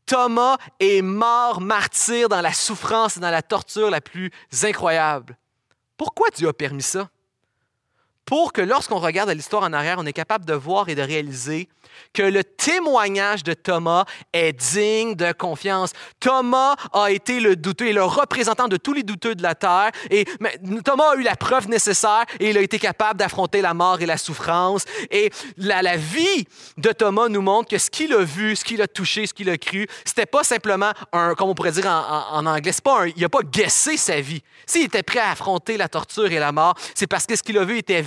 Thomas 0.07 0.57
est 0.81 1.03
mort 1.03 1.61
martyr 1.61 2.29
dans 2.29 2.41
la 2.41 2.53
souffrance 2.53 3.17
et 3.17 3.21
dans 3.21 3.31
la 3.31 3.43
torture 3.43 3.91
la 3.91 4.01
plus 4.01 4.33
incroyable. 4.65 5.37
Pourquoi 5.97 6.29
Dieu 6.35 6.49
a 6.49 6.53
permis 6.53 6.83
ça? 6.83 7.09
Pour 8.33 8.55
que 8.55 8.63
lorsqu'on 8.63 8.99
regarde 8.99 9.29
l'histoire 9.29 9.63
en 9.63 9.75
arrière, 9.75 9.97
on 9.99 10.07
est 10.07 10.15
capable 10.15 10.47
de 10.47 10.55
voir 10.55 10.89
et 10.89 10.95
de 10.95 11.03
réaliser 11.03 11.69
que 12.13 12.23
le 12.23 12.45
témoignage 12.45 13.45
de 13.45 13.53
Thomas 13.53 14.05
est 14.33 14.53
digne 14.53 15.15
de 15.15 15.33
confiance. 15.33 15.93
Thomas 16.21 16.77
a 16.93 17.11
été 17.11 17.41
le 17.41 17.57
douteux 17.57 17.89
et 17.89 17.93
le 17.93 18.05
représentant 18.05 18.69
de 18.69 18.77
tous 18.77 18.93
les 18.93 19.03
douteux 19.03 19.35
de 19.35 19.43
la 19.43 19.55
terre. 19.55 19.91
Et 20.11 20.27
Thomas 20.85 21.11
a 21.13 21.17
eu 21.17 21.23
la 21.23 21.37
preuve 21.37 21.69
nécessaire 21.69 22.25
et 22.41 22.51
il 22.51 22.59
a 22.59 22.61
été 22.61 22.79
capable 22.79 23.19
d'affronter 23.19 23.61
la 23.61 23.75
mort 23.75 24.01
et 24.01 24.07
la 24.07 24.17
souffrance. 24.17 24.85
Et 25.11 25.31
la, 25.57 25.97
vie 25.97 26.47
de 26.79 26.91
Thomas 26.91 27.29
nous 27.29 27.43
montre 27.43 27.69
que 27.69 27.79
ce 27.79 27.91
qu'il 27.91 28.13
a 28.15 28.25
vu, 28.25 28.57
ce 28.57 28.65
qu'il 28.65 28.81
a 28.83 28.89
touché, 28.89 29.27
ce 29.27 29.35
qu'il 29.35 29.51
a 29.51 29.59
cru, 29.59 29.87
c'était 30.05 30.27
pas 30.27 30.43
simplement 30.43 30.93
un, 31.13 31.35
comme 31.35 31.51
on 31.51 31.55
pourrait 31.55 31.73
dire 31.73 31.87
en, 31.87 32.47
anglais, 32.47 32.73
pas 32.83 33.03
un, 33.03 33.07
il 33.09 33.21
n'a 33.21 33.29
pas 33.29 33.43
guessé 33.43 33.97
sa 33.97 34.21
vie. 34.21 34.43
S'il 34.67 34.85
était 34.85 35.03
prêt 35.03 35.19
à 35.19 35.31
affronter 35.31 35.77
la 35.77 35.89
torture 35.89 36.31
et 36.31 36.39
la 36.39 36.53
mort, 36.53 36.75
c'est 36.95 37.07
parce 37.07 37.27
que 37.27 37.37
ce 37.37 37.43
qu'il 37.43 37.59
a 37.59 37.65
vu 37.65 37.79
était 37.79 38.01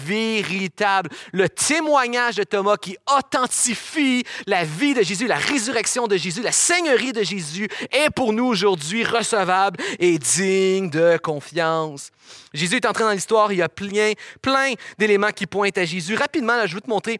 Le 1.32 1.48
témoignage 1.48 2.36
de 2.36 2.44
Thomas 2.44 2.78
qui 2.78 2.98
authentifie 3.18 4.24
la 4.48 4.64
vie 4.64 4.94
de 4.94 5.02
Jésus, 5.02 5.28
la 5.28 5.38
résurrection 5.38 6.08
de 6.08 6.18
Jésus, 6.18 6.42
la 6.42 6.52
seigneurie 6.52 7.14
de 7.14 7.24
Jésus 7.24 7.68
est 7.92 8.10
pour 8.10 8.34
nous 8.34 8.46
aujourd'hui 8.46 9.04
recevable 9.04 9.78
et 10.00 10.18
digne 10.18 10.90
de 10.90 11.18
confiance. 11.18 12.12
Jésus 12.54 12.78
est 12.78 12.86
entré 12.86 13.04
dans 13.04 13.12
l'histoire, 13.12 13.52
il 13.52 13.60
y 13.60 13.62
a 13.62 13.70
plein, 13.70 14.14
plein 14.42 14.74
d'éléments 14.98 15.32
qui 15.32 15.46
pointent 15.46 15.78
à 15.78 15.86
Jésus. 15.86 16.16
Rapidement, 16.16 16.66
je 16.66 16.76
vais 16.76 16.82
te 16.82 16.90
montrer 16.90 17.20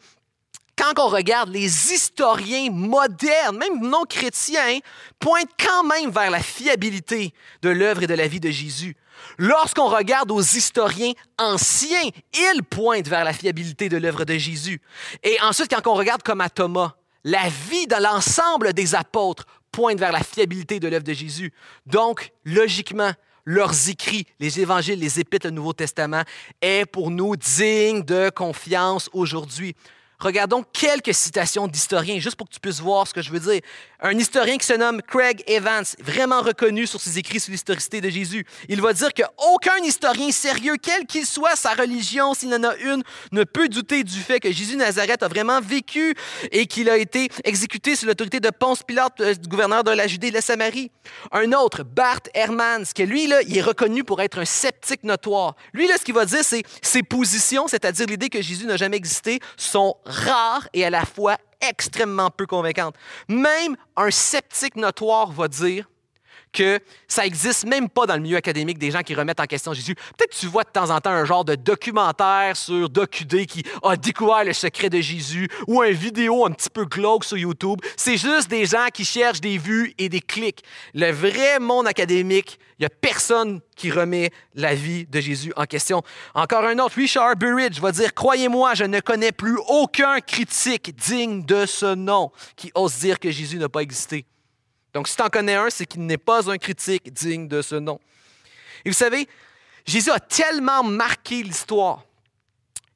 quand 0.78 1.00
on 1.00 1.08
regarde 1.08 1.50
les 1.50 1.94
historiens 1.94 2.70
modernes, 2.70 3.58
même 3.58 3.80
non 3.80 4.04
chrétiens, 4.04 4.80
pointent 5.20 5.52
quand 5.58 5.84
même 5.84 6.12
vers 6.12 6.30
la 6.30 6.42
fiabilité 6.42 7.34
de 7.62 7.70
l'œuvre 7.70 8.04
et 8.04 8.08
de 8.08 8.14
la 8.14 8.28
vie 8.28 8.42
de 8.42 8.50
Jésus. 8.50 8.96
Lorsqu'on 9.38 9.88
regarde 9.88 10.32
aux 10.32 10.42
historiens 10.42 11.14
anciens, 11.38 12.10
ils 12.34 12.64
pointent 12.64 13.08
vers 13.08 13.24
la 13.24 13.34
fiabilité 13.34 13.90
de 13.90 13.98
l'œuvre 13.98 14.26
de 14.26 14.38
Jésus. 14.38 14.82
Et 15.24 15.38
ensuite, 15.42 15.74
quand 15.74 15.92
on 15.92 15.96
regarde 15.96 16.24
comme 16.24 16.42
à 16.42 16.50
Thomas, 16.50 16.96
la 17.24 17.50
vie 17.70 17.88
de 17.88 18.02
l'ensemble 18.02 18.74
des 18.74 18.96
apôtres 18.96 19.46
pointe 19.72 20.00
vers 20.00 20.12
la 20.12 20.24
fiabilité 20.24 20.80
de 20.80 20.88
l'œuvre 20.88 21.04
de 21.04 21.14
Jésus. 21.14 21.52
Donc, 21.86 22.32
logiquement, 22.46 23.12
leurs 23.46 23.90
écrits, 23.90 24.26
les 24.40 24.60
évangiles, 24.60 25.00
les 25.00 25.20
épîtres, 25.20 25.48
le 25.48 25.52
Nouveau 25.52 25.74
Testament, 25.74 26.24
est 26.62 26.86
pour 26.86 27.12
nous 27.12 27.36
digne 27.36 28.04
de 28.04 28.30
confiance 28.30 29.10
aujourd'hui. 29.14 29.76
Regardons 30.20 30.64
quelques 30.74 31.14
citations 31.14 31.68
d'historiens, 31.68 32.20
juste 32.20 32.36
pour 32.36 32.48
que 32.48 32.54
tu 32.54 32.60
puisses 32.60 32.80
voir 32.80 33.08
ce 33.08 33.14
que 33.14 33.22
je 33.22 33.32
veux 33.32 33.40
dire. 33.40 33.62
Un 34.00 34.18
historien 34.18 34.58
qui 34.58 34.66
se 34.66 34.74
nomme 34.74 35.02
Craig 35.02 35.44
Evans, 35.48 35.86
vraiment 36.00 36.42
reconnu 36.42 36.88
sur 36.88 37.02
ses 37.02 37.18
écrits 37.18 37.40
sur 37.40 37.52
l'historicité 37.52 38.02
de 38.02 38.10
Jésus, 38.10 38.46
il 38.70 38.82
va 38.82 38.94
dire 38.94 39.14
qu'aucun 39.14 39.78
historien 39.84 40.32
sérieux, 40.32 40.76
quel 40.82 41.06
qu'il 41.06 41.26
soit 41.26 41.56
sa 41.56 41.74
religion, 41.74 42.34
s'il 42.34 42.54
en 42.54 42.64
a 42.64 42.76
une, 42.78 43.04
ne 43.32 43.44
peut 43.44 43.68
douter 43.68 44.04
du 44.04 44.20
fait 44.20 44.40
que 44.40 44.52
Jésus 44.52 44.76
Nazareth 44.76 45.24
a 45.24 45.28
vraiment 45.28 45.60
vécu 45.62 46.16
et 46.52 46.66
qu'il 46.66 46.90
a 46.90 46.98
été 46.98 47.30
exécuté 47.44 47.96
sous 47.96 48.06
l'autorité 48.06 48.40
de 48.40 48.50
Ponce 48.50 48.84
Pilate, 48.84 49.20
euh, 49.22 49.34
gouverneur 49.48 49.84
de 49.84 49.92
la 49.92 50.08
Judée 50.08 50.28
et 50.28 50.32
de 50.32 50.36
la 50.36 50.42
Samarie. 50.42 50.92
Un 51.32 51.52
autre, 51.54 51.84
Bart 51.84 52.22
Hermans, 52.34 52.84
qui 52.94 53.06
lui, 53.06 53.28
là, 53.28 53.42
il 53.42 53.58
est 53.58 53.62
reconnu 53.62 54.04
pour 54.04 54.22
être 54.22 54.40
un 54.40 54.46
sceptique 54.46 55.04
notoire. 55.04 55.56
Lui, 55.74 55.88
là, 55.88 55.98
ce 55.98 56.04
qu'il 56.04 56.16
va 56.16 56.26
dire, 56.26 56.44
c'est 56.44 56.64
ses 56.82 57.04
positions, 57.04 57.68
c'est-à-dire 57.68 58.08
l'idée 58.08 58.30
que 58.30 58.42
Jésus 58.42 58.66
n'a 58.66 58.78
jamais 58.78 58.98
existé, 58.98 59.40
sont 59.58 59.96
rare 60.06 60.68
et 60.74 60.86
à 60.86 60.90
la 60.90 61.06
fois 61.06 61.38
extrêmement 61.62 62.30
peu 62.30 62.46
convaincante. 62.46 62.96
Même 63.28 63.76
un 63.96 64.12
sceptique 64.12 64.76
notoire 64.76 65.32
va 65.32 65.48
dire 65.48 65.90
que 66.56 66.80
ça 67.08 67.24
n'existe 67.24 67.66
même 67.66 67.90
pas 67.90 68.06
dans 68.06 68.16
le 68.16 68.22
milieu 68.22 68.38
académique 68.38 68.80
des 68.80 68.90
gens 68.90 69.02
qui 69.02 69.14
remettent 69.14 69.42
en 69.42 69.46
question 69.46 69.74
Jésus. 69.74 69.94
Peut-être 70.18 70.36
tu 70.36 70.48
vois 70.48 70.64
de 70.64 70.70
temps 70.70 70.90
en 70.90 71.02
temps 71.02 71.12
un 71.12 71.26
genre 71.26 71.44
de 71.44 71.56
documentaire 71.56 72.56
sur 72.56 72.90
DocuD 72.90 73.46
qui 73.46 73.64
a 73.84 73.98
découvert 73.98 74.46
le 74.46 74.54
secret 74.54 74.90
de 74.90 75.02
Jésus 75.02 75.50
ou 75.68 75.84
une 75.84 75.92
vidéo 75.92 76.46
un 76.46 76.52
petit 76.52 76.70
peu 76.70 76.86
glauque 76.86 77.26
sur 77.26 77.38
YouTube. 77.38 77.80
C'est 77.98 78.18
juste 78.18 78.50
des 78.50 78.66
gens 78.66 78.88
qui 78.94 79.04
cherchent 79.04 79.42
des 79.42 79.58
vues 79.58 79.94
et 79.98 80.08
des 80.08 80.22
clics. 80.22 80.64
Le 80.94 81.12
vrai 81.12 81.60
monde 81.60 81.88
académique, 81.88 82.58
il 82.80 82.84
n'y 82.84 82.86
a 82.86 82.90
personne 82.90 83.60
qui 83.76 83.92
remet 83.92 84.32
la 84.54 84.74
vie 84.74 85.06
de 85.06 85.20
Jésus 85.20 85.52
en 85.58 85.66
question. 85.66 86.02
Encore 86.34 86.64
un 86.64 86.80
autre, 86.80 86.96
Richard 86.96 87.36
Burridge 87.36 87.82
va 87.82 87.92
dire 87.92 88.14
Croyez-moi, 88.14 88.76
je 88.76 88.86
ne 88.86 89.02
connais 89.02 89.34
plus 89.34 89.58
aucun 89.68 90.22
critique 90.22 90.96
digne 90.96 91.44
de 91.46 91.66
ce 91.66 91.96
nom 91.96 92.32
qui 92.56 92.72
ose 92.76 92.96
dire 93.00 93.20
que 93.20 93.30
Jésus 93.30 93.58
n'a 93.58 93.68
pas 93.68 93.82
existé. 93.82 94.26
Donc, 94.96 95.10
si 95.10 95.18
tu 95.18 95.22
en 95.22 95.28
connais 95.28 95.56
un, 95.56 95.70
c'est 95.70 95.86
qu'il 95.86 96.06
n'est 96.06 96.18
pas 96.18 96.50
un 96.50 96.58
critique 96.58 97.12
digne 97.12 97.50
de 97.50 97.62
ce 97.62 97.76
nom. 97.76 98.00
Et 98.86 98.90
vous 98.90 98.96
savez, 98.96 99.28
Jésus 99.86 100.10
a 100.10 100.22
tellement 100.22 100.84
marqué 100.84 101.44
l'histoire 101.44 102.06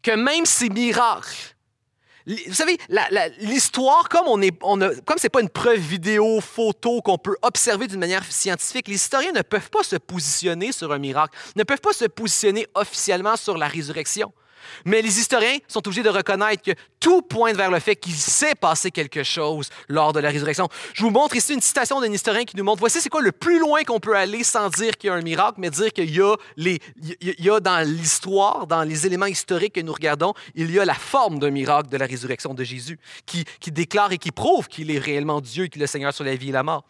que 0.01 0.11
même 0.11 0.45
ses 0.45 0.69
miracles, 0.69 1.55
vous 2.25 2.53
savez, 2.53 2.77
l'histoire, 3.39 4.07
comme 4.07 4.27
on 4.27 4.41
est, 4.41 4.57
comme 4.57 5.19
pas 5.33 5.41
une 5.41 5.49
preuve 5.49 5.79
vidéo, 5.79 6.39
photo 6.39 7.01
qu'on 7.01 7.17
peut 7.17 7.35
observer 7.41 7.87
d'une 7.87 7.99
manière 7.99 8.23
scientifique, 8.23 8.87
les 8.87 8.95
historiens 8.95 9.33
ne 9.33 9.41
peuvent 9.41 9.69
pas 9.69 9.83
se 9.83 9.97
positionner 9.97 10.71
sur 10.71 10.93
un 10.93 10.99
miracle, 10.99 11.37
ne 11.57 11.63
peuvent 11.63 11.81
pas 11.81 11.91
se 11.91 12.05
positionner 12.05 12.65
officiellement 12.75 13.35
sur 13.35 13.57
la 13.57 13.67
résurrection. 13.67 14.31
Mais 14.85 15.01
les 15.01 15.19
historiens 15.19 15.57
sont 15.67 15.85
obligés 15.87 16.03
de 16.03 16.09
reconnaître 16.09 16.63
que 16.63 16.71
tout 16.99 17.21
pointe 17.21 17.55
vers 17.55 17.71
le 17.71 17.79
fait 17.79 17.95
qu'il 17.95 18.13
s'est 18.13 18.55
passé 18.55 18.91
quelque 18.91 19.23
chose 19.23 19.69
lors 19.87 20.13
de 20.13 20.19
la 20.19 20.29
résurrection. 20.29 20.67
Je 20.93 21.03
vous 21.03 21.09
montre 21.09 21.35
ici 21.35 21.53
une 21.53 21.61
citation 21.61 22.01
d'un 22.01 22.11
historien 22.11 22.43
qui 22.43 22.57
nous 22.57 22.63
montre 22.63 22.79
voici 22.79 22.99
c'est 23.01 23.09
quoi 23.09 23.21
le 23.21 23.31
plus 23.31 23.59
loin 23.59 23.83
qu'on 23.83 23.99
peut 23.99 24.15
aller 24.15 24.43
sans 24.43 24.69
dire 24.69 24.97
qu'il 24.97 25.09
y 25.09 25.11
a 25.11 25.15
un 25.15 25.21
miracle, 25.21 25.55
mais 25.57 25.69
dire 25.69 25.91
qu'il 25.91 26.13
y 26.13 26.21
a, 26.21 26.35
y 26.57 27.49
a 27.49 27.59
dans 27.59 27.87
l'histoire, 27.87 28.67
dans 28.67 28.83
les 28.83 29.05
éléments 29.05 29.25
historiques 29.25 29.73
que 29.73 29.81
nous 29.81 29.93
regardons, 29.93 30.33
il 30.55 30.71
y 30.71 30.79
a 30.79 30.85
la 30.85 30.93
forme 30.93 31.39
d'un 31.39 31.51
miracle 31.51 31.89
de 31.89 31.97
la 31.97 32.05
résurrection 32.05 32.53
de 32.53 32.63
Jésus 32.63 32.99
qui, 33.25 33.45
qui 33.59 33.71
déclare 33.71 34.11
et 34.11 34.17
qui 34.17 34.31
prouve 34.31 34.67
qu'il 34.67 34.91
est 34.91 34.99
réellement 34.99 35.41
Dieu 35.41 35.65
et 35.65 35.69
qu'il 35.69 35.81
est 35.81 35.85
le 35.85 35.87
Seigneur 35.87 36.13
sur 36.13 36.23
la 36.23 36.35
vie 36.35 36.49
et 36.49 36.53
la 36.53 36.63
mort. 36.63 36.83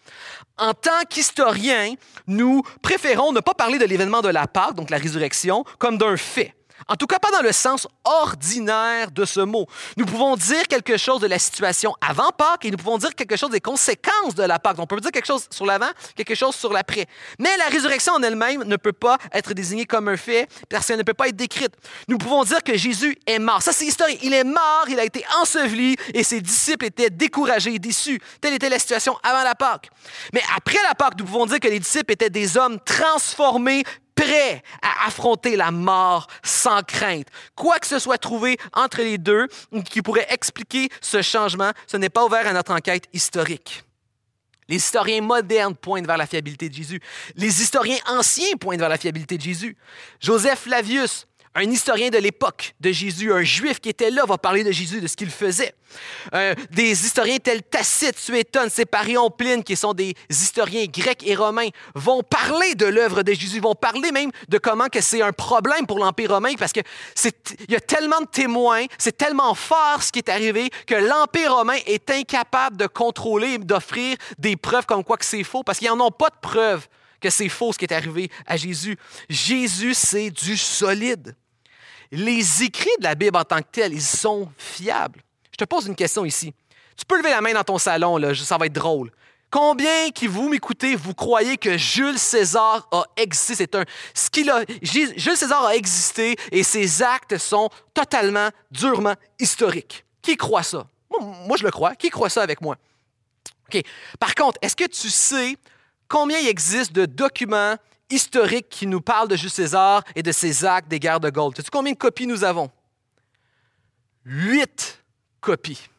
En 0.58 0.74
tant 0.74 1.04
qu'historiens, 1.10 1.94
nous 2.28 2.64
préférons 2.82 3.32
ne 3.32 3.40
pas 3.40 3.54
parler 3.54 3.78
de 3.78 3.86
l'événement 3.86 4.22
de 4.22 4.30
la 4.30 4.48
Pâque, 4.48 4.76
donc 4.76 4.90
la 4.90 4.98
résurrection, 4.98 5.64
comme 5.78 5.98
d'un 5.98 6.18
fait. 6.18 6.54
En 6.88 6.96
tout 6.96 7.08
cas, 7.08 7.20
pas 7.20 7.32
dans 7.32 7.42
le 7.42 7.52
sens 7.52 7.88
ordinaire 8.04 9.12
de 9.12 9.26
ce 9.26 9.42
mot. 9.42 9.68
Nous 9.98 10.06
pouvons 10.06 10.36
dire 10.36 10.68
quelque 10.68 10.98
chose 10.98 11.22
de 11.22 11.28
la 11.28 11.40
situation 11.40 11.94
avant 12.02 12.32
Pâques 12.32 12.66
et 12.66 12.72
nous 12.72 12.78
pouvons 12.78 12.98
dire 12.98 13.14
quelque 13.16 13.36
chose 13.36 13.52
des 13.52 13.62
conséquences 13.62 14.36
de 14.36 14.44
la 14.44 14.60
Pâque. 14.60 14.78
On 14.80 14.88
peut 14.88 15.00
dire 15.00 15.12
quelque 15.12 15.28
chose 15.28 15.48
sur 15.50 15.66
l'avant, 15.66 15.90
quelque 16.16 16.36
chose 16.36 16.56
sur 16.56 16.74
l'après. 16.74 17.06
Mais 17.38 17.56
la 17.58 17.66
résurrection 17.66 18.14
en 18.14 18.24
elle-même 18.24 18.64
ne 18.64 18.76
peut 18.76 18.94
pas 18.94 19.18
être 19.34 19.54
désignée 19.54 19.86
comme 19.86 20.08
un 20.08 20.18
fait 20.18 20.48
parce 20.70 20.88
qu'elle 20.88 20.98
ne 20.98 21.04
peut 21.04 21.14
pas 21.14 21.28
être 21.28 21.36
décrite. 21.36 21.74
Nous 22.08 22.18
pouvons 22.18 22.44
dire 22.44 22.64
que 22.64 22.78
Jésus 22.78 23.18
est 23.26 23.40
mort. 23.40 23.62
Ça, 23.62 23.72
c'est 23.72 23.86
historique. 23.86 24.20
Il 24.24 24.34
est 24.34 24.44
mort, 24.44 24.86
il 24.88 25.00
a 25.00 25.04
été 25.04 25.24
enseveli 25.42 25.96
et 26.14 26.24
ses 26.24 26.42
disciples 26.42 26.86
étaient 26.86 27.10
découragés, 27.10 27.78
déçus. 27.80 28.20
Telle 28.42 28.54
était 28.54 28.70
la 28.70 28.80
situation 28.80 29.18
avant 29.24 29.44
la 29.44 29.56
Pâque. 29.56 29.90
Mais 30.34 30.42
après 30.56 30.80
la 30.88 30.96
Pâque, 30.96 31.14
nous 31.18 31.26
pouvons 31.26 31.46
dire 31.46 31.60
que 31.60 31.68
les 31.68 31.80
disciples 31.80 32.14
étaient 32.14 32.30
des 32.30 32.58
hommes 32.58 32.80
transformés, 32.86 33.84
prêt 34.20 34.62
à 34.82 35.08
affronter 35.08 35.56
la 35.56 35.72
mort 35.72 36.28
sans 36.44 36.84
crainte. 36.84 37.28
Quoi 37.56 37.80
que 37.80 37.88
ce 37.88 38.00
soit 38.00 38.18
trouvé 38.18 38.58
entre 38.74 39.02
les 39.02 39.18
deux 39.18 39.48
qui 39.86 40.02
pourrait 40.02 40.28
expliquer 40.30 40.90
ce 41.02 41.22
changement, 41.22 41.72
ce 41.88 41.98
n'est 41.98 42.10
pas 42.10 42.26
ouvert 42.26 42.46
à 42.46 42.54
notre 42.54 42.74
enquête 42.74 43.06
historique. 43.14 43.84
Les 44.68 44.76
historiens 44.76 45.22
modernes 45.22 45.76
pointent 45.76 46.06
vers 46.06 46.18
la 46.18 46.28
fiabilité 46.28 46.70
de 46.70 46.76
Jésus. 46.76 47.02
Les 47.36 47.62
historiens 47.62 47.98
anciens 48.08 48.56
pointent 48.60 48.80
vers 48.80 48.90
la 48.90 48.98
fiabilité 48.98 49.38
de 49.38 49.42
Jésus. 49.42 49.76
Joseph 50.20 50.60
Flavius 50.60 51.26
un 51.56 51.70
historien 51.70 52.10
de 52.10 52.18
l'époque 52.18 52.76
de 52.80 52.92
Jésus, 52.92 53.34
un 53.34 53.44
juif 53.44 53.80
qui 53.80 53.90
était 53.90 54.12
là, 54.12 54.26
va 54.26 54.38
parler 54.38 54.64
de 54.64 54.72
Jésus, 54.72 55.02
de 55.02 55.08
ce 55.08 55.16
qu'il 55.16 55.30
faisait. 55.30 55.74
Euh, 56.34 56.54
des 56.70 56.92
historiens 56.92 57.38
tels 57.38 57.64
Tacite, 57.64 58.18
Suétone, 58.20 58.70
Séparion, 58.70 59.32
Pline, 59.32 59.64
qui 59.64 59.76
sont 59.76 59.94
des 59.94 60.14
historiens 60.30 60.86
grecs 60.86 61.26
et 61.26 61.36
romains, 61.36 61.70
vont 61.96 62.22
parler 62.22 62.76
de 62.76 62.86
l'œuvre 62.86 63.24
de 63.24 63.34
Jésus, 63.34 63.60
vont 63.60 63.76
parler 63.76 64.12
même 64.12 64.32
de 64.48 64.58
comment 64.60 64.88
que 64.88 65.02
c'est 65.02 65.22
un 65.22 65.32
problème 65.32 65.88
pour 65.88 65.98
l'Empire 65.98 66.32
romain, 66.32 66.54
parce 66.58 66.72
qu'il 66.72 66.84
y 67.68 67.76
a 67.76 67.80
tellement 67.80 68.22
de 68.22 68.28
témoins, 68.28 68.86
c'est 68.98 69.18
tellement 69.18 69.56
fort 69.56 70.04
ce 70.04 70.12
qui 70.12 70.20
est 70.20 70.30
arrivé, 70.30 70.70
que 70.86 70.96
l'Empire 70.96 71.56
romain 71.56 71.78
est 71.88 72.10
incapable 72.12 72.78
de 72.78 72.86
contrôler, 72.86 73.58
d'offrir 73.58 74.16
des 74.38 74.56
preuves 74.56 74.86
comme 74.86 75.04
quoi 75.04 75.18
que 75.18 75.26
c'est 75.26 75.44
faux, 75.44 75.64
parce 75.64 75.80
qu'ils 75.80 75.90
n'en 75.90 76.06
ont 76.06 76.12
pas 76.12 76.30
de 76.30 76.40
preuves 76.42 76.88
que 77.20 77.30
c'est 77.30 77.50
faux 77.50 77.74
ce 77.74 77.78
qui 77.78 77.86
est 77.86 77.94
arrivé 77.94 78.30
à 78.46 78.58
Jésus. 78.58 78.98
Jésus, 79.30 79.94
c'est 79.94 80.30
du 80.30 80.58
solide. 80.58 81.36
Les 82.12 82.64
écrits 82.64 82.90
de 83.00 83.04
la 83.04 83.16
Bible 83.16 83.38
en 83.38 83.44
tant 83.44 83.60
que 83.60 83.68
tels, 83.72 83.94
ils 83.94 84.02
sont 84.02 84.52
fiables. 84.58 85.22
Je 85.52 85.58
te 85.58 85.66
pose 85.66 85.88
une 85.88 85.96
question 85.96 86.26
ici. 86.26 86.54
Tu 86.98 87.06
peux 87.06 87.18
lever 87.18 87.30
la 87.30 87.42
main 87.42 87.54
dans 87.54 87.64
ton 87.64 87.78
salon, 87.78 88.18
là, 88.18 88.34
ça 88.36 88.58
va 88.58 88.66
être 88.66 88.74
drôle. 88.74 89.12
Combien 89.52 90.12
qui 90.12 90.28
vous 90.28 90.48
m'écoutez, 90.48 90.96
vous 90.96 91.16
croyez 91.16 91.58
que 91.58 91.78
Jules 91.78 92.20
César 92.20 92.88
a 92.92 93.04
existé? 93.16 93.56
C'est 93.56 93.76
un, 93.76 93.84
ce 94.14 94.30
Jules 94.82 95.38
César 95.38 95.66
a 95.66 95.76
existé 95.76 96.36
et 96.52 96.62
ses 96.62 97.02
actes 97.02 97.38
sont 97.38 97.70
totalement, 97.94 98.50
durement 98.70 99.16
historiques. 99.40 100.06
Qui 100.22 100.38
croit 100.38 100.64
ça? 100.64 100.88
Moi, 101.20 101.58
je 101.58 101.64
le 101.64 101.72
crois. 101.72 101.96
Qui 101.96 102.10
croit 102.10 102.30
ça 102.30 102.44
avec 102.44 102.62
moi? 102.62 102.78
OK. 103.68 103.82
Par 104.20 104.36
contre, 104.36 104.60
est-ce 104.62 104.76
que 104.76 104.86
tu 104.86 105.10
sais 105.10 105.58
combien 106.10 106.40
il 106.40 106.48
existe 106.48 106.92
de 106.92 107.06
documents 107.06 107.76
historiques 108.10 108.68
qui 108.70 108.88
nous 108.88 109.00
parlent 109.00 109.30
de 109.30 109.38
Jules 109.38 109.50
César 109.50 110.04
et 110.16 110.24
de 110.24 110.32
ses 110.34 110.66
actes 110.66 110.90
des 110.90 111.00
guerres 111.00 111.22
de 111.22 111.30
Gaulle? 111.30 111.54
Sais-tu 111.56 111.70
combien 111.72 111.94
de 111.94 111.98
copies 111.98 112.28
nous 112.28 112.44
avons? 112.44 112.70
huit 114.30 115.04
copies. 115.42 115.90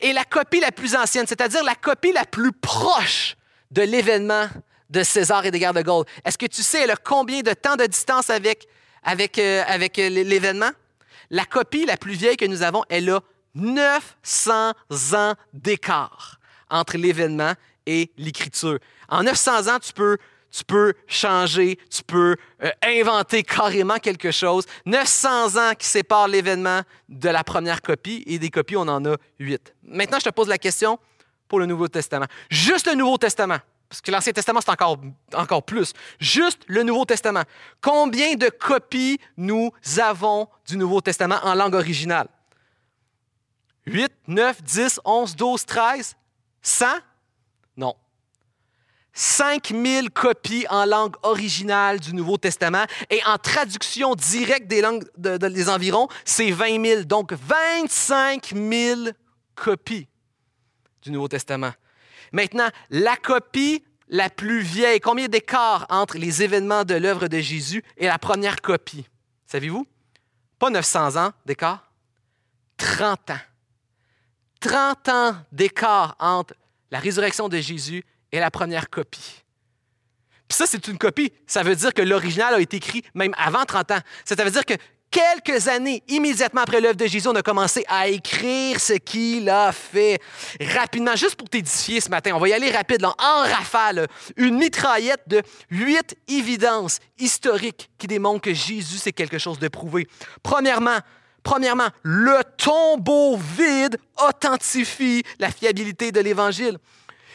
Et 0.00 0.12
la 0.12 0.24
copie 0.24 0.60
la 0.60 0.72
plus 0.72 0.94
ancienne, 0.94 1.26
c'est-à-dire 1.26 1.62
la 1.64 1.74
copie 1.74 2.12
la 2.12 2.24
plus 2.24 2.52
proche 2.52 3.36
de 3.70 3.82
l'événement 3.82 4.48
de 4.90 5.02
César 5.02 5.46
et 5.46 5.50
des 5.50 5.58
guerres 5.58 5.72
de 5.72 5.82
Gaulle, 5.82 6.04
est-ce 6.24 6.36
que 6.36 6.46
tu 6.46 6.62
sais 6.62 6.86
combien 7.02 7.40
de 7.40 7.52
temps 7.52 7.76
de 7.76 7.86
distance 7.86 8.28
avec, 8.28 8.68
avec, 9.02 9.38
euh, 9.38 9.62
euh, 9.68 10.08
l'événement? 10.08 10.70
La 11.30 11.46
copie 11.46 11.86
la 11.86 11.96
plus 11.96 12.12
vieille 12.12 12.36
que 12.36 12.44
nous 12.44 12.62
avons, 12.62 12.82
elle 12.90 13.08
a 13.10 13.20
900 13.54 14.72
ans 15.14 15.34
d'écart 15.54 16.38
entre 16.68 16.98
l'événement 16.98 17.54
et 17.86 18.10
l'écriture. 18.16 18.78
En 19.08 19.22
900 19.22 19.68
ans, 19.68 19.78
tu 19.78 19.92
peux 20.64 20.94
changer, 21.06 21.78
tu 21.90 22.02
peux 22.04 22.36
euh, 22.62 22.70
inventer 22.82 23.42
carrément 23.42 23.98
quelque 23.98 24.30
chose. 24.30 24.64
900 24.86 25.56
ans 25.56 25.74
qui 25.78 25.86
séparent 25.86 26.28
l'événement 26.28 26.82
de 27.08 27.28
la 27.28 27.44
première 27.44 27.82
copie 27.82 28.22
et 28.26 28.38
des 28.38 28.50
copies, 28.50 28.76
on 28.76 28.88
en 28.88 29.04
a 29.04 29.16
huit. 29.38 29.74
Maintenant, 29.82 30.18
je 30.18 30.24
te 30.24 30.30
pose 30.30 30.48
la 30.48 30.58
question 30.58 30.98
pour 31.48 31.58
le 31.58 31.66
Nouveau 31.66 31.88
Testament. 31.88 32.26
Juste 32.50 32.86
le 32.86 32.94
Nouveau 32.94 33.18
Testament, 33.18 33.58
parce 33.92 34.00
que 34.00 34.10
l'Ancien 34.10 34.32
Testament, 34.32 34.60
c'est 34.62 34.70
encore, 34.70 34.98
encore 35.34 35.62
plus. 35.64 35.92
Juste 36.18 36.62
le 36.66 36.82
Nouveau 36.82 37.04
Testament. 37.04 37.42
Combien 37.82 38.36
de 38.36 38.48
copies 38.48 39.18
nous 39.36 39.70
avons 40.00 40.48
du 40.66 40.78
Nouveau 40.78 41.02
Testament 41.02 41.38
en 41.42 41.54
langue 41.54 41.74
originale? 41.74 42.26
8, 43.84 44.10
9, 44.28 44.62
10, 44.62 45.00
11, 45.04 45.36
12, 45.36 45.66
13, 45.66 46.16
100? 46.62 46.86
Non. 47.76 47.94
5000 49.14 50.10
copies 50.10 50.66
en 50.70 50.86
langue 50.86 51.16
originale 51.22 52.00
du 52.00 52.14
Nouveau 52.14 52.38
Testament 52.38 52.86
et 53.10 53.22
en 53.26 53.36
traduction 53.36 54.14
directe 54.14 54.68
des 54.68 54.80
langues 54.80 55.04
des 55.16 55.68
environs, 55.68 56.08
c'est 56.24 56.50
20 56.50 56.84
000. 56.84 57.02
Donc 57.04 57.32
25 57.32 58.54
000 58.54 59.00
copies 59.54 60.08
du 61.02 61.10
Nouveau 61.10 61.28
Testament. 61.28 61.72
Maintenant, 62.32 62.68
la 62.88 63.16
copie 63.16 63.84
la 64.08 64.30
plus 64.30 64.60
vieille, 64.60 65.00
combien 65.00 65.28
d'écart 65.28 65.86
entre 65.90 66.16
les 66.16 66.42
événements 66.42 66.84
de 66.84 66.94
l'œuvre 66.94 67.28
de 67.28 67.38
Jésus 67.38 67.82
et 67.96 68.06
la 68.06 68.18
première 68.18 68.60
copie? 68.60 69.06
Savez-vous? 69.46 69.86
Pas 70.58 70.70
900 70.70 71.16
ans 71.16 71.32
d'écart, 71.44 71.90
30 72.76 73.30
ans. 73.30 73.40
30 74.60 75.08
ans 75.08 75.36
d'écart 75.50 76.14
entre 76.18 76.54
la 76.92 77.00
résurrection 77.00 77.48
de 77.48 77.58
Jésus 77.58 78.04
et 78.30 78.38
la 78.38 78.50
première 78.50 78.90
copie. 78.90 79.42
Puis 80.46 80.58
ça, 80.58 80.66
c'est 80.66 80.86
une 80.88 80.98
copie. 80.98 81.32
Ça 81.46 81.62
veut 81.62 81.74
dire 81.74 81.94
que 81.94 82.02
l'original 82.02 82.54
a 82.54 82.60
été 82.60 82.76
écrit 82.76 83.02
même 83.14 83.34
avant 83.38 83.64
30 83.64 83.90
ans. 83.92 83.98
Ça 84.26 84.34
veut 84.36 84.50
dire 84.50 84.66
que 84.66 84.74
quelques 85.10 85.68
années, 85.68 86.02
immédiatement 86.08 86.60
après 86.60 86.82
l'œuvre 86.82 86.96
de 86.96 87.06
Jésus, 87.06 87.26
on 87.28 87.34
a 87.34 87.42
commencé 87.42 87.82
à 87.88 88.08
écrire 88.08 88.78
ce 88.78 88.92
qu'il 88.92 89.48
a 89.48 89.72
fait. 89.72 90.20
Rapidement, 90.60 91.16
juste 91.16 91.36
pour 91.36 91.48
t'édifier 91.48 92.02
ce 92.02 92.10
matin, 92.10 92.32
on 92.34 92.38
va 92.38 92.50
y 92.50 92.52
aller 92.52 92.70
rapide, 92.70 93.02
en 93.06 93.42
rafale. 93.42 94.06
Une 94.36 94.58
mitraillette 94.58 95.22
de 95.26 95.40
huit 95.70 96.14
évidences 96.28 96.98
historiques 97.18 97.90
qui 97.96 98.06
démontrent 98.06 98.42
que 98.42 98.54
Jésus, 98.54 98.98
c'est 98.98 99.12
quelque 99.12 99.38
chose 99.38 99.58
de 99.58 99.68
prouvé. 99.68 100.06
Premièrement, 100.42 100.98
Premièrement, 101.42 101.88
le 102.02 102.42
tombeau 102.56 103.36
vide 103.36 103.98
authentifie 104.26 105.22
la 105.38 105.50
fiabilité 105.50 106.12
de 106.12 106.20
l'Évangile 106.20 106.78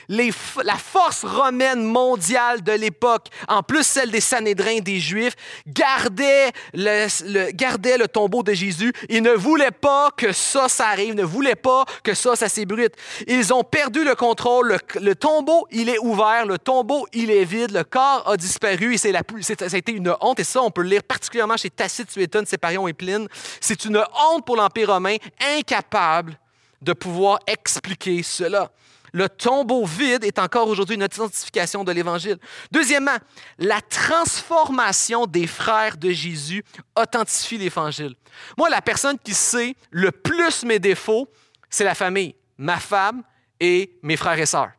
la 0.09 0.75
force 0.75 1.25
romaine 1.25 1.83
mondiale 1.83 2.63
de 2.63 2.71
l'époque, 2.71 3.27
en 3.47 3.63
plus 3.63 3.83
celle 3.83 4.11
des 4.11 4.21
Sanhédrins 4.21 4.79
des 4.79 4.99
Juifs, 4.99 5.35
gardait 5.65 6.51
le, 6.73 8.05
tombeau 8.05 8.43
de 8.43 8.53
Jésus. 8.53 8.93
Ils 9.09 9.21
ne 9.21 9.31
voulaient 9.31 9.71
pas 9.71 10.09
que 10.15 10.31
ça, 10.31 10.69
ça 10.69 10.87
arrive, 10.87 11.15
ne 11.15 11.23
voulaient 11.23 11.55
pas 11.55 11.85
que 12.03 12.13
ça, 12.13 12.35
ça 12.35 12.49
s'ébruite. 12.49 12.93
Ils 13.27 13.53
ont 13.53 13.63
perdu 13.63 14.03
le 14.03 14.15
contrôle. 14.15 14.77
Le, 14.99 15.15
tombeau, 15.15 15.67
il 15.71 15.89
est 15.89 15.99
ouvert. 15.99 16.45
Le 16.45 16.57
tombeau, 16.57 17.07
il 17.13 17.31
est 17.31 17.43
vide. 17.43 17.71
Le 17.71 17.83
corps 17.83 18.23
a 18.27 18.37
disparu 18.37 18.93
et 18.93 18.97
ça 18.97 19.09
a 19.09 19.77
été 19.77 19.91
une 19.91 20.13
honte. 20.21 20.39
Et 20.39 20.43
ça, 20.43 20.61
on 20.61 20.71
peut 20.71 20.81
le 20.81 20.89
lire 20.89 21.03
particulièrement 21.03 21.57
chez 21.57 21.69
Tacite, 21.69 22.11
Suétone, 22.11 22.45
Séparion 22.45 22.87
et 22.87 22.93
Pline. 22.93 23.27
C'est 23.59 23.85
une 23.85 23.97
honte 23.97 24.45
pour 24.45 24.55
l'Empire 24.55 24.93
romain, 24.93 25.17
incapable 25.57 26.37
de 26.81 26.93
pouvoir 26.93 27.39
expliquer 27.47 28.23
cela. 28.23 28.71
Le 29.13 29.29
tombeau 29.29 29.85
vide 29.85 30.23
est 30.23 30.39
encore 30.39 30.67
aujourd'hui 30.67 30.95
une 30.95 31.03
authentification 31.03 31.83
de 31.83 31.91
l'Évangile. 31.91 32.37
Deuxièmement, 32.71 33.17
la 33.57 33.81
transformation 33.81 35.25
des 35.25 35.47
frères 35.47 35.97
de 35.97 36.11
Jésus 36.11 36.63
authentifie 36.95 37.57
l'Évangile. 37.57 38.15
Moi, 38.57 38.69
la 38.69 38.81
personne 38.81 39.17
qui 39.17 39.33
sait 39.33 39.75
le 39.91 40.11
plus 40.11 40.63
mes 40.63 40.79
défauts, 40.79 41.29
c'est 41.69 41.83
la 41.83 41.95
famille, 41.95 42.35
ma 42.57 42.77
femme 42.77 43.23
et 43.59 43.97
mes 44.03 44.17
frères 44.17 44.39
et 44.39 44.45
sœurs. 44.45 44.71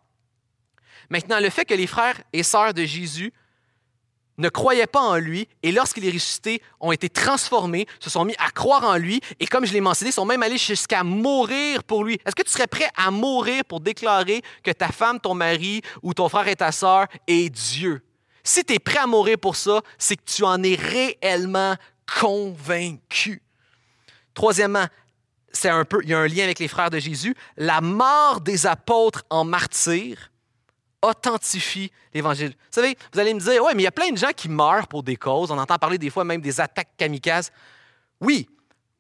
Maintenant, 1.10 1.40
le 1.40 1.50
fait 1.50 1.64
que 1.64 1.74
les 1.74 1.86
frères 1.86 2.20
et 2.32 2.42
sœurs 2.42 2.74
de 2.74 2.84
Jésus 2.84 3.32
ne 4.38 4.48
croyaient 4.48 4.86
pas 4.86 5.00
en 5.00 5.16
lui 5.16 5.48
et 5.62 5.72
lorsqu'il 5.72 6.04
est 6.06 6.10
ressuscité, 6.10 6.62
ont 6.80 6.92
été 6.92 7.08
transformés, 7.08 7.86
se 8.00 8.08
sont 8.08 8.24
mis 8.24 8.34
à 8.38 8.50
croire 8.50 8.84
en 8.84 8.96
lui 8.96 9.20
et 9.40 9.46
comme 9.46 9.66
je 9.66 9.72
l'ai 9.72 9.80
mentionné, 9.80 10.12
sont 10.12 10.24
même 10.24 10.42
allés 10.42 10.58
jusqu'à 10.58 11.04
mourir 11.04 11.84
pour 11.84 12.04
lui. 12.04 12.18
Est-ce 12.24 12.34
que 12.34 12.42
tu 12.42 12.50
serais 12.50 12.66
prêt 12.66 12.88
à 12.96 13.10
mourir 13.10 13.64
pour 13.64 13.80
déclarer 13.80 14.42
que 14.62 14.70
ta 14.70 14.88
femme, 14.88 15.20
ton 15.20 15.34
mari 15.34 15.82
ou 16.02 16.14
ton 16.14 16.28
frère 16.28 16.48
et 16.48 16.56
ta 16.56 16.72
sœur 16.72 17.06
est 17.26 17.50
Dieu? 17.50 18.02
Si 18.44 18.64
tu 18.64 18.74
es 18.74 18.78
prêt 18.78 18.98
à 18.98 19.06
mourir 19.06 19.38
pour 19.38 19.56
ça, 19.56 19.82
c'est 19.98 20.16
que 20.16 20.24
tu 20.24 20.44
en 20.44 20.62
es 20.62 20.74
réellement 20.74 21.76
convaincu. 22.20 23.42
Troisièmement, 24.32 24.86
c'est 25.52 25.68
un 25.68 25.84
peu, 25.84 26.00
il 26.02 26.10
y 26.10 26.14
a 26.14 26.18
un 26.18 26.28
lien 26.28 26.44
avec 26.44 26.58
les 26.58 26.68
frères 26.68 26.90
de 26.90 26.98
Jésus, 26.98 27.34
la 27.56 27.80
mort 27.80 28.40
des 28.40 28.66
apôtres 28.66 29.24
en 29.30 29.44
martyrs 29.44 30.30
authentifie 31.02 31.90
l'Évangile. 32.12 32.50
Vous 32.50 32.72
savez, 32.72 32.96
vous 33.12 33.20
allez 33.20 33.34
me 33.34 33.40
dire, 33.40 33.62
oui, 33.64 33.72
mais 33.74 33.82
il 33.82 33.84
y 33.84 33.88
a 33.88 33.92
plein 33.92 34.10
de 34.10 34.16
gens 34.16 34.32
qui 34.34 34.48
meurent 34.48 34.88
pour 34.88 35.02
des 35.02 35.16
causes. 35.16 35.50
On 35.50 35.58
entend 35.58 35.78
parler 35.78 35.98
des 35.98 36.10
fois 36.10 36.24
même 36.24 36.40
des 36.40 36.60
attaques 36.60 36.96
kamikazes. 36.96 37.50
Oui, 38.20 38.48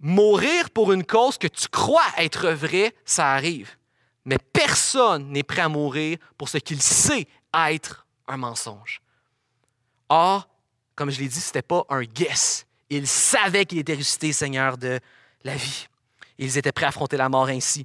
mourir 0.00 0.70
pour 0.70 0.92
une 0.92 1.04
cause 1.04 1.38
que 1.38 1.48
tu 1.48 1.68
crois 1.68 2.06
être 2.16 2.50
vraie, 2.50 2.94
ça 3.04 3.32
arrive. 3.32 3.76
Mais 4.24 4.38
personne 4.38 5.30
n'est 5.30 5.42
prêt 5.42 5.62
à 5.62 5.68
mourir 5.68 6.18
pour 6.36 6.48
ce 6.48 6.58
qu'il 6.58 6.82
sait 6.82 7.26
être 7.54 8.06
un 8.26 8.36
mensonge. 8.36 9.00
Or, 10.08 10.48
comme 10.94 11.10
je 11.10 11.20
l'ai 11.20 11.28
dit, 11.28 11.40
ce 11.40 11.48
n'était 11.48 11.62
pas 11.62 11.84
un 11.88 12.02
guess. 12.02 12.66
Il 12.90 13.06
savait 13.06 13.64
qu'il 13.64 13.78
était 13.78 13.94
ressuscité 13.94 14.32
Seigneur 14.32 14.78
de 14.78 15.00
la 15.44 15.56
vie. 15.56 15.88
Ils 16.38 16.56
étaient 16.56 16.72
prêts 16.72 16.86
à 16.86 16.90
affronter 16.90 17.16
la 17.16 17.28
mort 17.28 17.48
ainsi. 17.48 17.84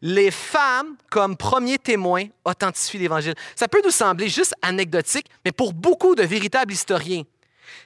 Les 0.00 0.30
femmes, 0.30 0.96
comme 1.10 1.36
premiers 1.36 1.78
témoins, 1.78 2.24
authentifient 2.44 2.98
l'Évangile. 2.98 3.34
Ça 3.54 3.68
peut 3.68 3.82
nous 3.84 3.90
sembler 3.90 4.28
juste 4.28 4.54
anecdotique, 4.62 5.26
mais 5.44 5.52
pour 5.52 5.74
beaucoup 5.74 6.14
de 6.14 6.22
véritables 6.22 6.72
historiens, 6.72 7.24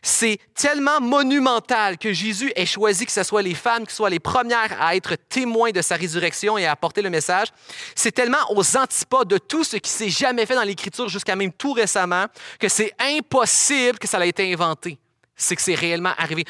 c'est 0.02 0.38
tellement 0.54 1.00
monumental 1.00 1.98
que 1.98 2.12
Jésus 2.12 2.52
ait 2.54 2.66
choisi 2.66 3.06
que 3.06 3.12
ce 3.12 3.22
soit 3.22 3.42
les 3.42 3.54
femmes 3.54 3.86
qui 3.86 3.94
soient 3.94 4.10
les 4.10 4.20
premières 4.20 4.80
à 4.80 4.94
être 4.96 5.16
témoins 5.28 5.70
de 5.70 5.82
sa 5.82 5.96
résurrection 5.96 6.58
et 6.58 6.66
à 6.66 6.72
apporter 6.72 7.02
le 7.02 7.10
message. 7.10 7.48
C'est 7.94 8.12
tellement 8.12 8.38
aux 8.50 8.76
antipodes 8.76 9.28
de 9.28 9.38
tout 9.38 9.64
ce 9.64 9.76
qui 9.76 9.90
s'est 9.90 10.10
jamais 10.10 10.46
fait 10.46 10.54
dans 10.54 10.62
l'Écriture 10.62 11.08
jusqu'à 11.08 11.36
même 11.36 11.52
tout 11.52 11.72
récemment 11.72 12.26
que 12.58 12.68
c'est 12.68 12.92
impossible 12.98 13.98
que 13.98 14.06
ça 14.08 14.24
ait 14.24 14.28
été 14.28 14.52
inventé. 14.52 14.98
C'est 15.36 15.56
que 15.56 15.62
c'est 15.62 15.74
réellement 15.74 16.12
arrivé. 16.16 16.44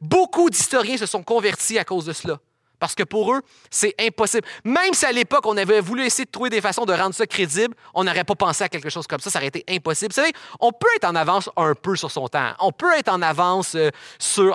beaucoup 0.00 0.50
d'historiens 0.50 0.96
se 0.96 1.06
sont 1.06 1.22
convertis 1.22 1.78
à 1.78 1.84
cause 1.84 2.06
de 2.06 2.12
cela. 2.12 2.40
Parce 2.78 2.94
que 2.94 3.02
pour 3.02 3.32
eux, 3.32 3.40
c'est 3.70 3.94
impossible. 4.00 4.46
Même 4.64 4.92
si 4.92 5.06
à 5.06 5.12
l'époque, 5.12 5.46
on 5.46 5.56
avait 5.56 5.80
voulu 5.80 6.04
essayer 6.04 6.24
de 6.24 6.30
trouver 6.30 6.50
des 6.50 6.60
façons 6.60 6.84
de 6.84 6.92
rendre 6.92 7.14
ça 7.14 7.26
crédible, 7.26 7.74
on 7.94 8.04
n'aurait 8.04 8.24
pas 8.24 8.34
pensé 8.34 8.64
à 8.64 8.68
quelque 8.68 8.90
chose 8.90 9.06
comme 9.06 9.20
ça. 9.20 9.30
Ça 9.30 9.38
aurait 9.38 9.48
été 9.48 9.64
impossible. 9.68 10.12
Vous 10.12 10.20
savez, 10.20 10.32
on 10.60 10.72
peut 10.72 10.88
être 10.96 11.04
en 11.04 11.14
avance 11.14 11.48
un 11.56 11.74
peu 11.74 11.96
sur 11.96 12.10
son 12.10 12.28
temps. 12.28 12.52
On 12.60 12.72
peut 12.72 12.92
être 12.96 13.08
en 13.08 13.22
avance 13.22 13.74
euh, 13.74 13.90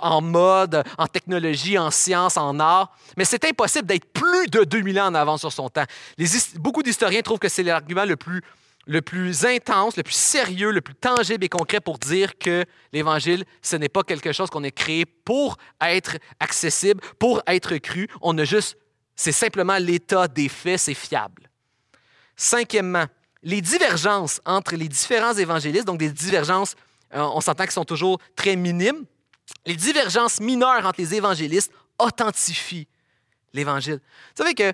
en 0.02 0.22
mode, 0.22 0.84
en 0.98 1.08
technologie, 1.08 1.78
en 1.78 1.92
science, 1.92 2.38
en 2.38 2.60
art, 2.60 2.94
mais 3.18 3.26
c'est 3.26 3.44
impossible 3.46 3.86
d'être 3.88 4.12
plus 4.12 4.48
de 4.48 4.64
2000 4.64 5.00
ans 5.00 5.08
en 5.08 5.16
avance 5.16 5.42
sur 5.42 5.52
son 5.52 5.70
temps. 5.70 5.86
beaucoup 6.56 6.84
d'historiens 6.84 7.22
trouvent 7.22 7.40
que 7.40 7.50
c'est 7.50 7.64
l'argument 7.64 8.06
le 8.06 8.16
plus 8.16 8.42
le 8.90 9.04
plus 9.04 9.46
intense, 9.46 9.98
le 9.98 10.04
plus 10.04 10.16
sérieux, 10.16 10.72
le 10.72 10.82
plus 10.82 10.96
tangible 10.96 11.46
et 11.46 11.50
concret 11.50 11.80
pour 11.80 12.00
dire 12.00 12.40
que 12.40 12.66
l'Évangile, 12.92 13.46
ce 13.62 13.76
n'est 13.76 13.88
pas 13.88 14.02
quelque 14.02 14.32
chose 14.32 14.50
qu'on 14.50 14.64
a 14.64 14.72
créé 14.72 15.06
pour 15.06 15.58
être 15.80 16.18
accessible, 16.40 17.00
pour 17.20 17.44
être 17.46 17.78
cru. 17.78 18.08
On 18.22 18.36
a 18.40 18.46
juste, 18.46 18.80
c'est 19.16 19.32
simplement 19.32 19.78
l'état 19.78 20.28
des 20.28 20.50
faits, 20.50 20.80
c'est 20.80 20.96
fiable. 20.96 21.52
Cinquièmement, 22.36 23.06
les 23.44 23.62
divergences 23.62 24.42
entre 24.44 24.76
les 24.76 24.88
différents 24.88 25.36
évangélistes, 25.36 25.86
donc 25.86 26.00
des 26.00 26.10
divergences, 26.10 26.76
euh, 27.14 27.22
on 27.22 27.42
s'entend 27.42 27.66
qu'elles 27.66 27.74
sont 27.74 27.86
toujours 27.86 28.18
très 28.36 28.56
minimes, 28.56 29.06
les 29.68 29.76
divergences 29.76 30.40
mineures 30.40 30.84
entre 30.84 31.00
les 31.00 31.14
évangélistes 31.14 31.72
authentifient 32.00 32.88
l'Évangile. 33.54 34.00
Vous 34.36 34.44
savez 34.44 34.56
que 34.56 34.74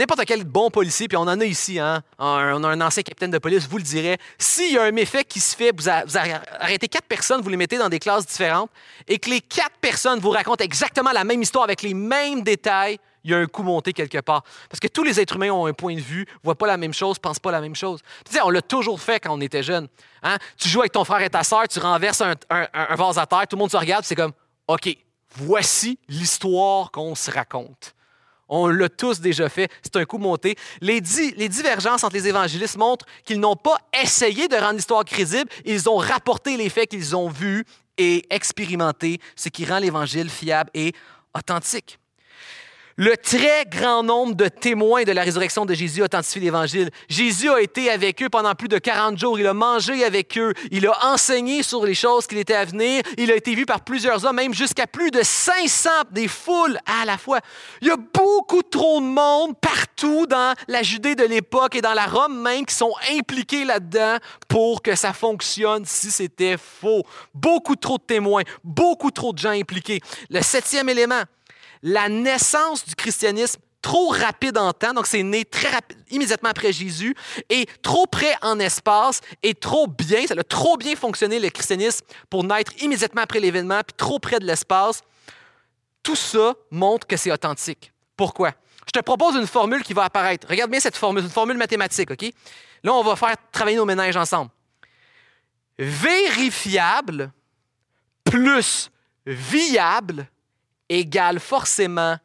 n'importe 0.00 0.24
quel 0.24 0.44
bon 0.44 0.70
policier, 0.70 1.08
puis 1.08 1.16
on 1.16 1.22
en 1.22 1.40
a 1.40 1.44
ici, 1.44 1.78
hein, 1.78 2.02
on 2.18 2.64
a 2.64 2.68
un 2.68 2.80
ancien 2.80 3.02
capitaine 3.02 3.30
de 3.30 3.38
police, 3.38 3.68
vous 3.68 3.76
le 3.76 3.82
direz, 3.82 4.18
s'il 4.38 4.72
y 4.72 4.78
a 4.78 4.82
un 4.82 4.90
méfait 4.90 5.24
qui 5.24 5.40
se 5.40 5.54
fait, 5.54 5.72
vous, 5.76 5.88
arrêtez 5.88 6.88
quatre 6.88 7.06
personnes, 7.06 7.42
vous 7.42 7.50
les 7.50 7.56
mettez 7.56 7.78
dans 7.78 7.88
des 7.88 7.98
classes 7.98 8.26
différentes, 8.26 8.70
et 9.06 9.18
que 9.18 9.28
les 9.28 9.40
quatre 9.40 9.76
personnes 9.80 10.18
vous 10.18 10.30
racontent 10.30 10.64
exactement 10.64 11.12
la 11.12 11.24
même 11.24 11.42
histoire 11.42 11.64
avec 11.64 11.82
les 11.82 11.94
mêmes 11.94 12.42
détails, 12.42 12.98
il 13.22 13.30
y 13.30 13.34
a 13.34 13.36
un 13.38 13.46
coup 13.46 13.62
monté 13.62 13.92
quelque 13.92 14.18
part. 14.22 14.42
Parce 14.70 14.80
que 14.80 14.88
tous 14.88 15.04
les 15.04 15.20
êtres 15.20 15.36
humains 15.36 15.50
ont 15.50 15.66
un 15.66 15.74
point 15.74 15.94
de 15.94 16.00
vue, 16.00 16.24
voient 16.42 16.56
pas 16.56 16.66
la 16.66 16.78
même 16.78 16.94
chose, 16.94 17.18
pensent 17.18 17.38
pas 17.38 17.50
la 17.50 17.60
même 17.60 17.74
chose. 17.74 18.00
Tu 18.24 18.32
sais, 18.32 18.40
on 18.40 18.48
l'a 18.48 18.62
toujours 18.62 18.98
fait 18.98 19.20
quand 19.20 19.36
on 19.36 19.40
était 19.42 19.62
jeune. 19.62 19.88
Hein? 20.22 20.38
Tu 20.56 20.68
joues 20.68 20.80
avec 20.80 20.92
ton 20.92 21.04
frère 21.04 21.20
et 21.20 21.28
ta 21.28 21.44
sœur, 21.44 21.68
tu 21.68 21.78
renverses 21.80 22.22
un, 22.22 22.34
un 22.48 22.96
vase 22.96 23.18
à 23.18 23.26
terre, 23.26 23.46
tout 23.46 23.56
le 23.56 23.60
monde 23.60 23.70
se 23.70 23.76
regarde, 23.76 24.06
c'est 24.06 24.14
comme, 24.14 24.32
OK, 24.68 24.96
voici 25.36 25.98
l'histoire 26.08 26.90
qu'on 26.90 27.14
se 27.14 27.30
raconte. 27.30 27.94
On 28.50 28.66
l'a 28.66 28.88
tous 28.88 29.20
déjà 29.20 29.48
fait, 29.48 29.70
c'est 29.82 29.96
un 29.96 30.04
coup 30.04 30.18
monté. 30.18 30.56
Les, 30.80 31.00
divergences 31.00 32.02
entre 32.02 32.16
les 32.16 32.26
évangélistes 32.26 32.76
montrent 32.76 33.06
qu'ils 33.24 33.38
n'ont 33.38 33.56
pas 33.56 33.78
essayé 34.02 34.48
de 34.48 34.56
rendre 34.56 34.74
l'histoire 34.74 35.04
crédible, 35.04 35.48
ils 35.64 35.88
ont 35.88 35.96
rapporté 35.96 36.56
les 36.56 36.68
faits 36.68 36.90
qu'ils 36.90 37.14
ont 37.14 37.28
vus 37.28 37.64
et 37.96 38.26
expérimentés, 38.28 39.20
ce 39.36 39.48
qui 39.48 39.64
rend 39.64 39.78
l'évangile 39.78 40.28
fiable 40.28 40.70
et 40.74 40.92
authentique. 41.32 41.98
Le 43.02 43.16
très 43.16 43.64
grand 43.64 44.02
nombre 44.02 44.34
de 44.34 44.46
témoins 44.48 45.04
de 45.04 45.12
la 45.12 45.22
résurrection 45.22 45.64
de 45.64 45.72
Jésus 45.72 46.02
authentifie 46.02 46.38
l'Évangile. 46.38 46.90
Jésus 47.08 47.48
a 47.48 47.62
été 47.62 47.90
avec 47.90 48.22
eux 48.22 48.28
pendant 48.28 48.54
plus 48.54 48.68
de 48.68 48.76
40 48.76 49.18
jours. 49.18 49.40
Il 49.40 49.46
a 49.46 49.54
mangé 49.54 50.04
avec 50.04 50.36
eux. 50.36 50.52
Il 50.70 50.86
a 50.86 51.06
enseigné 51.06 51.62
sur 51.62 51.86
les 51.86 51.94
choses 51.94 52.26
qu'il 52.26 52.36
était 52.36 52.52
à 52.52 52.66
venir. 52.66 53.00
Il 53.16 53.32
a 53.32 53.36
été 53.36 53.54
vu 53.54 53.64
par 53.64 53.80
plusieurs 53.80 54.26
hommes, 54.26 54.36
même 54.36 54.52
jusqu'à 54.52 54.86
plus 54.86 55.10
de 55.10 55.22
500 55.22 55.88
des 56.10 56.28
foules 56.28 56.78
à 56.84 57.06
la 57.06 57.16
fois. 57.16 57.40
Il 57.80 57.88
y 57.88 57.90
a 57.90 57.96
beaucoup 57.96 58.62
trop 58.62 59.00
de 59.00 59.06
monde 59.06 59.58
partout 59.58 60.26
dans 60.26 60.54
la 60.68 60.82
Judée 60.82 61.14
de 61.14 61.24
l'époque 61.24 61.76
et 61.76 61.80
dans 61.80 61.94
la 61.94 62.04
Rome 62.04 62.38
même 62.38 62.66
qui 62.66 62.74
sont 62.74 62.92
impliqués 63.18 63.64
là-dedans 63.64 64.18
pour 64.46 64.82
que 64.82 64.94
ça 64.94 65.14
fonctionne 65.14 65.86
si 65.86 66.10
c'était 66.10 66.58
faux. 66.58 67.04
Beaucoup 67.32 67.76
trop 67.76 67.96
de 67.96 68.02
témoins, 68.02 68.42
beaucoup 68.62 69.10
trop 69.10 69.32
de 69.32 69.38
gens 69.38 69.58
impliqués. 69.58 70.00
Le 70.28 70.42
septième 70.42 70.90
élément, 70.90 71.22
la 71.82 72.08
naissance 72.08 72.84
du 72.84 72.94
christianisme 72.94 73.60
trop 73.82 74.08
rapide 74.08 74.58
en 74.58 74.72
temps, 74.72 74.92
donc 74.92 75.06
c'est 75.06 75.22
né 75.22 75.44
très 75.44 75.78
immédiatement 76.10 76.50
après 76.50 76.72
Jésus, 76.72 77.14
et 77.48 77.66
trop 77.82 78.06
près 78.06 78.34
en 78.42 78.58
espace, 78.58 79.20
et 79.42 79.54
trop 79.54 79.86
bien, 79.86 80.26
ça 80.26 80.34
a 80.38 80.42
trop 80.42 80.76
bien 80.76 80.96
fonctionné 80.96 81.38
le 81.40 81.48
christianisme 81.48 82.04
pour 82.28 82.44
naître 82.44 82.72
immédiatement 82.82 83.22
après 83.22 83.40
l'événement, 83.40 83.80
puis 83.86 83.96
trop 83.96 84.18
près 84.18 84.38
de 84.38 84.44
l'espace. 84.44 85.00
Tout 86.02 86.16
ça 86.16 86.54
montre 86.70 87.06
que 87.06 87.16
c'est 87.16 87.32
authentique. 87.32 87.92
Pourquoi? 88.16 88.52
Je 88.86 88.92
te 88.92 89.04
propose 89.04 89.36
une 89.36 89.46
formule 89.46 89.82
qui 89.82 89.92
va 89.92 90.04
apparaître. 90.04 90.46
Regarde 90.48 90.70
bien 90.70 90.80
cette 90.80 90.96
formule, 90.96 91.22
une 91.22 91.30
formule 91.30 91.56
mathématique, 91.56 92.10
OK? 92.10 92.22
Là, 92.82 92.92
on 92.92 93.02
va 93.02 93.16
faire 93.16 93.36
travailler 93.52 93.76
nos 93.76 93.84
ménages 93.84 94.16
ensemble. 94.16 94.50
Vérifiable 95.78 97.32
plus 98.24 98.90
viable 99.26 100.26
égale 100.90 101.40
forcément 101.40 102.18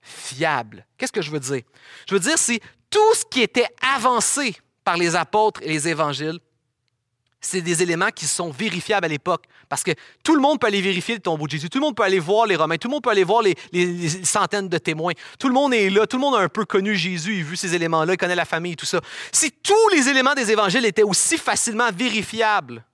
fiable. 0.00 0.86
Qu'est-ce 0.96 1.12
que 1.12 1.22
je 1.22 1.30
veux 1.30 1.40
dire? 1.40 1.62
Je 2.06 2.14
veux 2.14 2.20
dire, 2.20 2.38
c'est 2.38 2.60
tout 2.90 3.14
ce 3.14 3.24
qui 3.24 3.40
était 3.40 3.66
avancé 3.94 4.54
par 4.84 4.96
les 4.96 5.16
apôtres 5.16 5.60
et 5.62 5.68
les 5.68 5.88
évangiles, 5.88 6.38
c'est 7.40 7.60
des 7.60 7.82
éléments 7.82 8.10
qui 8.10 8.26
sont 8.26 8.50
vérifiables 8.50 9.04
à 9.04 9.08
l'époque. 9.08 9.44
Parce 9.68 9.82
que 9.82 9.90
tout 10.22 10.34
le 10.34 10.40
monde 10.40 10.60
peut 10.60 10.66
aller 10.66 10.80
vérifier 10.80 11.14
le 11.14 11.20
tombeau 11.20 11.46
de 11.46 11.52
Jésus. 11.52 11.68
Tout 11.68 11.78
le 11.78 11.84
monde 11.84 11.96
peut 11.96 12.02
aller 12.02 12.18
voir 12.18 12.46
les 12.46 12.56
Romains. 12.56 12.76
Tout 12.76 12.88
le 12.88 12.92
monde 12.92 13.02
peut 13.02 13.10
aller 13.10 13.24
voir 13.24 13.42
les, 13.42 13.54
les, 13.72 14.08
centaines 14.24 14.68
de 14.68 14.78
témoins. 14.78 15.12
Tout 15.38 15.48
le 15.48 15.54
monde 15.54 15.74
est 15.74 15.90
là. 15.90 16.06
Tout 16.06 16.16
le 16.16 16.22
monde 16.22 16.36
a 16.36 16.38
un 16.38 16.48
peu 16.48 16.64
connu 16.64 16.94
Jésus. 16.94 17.36
Il 17.36 17.40
a 17.40 17.44
vu 17.44 17.56
ces 17.56 17.74
éléments-là. 17.74 18.14
Il 18.14 18.16
connaît 18.16 18.34
la 18.34 18.44
famille 18.44 18.72
et 18.72 18.76
tout 18.76 18.86
ça. 18.86 19.00
Si 19.32 19.50
tous 19.50 19.88
les 19.92 20.08
éléments 20.08 20.34
des 20.34 20.50
évangiles 20.50 20.84
étaient 20.86 21.02
aussi 21.02 21.36
facilement 21.36 21.90
vérifiables, 21.92 22.84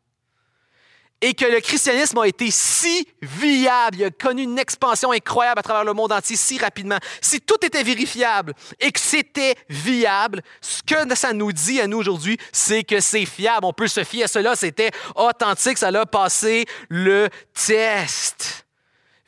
et 1.21 1.35
que 1.35 1.45
le 1.45 1.61
christianisme 1.61 2.19
a 2.19 2.27
été 2.27 2.51
si 2.51 3.07
viable, 3.21 3.99
il 3.99 4.05
a 4.05 4.11
connu 4.11 4.43
une 4.43 4.59
expansion 4.59 5.13
incroyable 5.13 5.61
à 5.61 5.63
travers 5.63 5.85
le 5.85 5.93
monde 5.93 6.13
entier 6.13 6.37
si 6.37 6.59
rapidement, 6.59 6.99
si 7.21 7.41
tout 7.41 7.65
était 7.65 7.83
vérifiable 7.83 8.55
et 8.81 8.91
que 8.91 9.01
c'était 9.01 9.55
viable, 9.69 10.43
ce 10.61 10.83
que 10.83 11.15
ça 11.15 11.33
nous 11.33 11.53
dit 11.53 11.81
à 11.81 11.87
nous 11.87 11.99
aujourd'hui, 11.99 12.39
c'est 12.53 12.85
que 12.85 13.01
c'est 13.01 13.27
fiable. 13.27 13.67
On 13.67 13.73
peut 13.73 13.89
se 13.89 14.05
fier 14.05 14.25
à 14.25 14.29
cela, 14.29 14.57
c'était 14.57 14.91
authentique, 15.15 15.79
ça 15.79 15.89
a 15.89 16.07
passé 16.07 16.65
le 16.89 17.29
test. 17.53 18.67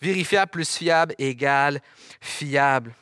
Vérifiable 0.01 0.51
plus 0.51 0.77
fiable 0.77 1.15
égale 1.19 1.81
fiable. 2.21 2.95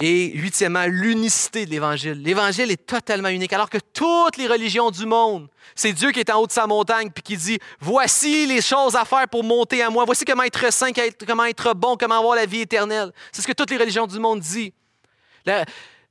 Et 0.00 0.32
huitièmement, 0.34 0.86
l'unicité 0.86 1.66
de 1.66 1.70
l'Évangile. 1.70 2.22
L'Évangile 2.22 2.70
est 2.70 2.86
totalement 2.86 3.28
unique, 3.28 3.52
alors 3.52 3.68
que 3.68 3.78
toutes 3.92 4.38
les 4.38 4.46
religions 4.46 4.90
du 4.90 5.04
monde, 5.04 5.48
c'est 5.74 5.92
Dieu 5.92 6.10
qui 6.10 6.20
est 6.20 6.30
en 6.30 6.40
haut 6.40 6.46
de 6.46 6.52
sa 6.52 6.66
montagne 6.66 7.10
puis 7.10 7.22
qui 7.22 7.36
dit 7.36 7.58
Voici 7.80 8.46
les 8.46 8.62
choses 8.62 8.96
à 8.96 9.04
faire 9.04 9.28
pour 9.28 9.44
monter 9.44 9.82
à 9.82 9.90
moi. 9.90 10.04
Voici 10.06 10.24
comment 10.24 10.42
être 10.42 10.72
saint, 10.72 10.90
comment 11.26 11.44
être 11.44 11.74
bon, 11.74 11.96
comment 11.98 12.18
avoir 12.18 12.34
la 12.34 12.46
vie 12.46 12.60
éternelle. 12.60 13.12
C'est 13.30 13.42
ce 13.42 13.46
que 13.46 13.52
toutes 13.52 13.70
les 13.70 13.76
religions 13.76 14.06
du 14.06 14.18
monde 14.18 14.40
disent. 14.40 14.72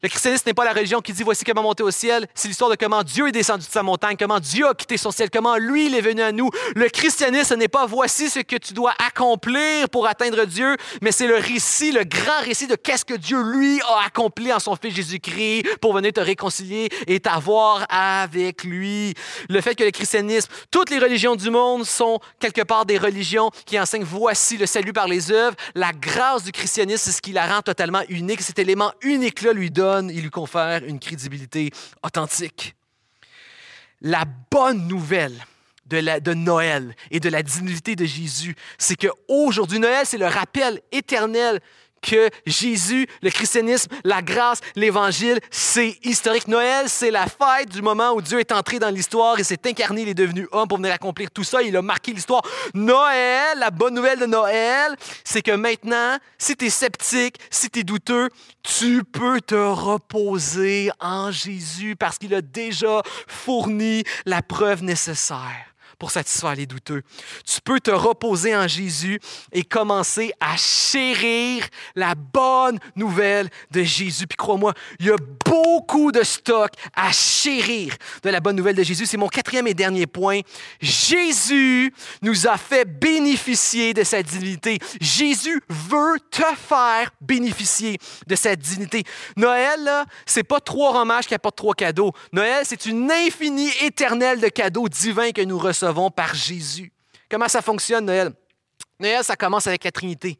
Le 0.02 0.08
christianisme 0.08 0.44
n'est 0.48 0.54
pas 0.54 0.64
la 0.64 0.72
religion 0.72 1.02
qui 1.02 1.12
dit 1.12 1.24
voici 1.24 1.44
comment 1.44 1.62
monter 1.62 1.84
au 1.84 1.92
ciel. 1.92 2.26
C'est 2.34 2.48
l'histoire 2.48 2.70
de 2.70 2.78
comment 2.78 3.04
Dieu 3.04 3.28
est 3.28 3.34
descendu 3.34 3.66
de 3.66 3.72
sa 3.72 3.84
montagne, 3.84 4.16
comment 4.18 4.40
Dieu 4.40 4.66
a 4.66 4.74
quitté 4.74 4.96
son 4.96 5.12
ciel, 5.12 5.30
comment 5.30 5.58
lui 5.58 5.88
il 5.88 5.96
est 5.96 6.00
venu 6.00 6.22
à 6.22 6.32
nous. 6.32 6.50
Le 6.74 6.88
christianisme 6.88 7.58
n'est 7.58 7.68
pas 7.68 7.86
voici 7.86 8.30
ce 8.30 8.40
que 8.40 8.56
tu 8.56 8.74
dois 8.74 8.94
accomplir 9.06 9.90
pour 9.90 10.08
atteindre 10.08 10.46
Dieu, 10.46 10.78
mais 11.02 11.12
c'est 11.12 11.28
le 11.28 11.36
récit, 11.36 11.92
le 11.92 12.06
grand 12.06 12.40
récit 12.46 12.68
de 12.68 12.76
qu'est-ce 12.76 13.04
que 13.04 13.16
Dieu 13.16 13.42
lui 13.42 13.82
a 13.82 14.06
accompli 14.06 14.54
en 14.54 14.60
son 14.60 14.78
Fils 14.78 14.96
Jésus-Christ 14.96 15.80
pour 15.82 15.94
venir 15.94 16.14
te 16.14 16.22
réconcilier 16.22 16.88
et 17.06 17.20
t'avoir 17.20 17.86
avec 17.90 18.64
lui. 18.64 19.14
Le 19.50 19.60
fait 19.60 19.76
que 19.76 19.84
le 19.84 19.92
christianisme, 19.92 20.50
toutes 20.72 20.92
les 20.92 21.00
religions 21.00 21.36
du 21.36 21.50
monde 21.50 21.84
sont 21.84 22.22
quelque 22.40 22.62
part 22.62 22.86
des 22.86 22.98
religions 22.98 23.52
qui 23.66 23.78
enseignent 23.78 24.06
voici 24.06 24.56
le 24.56 24.66
salut 24.66 24.94
par 24.94 25.10
les 25.10 25.30
œuvres. 25.34 25.58
La 25.76 25.92
grâce 25.92 26.46
du 26.46 26.54
christianisme, 26.54 27.04
c'est 27.04 27.18
ce 27.18 27.22
qui 27.22 27.34
la 27.34 27.54
rend 27.54 27.62
totalement 27.62 28.04
unique. 28.08 28.42
Cet 28.42 28.60
élément 28.60 28.94
unique-là 29.02 29.52
lui 29.52 29.70
donne 29.70 29.89
il 30.10 30.22
lui 30.22 30.30
confère 30.30 30.84
une 30.84 31.00
crédibilité 31.00 31.72
authentique. 32.04 32.76
La 34.02 34.26
bonne 34.50 34.88
nouvelle 34.88 35.36
de, 35.86 36.20
de, 36.20 36.34
Noël 36.34 36.96
et 37.12 37.20
de 37.20 37.30
la 37.30 37.44
dignité 37.44 37.96
de 37.96 38.06
Jésus, 38.06 38.56
c'est 38.78 38.96
qu'aujourd'hui, 38.96 39.80
Noël, 39.80 40.06
c'est 40.06 40.18
le 40.18 40.28
rappel 40.28 40.82
éternel 40.92 41.60
que 42.02 42.30
Jésus, 42.46 43.08
le 43.22 43.30
christianisme, 43.30 43.92
la 44.04 44.22
grâce, 44.22 44.60
l'évangile, 44.76 45.40
c'est 45.52 45.98
historique. 46.04 46.48
Noël, 46.48 46.88
c'est 46.88 47.12
la 47.12 47.26
fête 47.26 47.70
du 47.70 47.82
moment 47.82 48.12
où 48.12 48.22
Dieu 48.22 48.40
est 48.40 48.52
entré 48.52 48.80
dans 48.80 48.90
l'histoire 48.90 49.40
et 49.40 49.44
s'est 49.44 49.60
incarné, 49.66 50.02
il 50.02 50.10
est 50.10 50.14
devenu 50.14 50.48
homme 50.52 50.68
pour 50.68 50.78
venir 50.78 50.94
accomplir 50.94 51.32
tout 51.32 51.44
ça. 51.44 51.62
Il 51.62 51.76
a 51.76 51.82
marqué 51.82 52.14
l'histoire. 52.14 52.42
Noël, 52.74 53.58
la 53.58 53.72
bonne 53.72 53.94
nouvelle 53.94 54.20
de 54.20 54.26
Noël, 54.26 54.96
c'est 55.24 55.42
que 55.42 55.52
maintenant, 55.52 56.18
si 56.38 56.56
tu 56.56 56.70
sceptique, 56.70 57.38
si 57.50 57.70
tu 57.70 57.84
douteux, 57.84 58.30
tu 58.64 59.04
peux 59.04 59.42
te 59.42 59.56
reposer 59.56 60.92
en 61.00 61.32
Jésus 61.32 61.96
parce 61.96 62.18
qu'il 62.18 62.34
a 62.34 62.42
déjà 62.42 63.02
fourni 63.28 64.04
la 64.26 64.42
preuve 64.42 64.84
nécessaire 64.84 65.69
pour 66.00 66.12
satisfaire 66.12 66.56
les 66.56 66.66
douteux. 66.66 67.04
Tu 67.46 67.60
peux 67.62 67.80
te 67.80 67.92
reposer 67.92 68.56
en 68.56 68.68
Jésus 68.68 69.20
et 69.52 69.64
commencer 69.64 70.32
à 70.40 70.56
chérir 70.56 71.68
la 71.94 72.16
bonne 72.16 72.80
nouvelle 72.96 73.50
de 73.70 73.84
Jésus. 73.84 74.26
Puis 74.26 74.38
crois-moi, 74.38 74.74
il 75.00 75.08
y 75.08 75.12
a 75.12 75.18
beaucoup 75.46 76.12
de 76.12 76.24
stock 76.24 76.72
à 76.96 77.12
chérir 77.12 77.96
de 78.24 78.30
la 78.30 78.40
bonne 78.40 78.56
nouvelle 78.56 78.78
de 78.78 78.84
Jésus. 78.84 79.06
C'est 79.06 79.18
mon 79.18 79.28
quatrième 79.28 79.68
et 79.68 79.74
dernier 79.74 80.08
point. 80.08 80.40
Jésus 80.80 81.94
nous 82.22 82.48
a 82.48 82.58
fait 82.58 82.86
bénéficier 82.86 83.94
de 83.94 84.04
sa 84.04 84.24
dignité. 84.24 84.80
Jésus 85.02 85.62
veut 85.68 86.18
te 86.32 86.44
faire 86.56 87.12
bénéficier 87.20 87.98
de 88.26 88.36
sa 88.36 88.56
dignité. 88.56 89.04
Noël, 89.36 90.06
c'est 90.26 90.44
pas 90.44 90.62
trois 90.62 90.96
hommages 91.02 91.28
qui 91.28 91.34
apportent 91.34 91.58
trois 91.58 91.74
cadeaux. 91.74 92.14
Noël, 92.32 92.64
c'est 92.64 92.86
une 92.86 93.12
infinie 93.12 93.72
éternelle 93.82 94.40
de 94.40 94.48
cadeaux 94.48 94.88
divins 94.88 95.32
que 95.32 95.42
nous 95.42 95.58
recevons 95.58 95.89
par 96.16 96.34
Jésus. 96.34 96.92
Comment 97.30 97.48
ça 97.48 97.62
fonctionne, 97.62 98.06
Noël? 98.06 98.32
Noël, 99.00 99.24
ça 99.24 99.36
commence 99.36 99.68
avec 99.68 99.84
la 99.84 99.92
Trinité. 99.92 100.38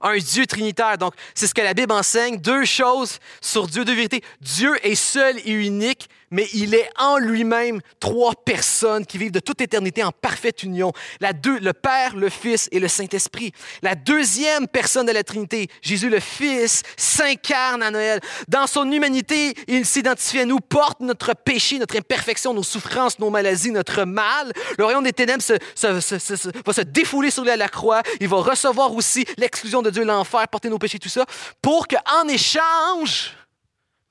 Un 0.00 0.16
Dieu 0.16 0.46
trinitaire. 0.46 0.98
Donc, 0.98 1.14
c'est 1.34 1.46
ce 1.46 1.54
que 1.54 1.60
la 1.60 1.74
Bible 1.74 1.92
enseigne. 1.92 2.38
Deux 2.38 2.64
choses 2.64 3.18
sur 3.40 3.66
Dieu, 3.66 3.84
deux 3.84 3.94
vérités. 3.94 4.22
Dieu 4.40 4.74
est 4.84 4.94
seul 4.94 5.38
et 5.44 5.52
unique 5.52 6.08
mais 6.30 6.46
il 6.52 6.74
est 6.74 6.88
en 6.98 7.18
lui-même 7.18 7.80
trois 8.00 8.34
personnes 8.34 9.06
qui 9.06 9.18
vivent 9.18 9.32
de 9.32 9.40
toute 9.40 9.60
éternité 9.60 10.02
en 10.02 10.12
parfaite 10.12 10.62
union. 10.62 10.92
La 11.20 11.32
deux, 11.32 11.58
le 11.58 11.72
Père, 11.72 12.16
le 12.16 12.28
Fils 12.28 12.68
et 12.72 12.80
le 12.80 12.88
Saint-Esprit. 12.88 13.52
La 13.82 13.94
deuxième 13.94 14.68
personne 14.68 15.06
de 15.06 15.12
la 15.12 15.22
Trinité, 15.22 15.68
Jésus 15.82 16.10
le 16.10 16.20
Fils, 16.20 16.82
s'incarne 16.96 17.82
à 17.82 17.90
Noël. 17.90 18.20
Dans 18.48 18.66
son 18.66 18.90
humanité, 18.90 19.54
il 19.66 19.84
s'identifie 19.86 20.40
à 20.40 20.44
nous, 20.44 20.60
porte 20.60 21.00
notre 21.00 21.34
péché, 21.34 21.78
notre 21.78 21.96
imperfection, 21.96 22.54
nos 22.54 22.62
souffrances, 22.62 23.18
nos 23.18 23.30
maladies, 23.30 23.70
notre 23.70 24.04
mal. 24.04 24.52
Le 24.76 24.84
royaume 24.84 25.04
des 25.04 25.12
ténèbres 25.12 25.42
va 25.46 26.00
se 26.00 26.80
défouler 26.82 27.30
sur 27.30 27.44
lui 27.44 27.50
à 27.50 27.56
la 27.56 27.68
croix. 27.68 28.02
Il 28.20 28.28
va 28.28 28.38
recevoir 28.38 28.94
aussi 28.94 29.24
l'exclusion 29.36 29.82
de 29.82 29.90
Dieu, 29.90 30.04
l'enfer, 30.04 30.46
porter 30.48 30.68
nos 30.68 30.78
péchés, 30.78 30.98
tout 30.98 31.08
ça, 31.08 31.24
pour 31.62 31.86
qu'en 31.88 32.28
échange, 32.28 33.34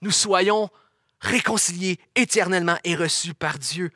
nous 0.02 0.12
soyons 0.12 0.70
réconciliés 1.20 1.98
éternellement 2.16 2.78
et 2.84 2.96
reçus 2.96 3.34
par 3.34 3.58
Dieu. 3.58 3.92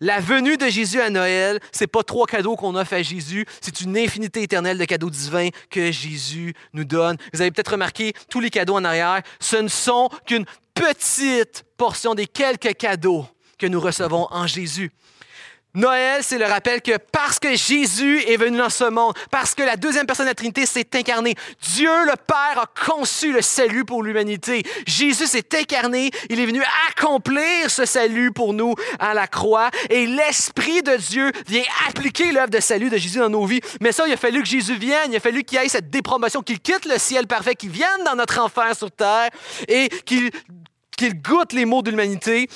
La 0.00 0.20
venue 0.20 0.56
de 0.56 0.66
Jésus 0.66 1.00
à 1.00 1.10
Noël, 1.10 1.58
c'est 1.72 1.86
pas 1.86 2.02
trois 2.02 2.26
cadeaux 2.26 2.56
qu'on 2.56 2.74
offre 2.74 2.94
à 2.94 3.02
Jésus, 3.02 3.46
c'est 3.60 3.80
une 3.80 3.96
infinité 3.96 4.42
éternelle 4.42 4.78
de 4.78 4.84
cadeaux 4.84 5.10
divins 5.10 5.48
que 5.70 5.90
Jésus 5.90 6.54
nous 6.72 6.84
donne. 6.84 7.16
Vous 7.32 7.40
avez 7.40 7.50
peut-être 7.50 7.72
remarqué 7.72 8.12
tous 8.28 8.40
les 8.40 8.50
cadeaux 8.50 8.76
en 8.76 8.84
arrière, 8.84 9.22
ce 9.40 9.56
ne 9.56 9.68
sont 9.68 10.10
qu'une 10.26 10.44
petite 10.74 11.64
portion 11.76 12.14
des 12.14 12.26
quelques 12.26 12.74
cadeaux 12.76 13.26
que 13.58 13.66
nous 13.66 13.80
recevons 13.80 14.26
en 14.30 14.46
Jésus. 14.46 14.92
Noël, 15.76 16.22
c'est 16.22 16.38
le 16.38 16.46
rappel 16.46 16.80
que 16.80 16.96
parce 17.12 17.38
que 17.38 17.54
Jésus 17.54 18.22
est 18.26 18.38
venu 18.38 18.56
dans 18.56 18.70
ce 18.70 18.84
monde, 18.84 19.12
parce 19.30 19.54
que 19.54 19.62
la 19.62 19.76
deuxième 19.76 20.06
personne 20.06 20.24
de 20.24 20.30
la 20.30 20.34
Trinité 20.34 20.64
s'est 20.64 20.88
incarnée, 20.94 21.34
Dieu 21.60 21.90
le 22.06 22.14
Père 22.16 22.62
a 22.62 22.66
conçu 22.86 23.30
le 23.30 23.42
salut 23.42 23.84
pour 23.84 24.02
l'humanité. 24.02 24.62
Jésus 24.86 25.26
s'est 25.26 25.46
incarné, 25.54 26.10
il 26.30 26.40
est 26.40 26.46
venu 26.46 26.62
accomplir 26.88 27.70
ce 27.70 27.84
salut 27.84 28.32
pour 28.32 28.54
nous 28.54 28.74
à 28.98 29.12
la 29.12 29.26
croix 29.26 29.70
et 29.90 30.06
l'Esprit 30.06 30.82
de 30.82 30.96
Dieu 30.96 31.30
vient 31.46 31.64
appliquer 31.90 32.32
l'œuvre 32.32 32.48
de 32.48 32.60
salut 32.60 32.88
de 32.88 32.96
Jésus 32.96 33.18
dans 33.18 33.28
nos 33.28 33.44
vies. 33.44 33.60
Mais 33.82 33.92
ça, 33.92 34.08
il 34.08 34.14
a 34.14 34.16
fallu 34.16 34.42
que 34.42 34.48
Jésus 34.48 34.78
vienne, 34.78 35.12
il 35.12 35.16
a 35.16 35.20
fallu 35.20 35.44
qu'il 35.44 35.58
ait 35.58 35.68
cette 35.68 35.90
dépromotion, 35.90 36.40
qu'il 36.40 36.58
quitte 36.58 36.86
le 36.86 36.96
ciel 36.96 37.26
parfait, 37.26 37.54
qu'il 37.54 37.70
vienne 37.70 38.02
dans 38.06 38.16
notre 38.16 38.40
enfer 38.40 38.74
sur 38.74 38.90
terre 38.90 39.28
et 39.68 39.90
qu'il 40.06 40.30
qu'il 40.96 41.20
goûte 41.20 41.52
les 41.52 41.64
maux 41.64 41.82
de 41.82 41.90
l'humanité. 41.90 42.48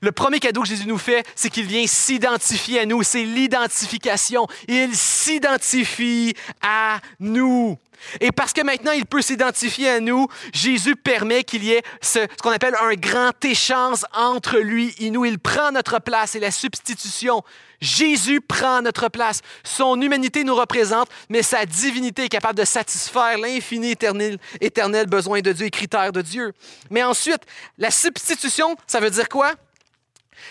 Le 0.00 0.12
premier 0.12 0.40
cadeau 0.40 0.62
que 0.62 0.68
Jésus 0.68 0.86
nous 0.86 0.98
fait, 0.98 1.26
c'est 1.34 1.50
qu'il 1.50 1.66
vient 1.66 1.86
s'identifier 1.86 2.80
à 2.80 2.86
nous. 2.86 3.02
C'est 3.02 3.24
l'identification. 3.24 4.46
Il 4.68 4.94
s'identifie 4.94 6.34
à 6.62 7.00
nous. 7.18 7.78
Et 8.20 8.32
parce 8.32 8.52
que 8.52 8.62
maintenant 8.62 8.92
il 8.92 9.06
peut 9.06 9.22
s'identifier 9.22 9.90
à 9.90 10.00
nous, 10.00 10.26
Jésus 10.52 10.96
permet 10.96 11.44
qu'il 11.44 11.64
y 11.64 11.72
ait 11.72 11.82
ce, 12.00 12.18
qu'on 12.42 12.50
appelle 12.50 12.74
un 12.80 12.94
grand 12.94 13.44
échange 13.44 14.04
entre 14.14 14.58
lui 14.58 14.94
et 14.98 15.10
nous. 15.10 15.24
Il 15.24 15.38
prend 15.38 15.72
notre 15.72 16.00
place 16.00 16.34
et 16.34 16.40
la 16.40 16.50
substitution. 16.50 17.42
Jésus 17.80 18.40
prend 18.40 18.82
notre 18.82 19.08
place. 19.08 19.40
Son 19.64 20.00
humanité 20.00 20.44
nous 20.44 20.54
représente, 20.54 21.08
mais 21.28 21.42
sa 21.42 21.66
divinité 21.66 22.24
est 22.24 22.28
capable 22.28 22.58
de 22.58 22.64
satisfaire 22.64 23.38
l'infini 23.38 23.92
éternel, 23.92 24.38
éternel 24.60 25.06
besoin 25.06 25.40
de 25.40 25.52
Dieu 25.52 25.66
et 25.66 25.70
critères 25.70 26.12
de 26.12 26.22
Dieu. 26.22 26.52
Mais 26.90 27.02
ensuite, 27.02 27.42
la 27.78 27.90
substitution, 27.90 28.76
ça 28.86 29.00
veut 29.00 29.10
dire 29.10 29.28
quoi? 29.28 29.54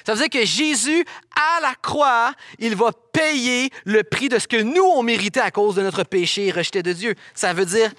Ça 0.06 0.14
veut 0.14 0.20
dire 0.20 0.42
que 0.42 0.46
Jésus, 0.46 1.06
à 1.36 1.62
la 1.62 1.74
croix, 1.82 2.34
il 2.60 2.76
va 2.76 2.92
payer 3.12 3.70
le 3.86 4.04
prix 4.04 4.30
de 4.30 4.40
ce 4.40 4.48
que 4.48 4.62
nous, 4.62 4.84
on 4.84 5.04
méritait 5.04 5.40
à 5.40 5.52
cause 5.52 5.76
de 5.76 5.82
notre 5.82 6.04
péché 6.04 6.48
et 6.48 6.52
rejeté 6.52 6.84
de 6.84 6.94
Dieu. 6.94 7.16
Ça 7.34 7.54
veut 7.54 7.66
dire 7.66 7.92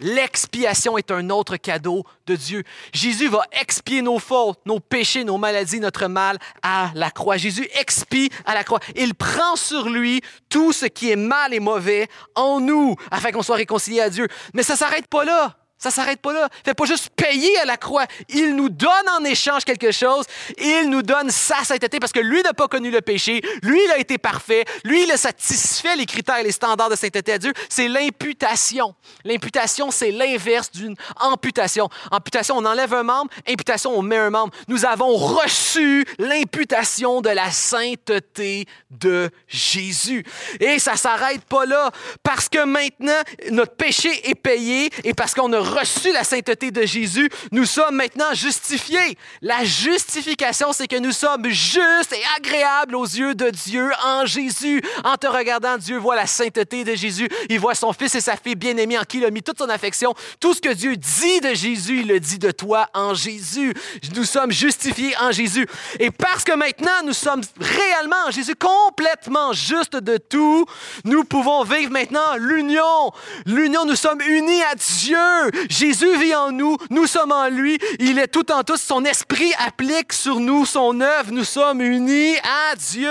L'expiation 0.00 0.96
est 0.96 1.10
un 1.10 1.30
autre 1.30 1.56
cadeau 1.56 2.04
de 2.26 2.36
Dieu. 2.36 2.62
Jésus 2.92 3.28
va 3.28 3.42
expier 3.60 4.02
nos 4.02 4.18
fautes, 4.18 4.60
nos 4.64 4.80
péchés, 4.80 5.24
nos 5.24 5.38
maladies, 5.38 5.80
notre 5.80 6.06
mal 6.06 6.38
à 6.62 6.90
la 6.94 7.10
croix. 7.10 7.36
Jésus 7.36 7.68
expie 7.80 8.30
à 8.44 8.54
la 8.54 8.64
croix. 8.64 8.80
Il 8.94 9.14
prend 9.14 9.56
sur 9.56 9.88
lui 9.88 10.20
tout 10.48 10.72
ce 10.72 10.86
qui 10.86 11.10
est 11.10 11.16
mal 11.16 11.52
et 11.52 11.60
mauvais 11.60 12.08
en 12.34 12.60
nous 12.60 12.94
afin 13.10 13.32
qu'on 13.32 13.42
soit 13.42 13.56
réconciliés 13.56 14.00
à 14.00 14.10
Dieu. 14.10 14.28
Mais 14.54 14.62
ça 14.62 14.74
ne 14.74 14.78
s'arrête 14.78 15.06
pas 15.08 15.24
là. 15.24 15.56
Ça 15.78 15.92
s'arrête 15.92 16.20
pas 16.20 16.32
là. 16.32 16.48
Il 16.60 16.64
fait 16.64 16.74
pas 16.74 16.86
juste 16.86 17.10
payer 17.10 17.56
à 17.60 17.64
la 17.64 17.76
croix. 17.76 18.04
Il 18.28 18.56
nous 18.56 18.68
donne 18.68 19.08
en 19.16 19.24
échange 19.24 19.64
quelque 19.64 19.92
chose. 19.92 20.24
Il 20.58 20.90
nous 20.90 21.02
donne 21.02 21.30
sa 21.30 21.62
sainteté 21.62 22.00
parce 22.00 22.12
que 22.12 22.18
lui 22.18 22.42
n'a 22.42 22.52
pas 22.52 22.66
connu 22.66 22.90
le 22.90 23.00
péché. 23.00 23.40
Lui, 23.62 23.80
il 23.84 23.90
a 23.92 23.98
été 23.98 24.18
parfait. 24.18 24.64
Lui, 24.82 25.04
il 25.04 25.10
a 25.12 25.16
satisfait 25.16 25.94
les 25.94 26.06
critères 26.06 26.38
et 26.38 26.42
les 26.42 26.52
standards 26.52 26.90
de 26.90 26.96
sainteté 26.96 27.32
à 27.32 27.38
Dieu. 27.38 27.52
C'est 27.68 27.86
l'imputation. 27.86 28.96
L'imputation, 29.24 29.92
c'est 29.92 30.10
l'inverse 30.10 30.72
d'une 30.72 30.96
amputation. 31.20 31.88
Amputation, 32.10 32.56
on 32.56 32.64
enlève 32.64 32.92
un 32.92 33.04
membre. 33.04 33.30
Imputation, 33.46 33.96
on 33.96 34.02
met 34.02 34.16
un 34.16 34.30
membre. 34.30 34.52
Nous 34.66 34.84
avons 34.84 35.14
reçu 35.14 36.04
l'imputation 36.18 37.20
de 37.20 37.30
la 37.30 37.52
sainteté 37.52 38.66
de 38.90 39.30
Jésus. 39.46 40.24
Et 40.58 40.80
ça 40.80 40.96
s'arrête 40.96 41.44
pas 41.44 41.66
là 41.66 41.92
parce 42.24 42.48
que 42.48 42.64
maintenant, 42.64 43.20
notre 43.52 43.76
péché 43.76 44.28
est 44.28 44.34
payé 44.34 44.90
et 45.04 45.14
parce 45.14 45.34
qu'on 45.34 45.52
a 45.52 45.67
reçu 45.68 46.12
la 46.12 46.24
sainteté 46.24 46.70
de 46.70 46.84
Jésus, 46.84 47.30
nous 47.52 47.64
sommes 47.64 47.96
maintenant 47.96 48.34
justifiés. 48.34 49.16
La 49.42 49.64
justification, 49.64 50.72
c'est 50.72 50.88
que 50.88 50.98
nous 50.98 51.12
sommes 51.12 51.48
justes 51.48 52.12
et 52.12 52.22
agréables 52.36 52.96
aux 52.96 53.04
yeux 53.04 53.34
de 53.34 53.50
Dieu 53.50 53.90
en 54.04 54.26
Jésus. 54.26 54.82
En 55.04 55.16
te 55.16 55.26
regardant, 55.26 55.78
Dieu 55.78 55.98
voit 55.98 56.16
la 56.16 56.26
sainteté 56.26 56.84
de 56.84 56.94
Jésus. 56.94 57.28
Il 57.48 57.60
voit 57.60 57.74
son 57.74 57.92
fils 57.92 58.14
et 58.14 58.20
sa 58.20 58.36
fille 58.36 58.54
bien-aimés 58.54 58.98
en 58.98 59.04
qui 59.04 59.18
il 59.18 59.24
a 59.24 59.30
mis 59.30 59.42
toute 59.42 59.58
son 59.58 59.68
affection. 59.68 60.14
Tout 60.40 60.54
ce 60.54 60.60
que 60.60 60.72
Dieu 60.72 60.96
dit 60.96 61.40
de 61.40 61.54
Jésus, 61.54 62.00
il 62.00 62.08
le 62.08 62.20
dit 62.20 62.38
de 62.38 62.50
toi 62.50 62.88
en 62.94 63.14
Jésus. 63.14 63.74
Nous 64.14 64.24
sommes 64.24 64.52
justifiés 64.52 65.14
en 65.20 65.32
Jésus. 65.32 65.66
Et 65.98 66.10
parce 66.10 66.44
que 66.44 66.52
maintenant, 66.52 67.02
nous 67.04 67.12
sommes 67.12 67.42
réellement 67.60 68.26
en 68.26 68.30
Jésus, 68.30 68.54
complètement 68.54 69.52
justes 69.52 69.96
de 69.96 70.16
tout, 70.16 70.66
nous 71.04 71.24
pouvons 71.24 71.64
vivre 71.64 71.90
maintenant 71.90 72.36
l'union. 72.36 73.12
L'union, 73.46 73.84
nous 73.84 73.96
sommes 73.96 74.20
unis 74.20 74.62
à 74.62 74.74
Dieu. 74.74 75.57
Jésus 75.68 76.16
vit 76.18 76.34
en 76.34 76.52
nous, 76.52 76.76
nous 76.90 77.06
sommes 77.06 77.32
en 77.32 77.48
lui, 77.48 77.78
il 77.98 78.18
est 78.18 78.28
tout 78.28 78.50
en 78.52 78.62
tous, 78.62 78.80
son 78.80 79.04
esprit 79.04 79.52
applique 79.58 80.12
sur 80.12 80.40
nous 80.40 80.66
son 80.66 81.00
œuvre, 81.00 81.30
nous 81.32 81.44
sommes 81.44 81.80
unis 81.80 82.36
à 82.38 82.76
Dieu. 82.76 83.08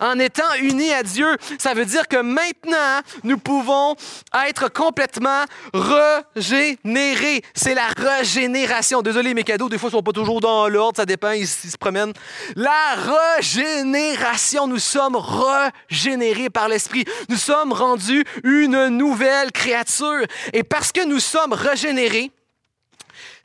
En 0.00 0.18
étant 0.18 0.54
unis 0.60 0.92
à 0.92 1.02
Dieu, 1.02 1.36
ça 1.58 1.74
veut 1.74 1.84
dire 1.84 2.08
que 2.08 2.16
maintenant, 2.16 3.00
nous 3.24 3.38
pouvons 3.38 3.96
être 4.46 4.72
complètement 4.72 5.44
régénérés. 5.74 7.42
C'est 7.54 7.74
la 7.74 7.88
régénération. 7.96 9.02
Désolé, 9.02 9.34
mes 9.34 9.44
cadeaux, 9.44 9.68
des 9.68 9.78
fois, 9.78 9.88
ne 9.88 9.96
sont 9.96 10.02
pas 10.02 10.12
toujours 10.12 10.40
dans 10.40 10.68
l'ordre, 10.68 10.96
ça 10.96 11.06
dépend, 11.06 11.30
ils, 11.30 11.46
se 11.46 11.76
promènent. 11.76 12.12
La 12.54 12.94
régénération, 13.36 14.66
nous 14.66 14.78
sommes 14.78 15.16
régénérés 15.16 16.50
par 16.50 16.68
l'Esprit. 16.68 17.04
Nous 17.28 17.36
sommes 17.36 17.72
rendus 17.72 18.24
une 18.44 18.88
nouvelle 18.88 19.52
créature. 19.52 20.24
Et 20.52 20.62
parce 20.62 20.92
que 20.92 21.04
nous 21.04 21.20
sommes 21.20 21.52
régénérés, 21.66 22.30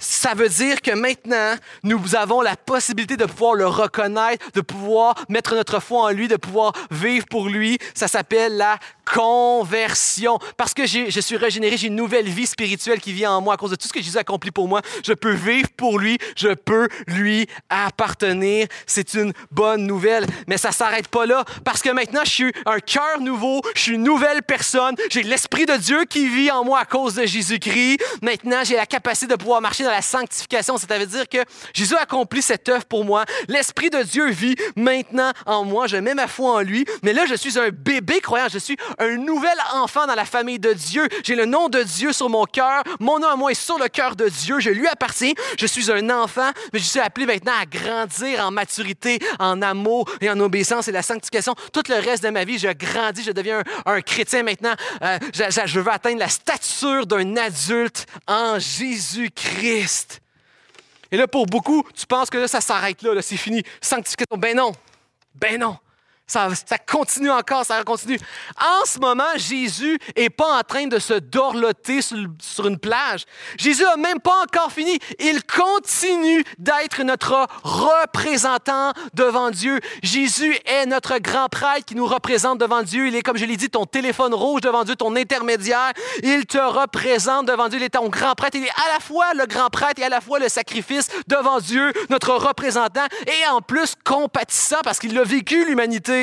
ça 0.02 0.34
veut 0.34 0.50
dire 0.50 0.82
que 0.82 0.92
maintenant, 0.92 1.56
nous 1.84 2.16
avons 2.16 2.42
la 2.42 2.56
possibilité 2.56 3.18
de 3.18 3.26
pouvoir 3.26 3.54
le 3.54 3.68
reconnaître, 3.68 4.52
de 4.54 4.62
pouvoir 4.62 5.16
mettre 5.30 5.56
notre 5.56 5.80
foi 5.80 6.06
en 6.06 6.10
lui, 6.10 6.28
de 6.28 6.36
pouvoir 6.36 6.74
vivre 6.90 7.26
pour 7.30 7.48
lui. 7.48 7.78
Ça 7.94 8.08
s'appelle 8.08 8.58
la 8.58 8.80
conversion. 9.06 10.40
Parce 10.58 10.74
que 10.74 10.86
je 10.88 11.20
suis 11.20 11.38
régénéré, 11.38 11.78
j'ai 11.78 11.88
une 11.88 11.96
nouvelle 11.96 12.28
vie 12.28 12.48
spirituelle 12.48 13.00
qui 13.00 13.14
vient 13.14 13.34
en 13.34 13.42
moi 13.42 13.54
à 13.54 13.58
cause 13.58 13.72
de 13.72 13.76
tout 13.76 13.88
ce 13.88 13.94
que 13.94 14.02
Jésus 14.02 14.18
a 14.18 14.22
accompli 14.22 14.50
pour 14.50 14.68
moi. 14.68 14.82
Je 15.06 15.14
peux 15.14 15.34
vivre 15.34 15.70
pour 15.78 16.00
lui, 16.00 16.18
je 16.36 16.50
peux 16.50 16.88
lui 17.06 17.48
appartenir. 17.70 18.68
C'est 18.88 19.14
une 19.14 19.34
bonne 19.52 19.86
nouvelle. 19.86 20.26
Mais 20.48 20.58
ça 20.58 20.72
s'arrête 20.72 21.10
pas 21.10 21.28
là 21.28 21.46
parce 21.64 21.82
que 21.82 21.90
maintenant, 21.92 22.22
je 22.24 22.32
suis 22.32 22.54
un 22.66 22.80
cœur 22.80 23.20
nouveau, 23.20 23.62
je 23.76 23.82
suis 23.82 23.94
une 23.94 24.04
nouvelle 24.04 24.42
personne, 24.42 24.96
j'ai 25.12 25.22
l'Esprit 25.22 25.68
de 25.68 25.78
Dieu 25.78 26.06
qui 26.06 26.28
vit 26.28 26.50
en 26.50 26.64
moi 26.64 26.80
à 26.80 26.86
cause 26.86 27.14
de 27.14 27.26
Jésus-Christ. 27.26 28.00
Maintenant, 28.24 28.64
j'ai 28.64 28.76
la 28.76 28.88
capacité 28.88 29.28
de 29.28 29.36
pouvoir 29.36 29.62
marcher 29.62 29.84
dans 29.84 29.91
la 29.92 30.02
sanctification. 30.02 30.78
Ça 30.78 30.98
veut 30.98 31.06
dire 31.06 31.28
que 31.28 31.40
Jésus 31.74 31.96
a 31.96 32.02
accompli 32.02 32.42
cette 32.42 32.68
œuvre 32.70 32.86
pour 32.86 33.06
moi. 33.06 33.26
L'Esprit 33.48 33.90
de 33.90 34.02
Dieu 34.04 34.30
vit 34.30 34.56
maintenant 34.76 35.32
en 35.46 35.64
moi. 35.64 35.88
Je 35.88 35.98
mets 35.98 36.14
ma 36.14 36.28
foi 36.28 36.56
en 36.56 36.60
lui. 36.62 36.86
Mais 37.04 37.14
là, 37.14 37.26
je 37.26 37.36
suis 37.36 37.60
un 37.60 37.70
bébé 37.70 38.20
croyant. 38.22 38.48
Je 38.52 38.60
suis 38.60 38.78
un 39.00 39.18
nouvel 39.18 39.58
enfant 39.74 40.08
dans 40.08 40.16
la 40.16 40.26
famille 40.26 40.60
de 40.60 40.74
Dieu. 40.74 41.08
J'ai 41.24 41.36
le 41.36 41.46
nom 41.46 41.70
de 41.70 41.84
Dieu 41.84 42.14
sur 42.14 42.30
mon 42.30 42.46
cœur. 42.46 42.84
Mon 43.00 43.20
nom 43.20 43.28
à 43.28 43.36
moi 43.36 43.52
est 43.52 43.56
sur 43.56 43.78
le 43.78 43.88
cœur 43.88 44.16
de 44.16 44.28
Dieu. 44.28 44.60
Je 44.60 44.70
lui 44.70 44.88
appartiens. 44.88 45.34
Je 45.58 45.66
suis 45.66 45.92
un 45.92 46.10
enfant, 46.10 46.52
mais 46.74 46.80
je 46.80 46.86
suis 46.86 47.00
appelé 47.00 47.26
maintenant 47.26 47.54
à 47.60 47.66
grandir 47.66 48.46
en 48.46 48.52
maturité, 48.52 49.20
en 49.40 49.62
amour 49.62 50.10
et 50.22 50.30
en 50.30 50.40
obéissance 50.40 50.88
et 50.88 50.92
la 50.92 51.02
sanctification. 51.02 51.56
Tout 51.74 51.84
le 51.90 51.96
reste 51.96 52.24
de 52.24 52.30
ma 52.30 52.44
vie, 52.44 52.58
je 52.58 52.70
grandis, 52.70 53.24
je 53.24 53.32
deviens 53.32 53.64
un, 53.86 54.02
chrétien 54.02 54.44
maintenant. 54.44 54.74
Euh, 55.02 55.20
je 55.34 55.80
veux 55.80 55.92
atteindre 55.92 56.20
la 56.20 56.30
stature 56.30 57.06
d'un 57.06 57.36
adulte 57.38 58.06
en 58.28 58.60
Jésus-Christ. 58.60 59.81
Et 61.12 61.18
là, 61.18 61.28
pour 61.28 61.46
beaucoup, 61.46 61.84
tu 61.94 62.06
penses 62.06 62.30
que 62.30 62.38
là, 62.38 62.48
ça 62.48 62.62
s'arrête 62.62 63.02
là, 63.02 63.14
là 63.14 63.22
c'est 63.22 63.38
fini. 63.38 63.64
Sanctification. 63.82 64.38
Ben 64.38 64.56
non. 64.56 64.72
Ben 65.36 65.60
non. 65.60 65.78
Ça, 66.32 66.48
continue 66.90 67.30
encore, 67.30 67.66
ça 67.66 67.84
continue. 67.84 68.18
En 68.58 68.86
ce 68.86 69.00
moment, 69.00 69.36
Jésus 69.36 70.00
n'est 70.16 70.30
pas 70.30 70.60
en 70.60 70.62
train 70.62 70.88
de 70.88 70.98
se 70.98 71.16
dorloter 71.16 72.02
sur, 72.02 72.18
sur 72.42 72.68
une 72.68 72.80
plage. 72.80 73.26
Jésus 73.58 73.84
n'a 73.84 73.98
même 73.98 74.22
pas 74.22 74.42
encore 74.44 74.72
fini. 74.72 74.98
Il 75.20 75.44
continue 75.44 76.46
d'être 76.58 77.04
notre 77.04 77.48
représentant 77.64 78.94
devant 79.14 79.52
Dieu. 79.52 79.82
Jésus 80.04 80.58
est 80.66 80.86
notre 80.86 81.18
grand 81.18 81.50
prêtre 81.50 81.84
qui 81.86 81.96
nous 81.96 82.08
représente 82.08 82.60
devant 82.60 82.82
Dieu. 82.82 83.08
Il 83.08 83.16
est, 83.18 83.24
comme 83.24 83.38
je 83.38 83.44
l'ai 83.44 83.58
dit, 83.58 83.70
ton 83.70 83.86
téléphone 83.86 84.34
rouge 84.34 84.62
devant 84.62 84.86
Dieu, 84.86 84.96
ton 84.96 85.18
intermédiaire. 85.18 85.92
Il 86.24 86.46
te 86.46 86.60
représente 86.60 87.46
devant 87.46 87.68
Dieu. 87.68 87.80
Il 87.80 87.84
est 87.84 87.90
ton 87.90 88.08
grand 88.08 88.36
prêtre. 88.36 88.56
Il 88.58 88.64
est 88.64 88.70
à 88.70 88.94
la 88.94 89.02
fois 89.02 89.34
le 89.34 89.48
grand 89.48 89.70
prêtre 89.70 90.00
et 90.02 90.06
à 90.06 90.10
la 90.10 90.22
fois 90.22 90.40
le 90.40 90.48
sacrifice 90.48 91.10
devant 91.28 91.60
Dieu, 91.60 91.92
notre 92.10 92.32
représentant, 92.36 93.06
et 93.28 93.48
en 93.50 93.60
plus 93.60 93.96
compatissant 94.06 94.80
parce 94.82 94.98
qu'il 94.98 95.18
a 95.18 95.24
vécu 95.26 95.66
l'humanité. 95.66 96.21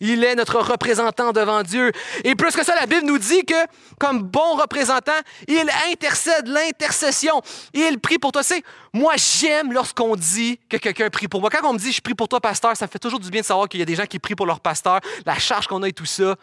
Il 0.00 0.24
est 0.24 0.34
notre 0.34 0.60
représentant 0.60 1.32
devant 1.32 1.62
Dieu. 1.62 1.92
Et 2.24 2.34
plus 2.34 2.54
que 2.54 2.64
ça, 2.64 2.74
la 2.74 2.86
Bible 2.86 3.06
nous 3.06 3.18
dit 3.18 3.44
que, 3.44 3.54
comme 3.98 4.22
bon 4.22 4.56
représentant, 4.56 5.18
il 5.48 5.70
intercède 5.90 6.48
l'intercession. 6.48 7.40
Il 7.72 7.98
prie 7.98 8.18
pour 8.18 8.32
toi. 8.32 8.42
C'est 8.42 8.62
moi, 8.92 9.14
j'aime 9.16 9.72
lorsqu'on 9.72 10.16
dit 10.16 10.58
que 10.68 10.76
quelqu'un 10.76 11.10
prie 11.10 11.28
pour 11.28 11.40
moi. 11.40 11.50
Quand 11.50 11.66
on 11.68 11.72
me 11.72 11.78
dit 11.78 11.92
je 11.92 12.00
prie 12.00 12.14
pour 12.14 12.28
toi, 12.28 12.40
pasteur, 12.40 12.76
ça 12.76 12.86
fait 12.86 12.98
toujours 12.98 13.20
du 13.20 13.30
bien 13.30 13.40
de 13.40 13.46
savoir 13.46 13.68
qu'il 13.68 13.80
y 13.80 13.82
a 13.82 13.86
des 13.86 13.94
gens 13.94 14.06
qui 14.06 14.18
prient 14.18 14.34
pour 14.34 14.46
leur 14.46 14.60
pasteur, 14.60 15.00
la 15.24 15.38
charge 15.38 15.66
qu'on 15.66 15.82
a 15.82 15.88
et 15.88 15.92
tout 15.92 16.06
ça. 16.06 16.36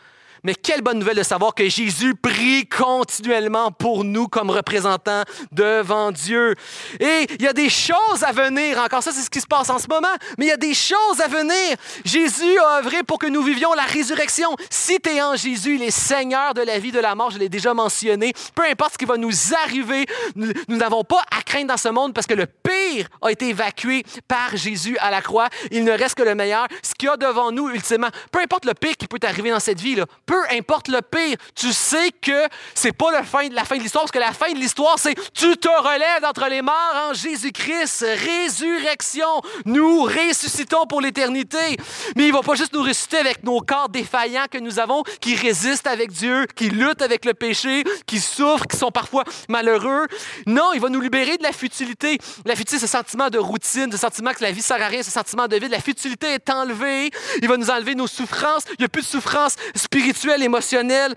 Mais 0.44 0.56
quelle 0.56 0.82
bonne 0.82 1.00
nouvelle 1.00 1.18
de 1.18 1.24
savoir 1.24 1.56
que 1.56 1.70
Jésus 1.70 2.16
prie 2.16 2.68
continuellement 2.68 3.72
pour 3.72 4.04
nous 4.04 4.28
comme 4.28 4.50
représentants 4.50 5.24
devant 5.52 6.12
Dieu. 6.12 6.56
Et 7.00 7.28
il 7.40 7.42
y 7.42 7.48
a 7.48 7.54
des 7.54 7.70
choses 7.70 8.24
à 8.24 8.34
venir. 8.34 8.78
Encore 8.80 9.02
ça, 9.02 9.12
c'est 9.14 9.22
ce 9.22 9.30
qui 9.30 9.40
se 9.40 9.48
passe 9.48 9.70
en 9.70 9.80
ce 9.80 9.88
moment. 9.88 10.14
Mais 10.38 10.46
il 10.46 10.50
y 10.50 10.52
a 10.52 10.58
des 10.58 10.74
choses 10.74 11.22
à 11.24 11.28
venir. 11.28 11.78
Jésus 12.04 12.60
a 12.60 12.80
œuvré 12.80 13.04
pour 13.04 13.20
que 13.20 13.28
nous 13.28 13.42
vivions 13.42 13.74
la 13.74 13.84
résurrection. 13.84 14.54
Si 14.70 15.00
tu 15.00 15.12
es 15.12 15.22
en 15.22 15.36
Jésus, 15.38 15.76
il 15.76 15.84
est 15.84 15.92
Seigneur 15.92 16.54
de 16.54 16.62
la 16.62 16.78
vie, 16.78 16.92
de 16.92 17.00
la 17.00 17.16
mort. 17.16 17.32
Je 17.32 17.40
l'ai 17.40 17.50
déjà 17.50 17.74
mentionné. 17.74 18.34
Peu 18.54 18.64
importe 18.64 18.94
ce 18.94 18.98
qui 18.98 19.06
va 19.06 19.16
nous 19.16 19.32
arriver, 19.64 20.06
nous 20.36 20.52
n'avons 20.68 21.06
pas 21.06 21.22
à 21.32 21.42
craindre 21.42 21.68
dans 21.68 21.78
ce 21.78 21.90
monde 21.90 22.14
parce 22.14 22.28
que 22.28 22.34
le 22.34 22.48
pire 22.48 23.08
a 23.22 23.32
été 23.32 23.50
évacué 23.50 24.04
par 24.28 24.58
Jésus 24.58 24.98
à 25.00 25.10
la 25.10 25.22
croix. 25.22 25.48
Il 25.72 25.86
ne 25.86 25.92
reste 25.92 26.16
que 26.16 26.24
le 26.24 26.36
meilleur. 26.36 26.68
Ce 26.82 26.94
qu'il 26.94 27.08
y 27.08 27.12
a 27.12 27.16
devant 27.16 27.52
nous, 27.52 27.70
ultimement, 27.70 28.10
peu 28.32 28.40
importe 28.40 28.66
le 28.66 28.74
pire 28.74 28.98
qui 28.98 29.08
peut 29.08 29.20
arriver 29.24 29.52
dans 29.52 29.62
cette 29.62 29.80
vie, 29.80 29.96
là, 29.96 30.06
importe 30.52 30.88
le 30.88 31.02
pire, 31.02 31.38
tu 31.56 31.72
sais 31.72 32.12
que 32.22 32.48
c'est 32.74 32.92
pas 32.92 33.12
la 33.12 33.24
fin, 33.24 33.48
la 33.50 33.66
fin 33.66 33.78
de 33.78 33.82
l'histoire, 33.82 34.04
parce 34.04 34.12
que 34.12 34.20
la 34.20 34.34
fin 34.34 34.52
de 34.52 34.58
l'histoire, 34.58 34.98
c'est 34.98 35.16
tu 35.34 35.58
te 35.58 35.68
relèves 35.68 36.22
d'entre 36.22 36.48
les 36.50 36.62
morts 36.62 37.10
en 37.10 37.14
Jésus-Christ, 37.14 38.06
résurrection. 38.26 39.28
Nous 39.66 40.04
ressuscitons 40.04 40.86
pour 40.88 41.02
l'éternité. 41.02 41.78
Mais 42.16 42.28
il 42.28 42.34
va 42.34 42.42
pas 42.42 42.56
juste 42.56 42.74
nous 42.74 42.82
ressusciter 42.82 43.18
avec 43.18 43.44
nos 43.44 43.60
corps 43.60 43.90
défaillants 43.90 44.46
que 44.50 44.58
nous 44.58 44.80
avons, 44.80 45.04
qui 45.22 45.36
résistent 45.36 45.88
avec 45.88 46.12
Dieu, 46.12 46.46
qui 46.56 46.70
luttent 46.70 47.02
avec 47.02 47.26
le 47.26 47.34
péché, 47.34 47.84
qui 48.06 48.20
souffrent, 48.20 48.68
qui 48.68 48.78
sont 48.78 48.92
parfois 48.92 49.24
malheureux. 49.50 50.08
Non, 50.48 50.72
il 50.74 50.82
va 50.82 50.90
nous 50.90 51.02
libérer 51.02 51.38
de 51.38 51.44
la 51.44 51.52
futilité. 51.52 52.18
La 52.46 52.56
futilité, 52.56 52.80
ce 52.80 52.92
sentiment 52.92 53.30
de 53.30 53.38
routine, 53.38 53.92
ce 53.92 53.98
sentiment 53.98 54.32
que 54.32 54.44
la 54.44 54.52
vie 54.52 54.62
sert 54.62 54.82
à 54.82 54.88
rien, 54.88 55.04
ce 55.04 55.12
sentiment 55.12 55.48
de 55.48 55.58
vide. 55.58 55.72
La 55.72 55.80
futilité 55.80 56.28
est 56.34 56.50
enlevée. 56.50 57.12
Il 57.42 57.48
va 57.48 57.58
nous 57.58 57.70
enlever 57.70 57.96
nos 57.96 58.08
souffrances. 58.08 58.64
Il 58.72 58.76
n'y 58.80 58.86
a 58.86 58.90
plus 58.90 59.02
de 59.02 59.08
souffrance 59.08 59.56
spirituelle 59.76 60.23
émotionnels, 60.32 61.16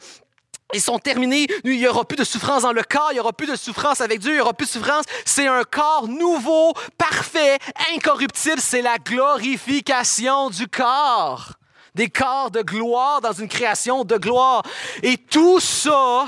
ils 0.75 0.81
sont 0.81 0.99
terminés. 0.99 1.47
Il 1.65 1.79
n'y 1.79 1.87
aura 1.87 2.05
plus 2.05 2.17
de 2.17 2.25
souffrance 2.25 2.63
dans 2.63 2.73
le 2.73 2.83
corps, 2.83 3.09
il 3.13 3.15
n'y 3.15 3.21
aura 3.21 3.33
plus 3.33 3.47
de 3.47 3.57
souffrance 3.57 4.01
avec 4.01 4.21
Dieu, 4.21 4.33
il 4.33 4.37
n'y 4.37 4.41
aura 4.41 4.53
plus 4.53 4.67
de 4.67 4.73
souffrance. 4.73 5.05
C'est 5.25 5.47
un 5.47 5.63
corps 5.65 6.09
nouveau, 6.09 6.73
parfait, 6.99 7.59
incorruptible. 7.95 8.61
C'est 8.61 8.83
la 8.83 8.99
glorification 8.99 10.51
du 10.51 10.67
corps. 10.67 11.53
Des 11.95 12.11
corps 12.11 12.51
de 12.51 12.61
gloire 12.63 13.21
dans 13.21 13.33
une 13.33 13.49
création 13.49 14.05
de 14.05 14.17
gloire. 14.17 14.63
Et 15.03 15.17
tout 15.17 15.61
ça 15.61 16.27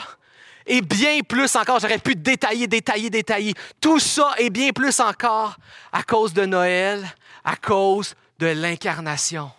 est 0.67 0.81
bien 0.83 1.21
plus 1.21 1.55
encore. 1.57 1.81
J'aurais 1.81 1.99
pu 1.99 2.15
détailler, 2.15 2.67
détailler, 2.67 3.11
détailler. 3.11 3.55
Tout 3.81 3.99
ça 3.99 4.35
est 4.39 4.51
bien 4.51 4.71
plus 4.71 5.01
encore 5.01 5.57
à 5.93 6.03
cause 6.03 6.33
de 6.33 6.47
Noël, 6.47 7.07
à 7.45 7.57
cause 7.57 8.15
de 8.39 8.47
l'incarnation. 8.47 9.51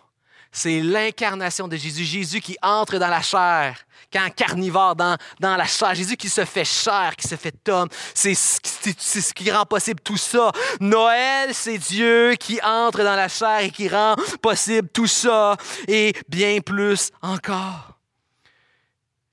C'est 0.51 0.81
l'incarnation 0.81 1.67
de 1.67 1.75
Jésus. 1.75 2.03
Jésus 2.03 2.41
qui 2.41 2.57
entre 2.61 2.97
dans 2.97 3.07
la 3.07 3.21
chair, 3.21 3.77
quand 4.11 4.29
carnivore 4.35 4.95
dans, 4.95 5.15
dans 5.39 5.55
la 5.55 5.65
chair. 5.65 5.93
Jésus 5.93 6.17
qui 6.17 6.29
se 6.29 6.43
fait 6.45 6.65
chair, 6.65 7.15
qui 7.15 7.27
se 7.27 7.35
fait 7.35 7.55
homme. 7.69 7.89
C'est 8.13 8.33
ce 8.33 9.33
qui 9.33 9.51
rend 9.51 9.65
possible 9.65 9.99
tout 10.01 10.17
ça. 10.17 10.51
Noël, 10.79 11.53
c'est 11.53 11.77
Dieu 11.77 12.33
qui 12.39 12.59
entre 12.61 13.03
dans 13.03 13.15
la 13.15 13.27
chair 13.27 13.59
et 13.59 13.69
qui 13.69 13.87
rend 13.87 14.15
possible 14.41 14.89
tout 14.89 15.07
ça 15.07 15.55
et 15.87 16.13
bien 16.27 16.59
plus 16.61 17.11
encore. 17.21 17.99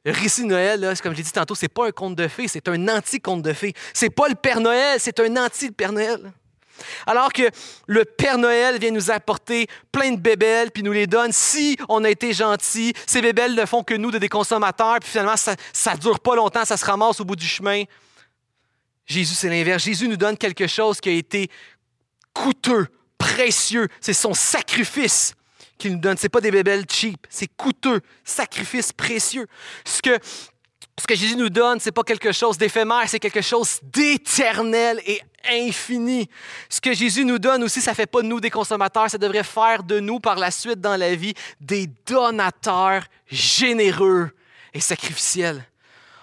Le 0.04 0.12
récit 0.12 0.42
de 0.42 0.48
Noël, 0.48 0.94
comme 1.02 1.12
je 1.12 1.16
l'ai 1.16 1.24
dit 1.24 1.32
tantôt, 1.32 1.56
c'est 1.56 1.66
pas 1.66 1.88
un 1.88 1.90
conte 1.90 2.14
de 2.14 2.28
fées, 2.28 2.46
c'est 2.46 2.68
un 2.68 2.88
anti-conte 2.88 3.42
de 3.42 3.52
fées. 3.52 3.74
C'est 3.92 4.10
pas 4.10 4.28
le 4.28 4.36
Père 4.36 4.60
Noël, 4.60 5.00
c'est 5.00 5.18
un 5.18 5.36
anti-Père 5.36 5.90
Noël. 5.90 6.32
Alors 7.06 7.32
que 7.32 7.42
le 7.86 8.04
Père 8.04 8.38
Noël 8.38 8.78
vient 8.78 8.90
nous 8.90 9.10
apporter 9.10 9.66
plein 9.92 10.12
de 10.12 10.20
bébelles, 10.20 10.70
puis 10.70 10.82
nous 10.82 10.92
les 10.92 11.06
donne 11.06 11.32
si 11.32 11.76
on 11.88 12.04
a 12.04 12.10
été 12.10 12.32
gentil. 12.32 12.92
Ces 13.06 13.22
bébelles 13.22 13.54
ne 13.54 13.66
font 13.66 13.82
que 13.82 13.94
nous 13.94 14.10
de 14.10 14.18
des 14.18 14.28
consommateurs, 14.28 14.98
puis 15.00 15.10
finalement, 15.10 15.36
ça 15.36 15.54
ne 15.94 15.98
dure 15.98 16.20
pas 16.20 16.34
longtemps, 16.34 16.64
ça 16.64 16.76
se 16.76 16.84
ramasse 16.84 17.20
au 17.20 17.24
bout 17.24 17.36
du 17.36 17.46
chemin. 17.46 17.84
Jésus, 19.06 19.34
c'est 19.34 19.48
l'inverse. 19.48 19.84
Jésus 19.84 20.08
nous 20.08 20.16
donne 20.16 20.36
quelque 20.36 20.66
chose 20.66 21.00
qui 21.00 21.08
a 21.08 21.12
été 21.12 21.48
coûteux, 22.32 22.88
précieux. 23.18 23.88
C'est 24.00 24.12
son 24.12 24.34
sacrifice 24.34 25.34
qu'il 25.78 25.92
nous 25.92 25.98
donne. 25.98 26.16
Ce 26.16 26.24
n'est 26.24 26.28
pas 26.28 26.40
des 26.40 26.50
bébelles 26.50 26.84
cheap, 26.90 27.26
c'est 27.30 27.46
coûteux, 27.46 28.00
sacrifice 28.24 28.92
précieux. 28.92 29.46
Ce 29.84 30.02
que 30.02 30.18
ce 30.98 31.06
que 31.06 31.14
Jésus 31.14 31.36
nous 31.36 31.50
donne, 31.50 31.78
ce 31.78 31.86
n'est 31.86 31.92
pas 31.92 32.02
quelque 32.02 32.32
chose 32.32 32.56
d'éphémère, 32.56 33.04
c'est 33.06 33.18
quelque 33.18 33.42
chose 33.42 33.80
d'éternel 33.82 35.00
et 35.06 35.20
infini. 35.48 36.28
Ce 36.70 36.80
que 36.80 36.94
Jésus 36.94 37.24
nous 37.24 37.38
donne 37.38 37.62
aussi, 37.64 37.80
ça 37.82 37.94
fait 37.94 38.06
pas 38.06 38.22
de 38.22 38.26
nous 38.26 38.40
des 38.40 38.50
consommateurs, 38.50 39.10
ça 39.10 39.18
devrait 39.18 39.44
faire 39.44 39.82
de 39.82 40.00
nous 40.00 40.20
par 40.20 40.36
la 40.36 40.50
suite 40.50 40.80
dans 40.80 40.96
la 40.96 41.14
vie 41.14 41.34
des 41.60 41.86
donateurs 42.06 43.04
généreux 43.30 44.30
et 44.72 44.80
sacrificiels. 44.80 45.62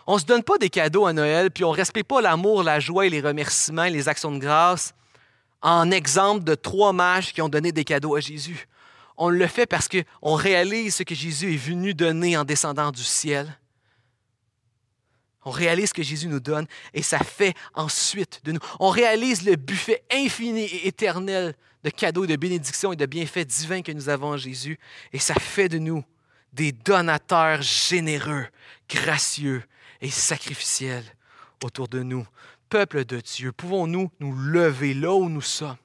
On 0.07 0.17
se 0.17 0.25
donne 0.25 0.43
pas 0.43 0.57
des 0.57 0.69
cadeaux 0.69 1.05
à 1.05 1.13
Noël, 1.13 1.51
puis 1.51 1.63
on 1.63 1.71
respecte 1.71 2.09
pas 2.09 2.21
l'amour, 2.21 2.63
la 2.63 2.79
joie 2.79 3.05
et 3.05 3.09
les 3.09 3.21
remerciements 3.21 3.83
les 3.83 4.09
actions 4.09 4.31
de 4.31 4.39
grâce 4.39 4.93
en 5.61 5.91
exemple 5.91 6.43
de 6.43 6.55
trois 6.55 6.91
mages 6.91 7.31
qui 7.31 7.41
ont 7.41 7.47
donné 7.47 7.71
des 7.71 7.85
cadeaux 7.85 8.15
à 8.15 8.19
Jésus. 8.19 8.67
On 9.15 9.29
le 9.29 9.47
fait 9.47 9.65
parce 9.65 9.87
qu'on 9.87 10.33
réalise 10.33 10.95
ce 10.95 11.03
que 11.03 11.15
Jésus 11.15 11.53
est 11.53 11.57
venu 11.57 11.93
donner 11.93 12.35
en 12.35 12.43
descendant 12.43 12.91
du 12.91 13.03
ciel 13.03 13.57
on 15.45 15.51
réalise 15.51 15.89
ce 15.89 15.93
que 15.93 16.03
Jésus 16.03 16.27
nous 16.27 16.39
donne 16.39 16.65
et 16.93 17.01
ça 17.01 17.19
fait 17.19 17.53
ensuite 17.73 18.41
de 18.43 18.53
nous. 18.53 18.59
On 18.79 18.89
réalise 18.89 19.45
le 19.45 19.55
buffet 19.55 20.03
infini 20.11 20.63
et 20.63 20.87
éternel 20.87 21.55
de 21.83 21.89
cadeaux, 21.89 22.25
de 22.25 22.35
bénédictions 22.35 22.93
et 22.93 22.95
de 22.95 23.05
bienfaits 23.05 23.45
divins 23.45 23.81
que 23.81 23.91
nous 23.91 24.09
avons 24.09 24.29
en 24.29 24.37
Jésus 24.37 24.79
et 25.11 25.19
ça 25.19 25.35
fait 25.35 25.69
de 25.69 25.77
nous 25.77 26.03
des 26.53 26.71
donateurs 26.71 27.61
généreux, 27.61 28.45
gracieux 28.87 29.63
et 30.01 30.09
sacrificiels 30.09 31.05
autour 31.63 31.87
de 31.87 32.03
nous. 32.03 32.25
Peuple 32.69 33.05
de 33.05 33.19
Dieu, 33.19 33.51
pouvons-nous 33.51 34.11
nous 34.19 34.35
lever 34.35 34.93
là 34.93 35.13
où 35.13 35.29
nous 35.29 35.41
sommes 35.41 35.77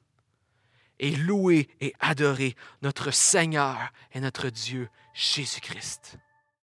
et 0.99 1.11
louer 1.11 1.69
et 1.81 1.95
adorer 2.01 2.57
notre 2.83 3.11
Seigneur 3.13 3.79
et 4.13 4.21
notre 4.21 4.51
Dieu 4.51 4.89
Jésus-Christ? 5.15 6.19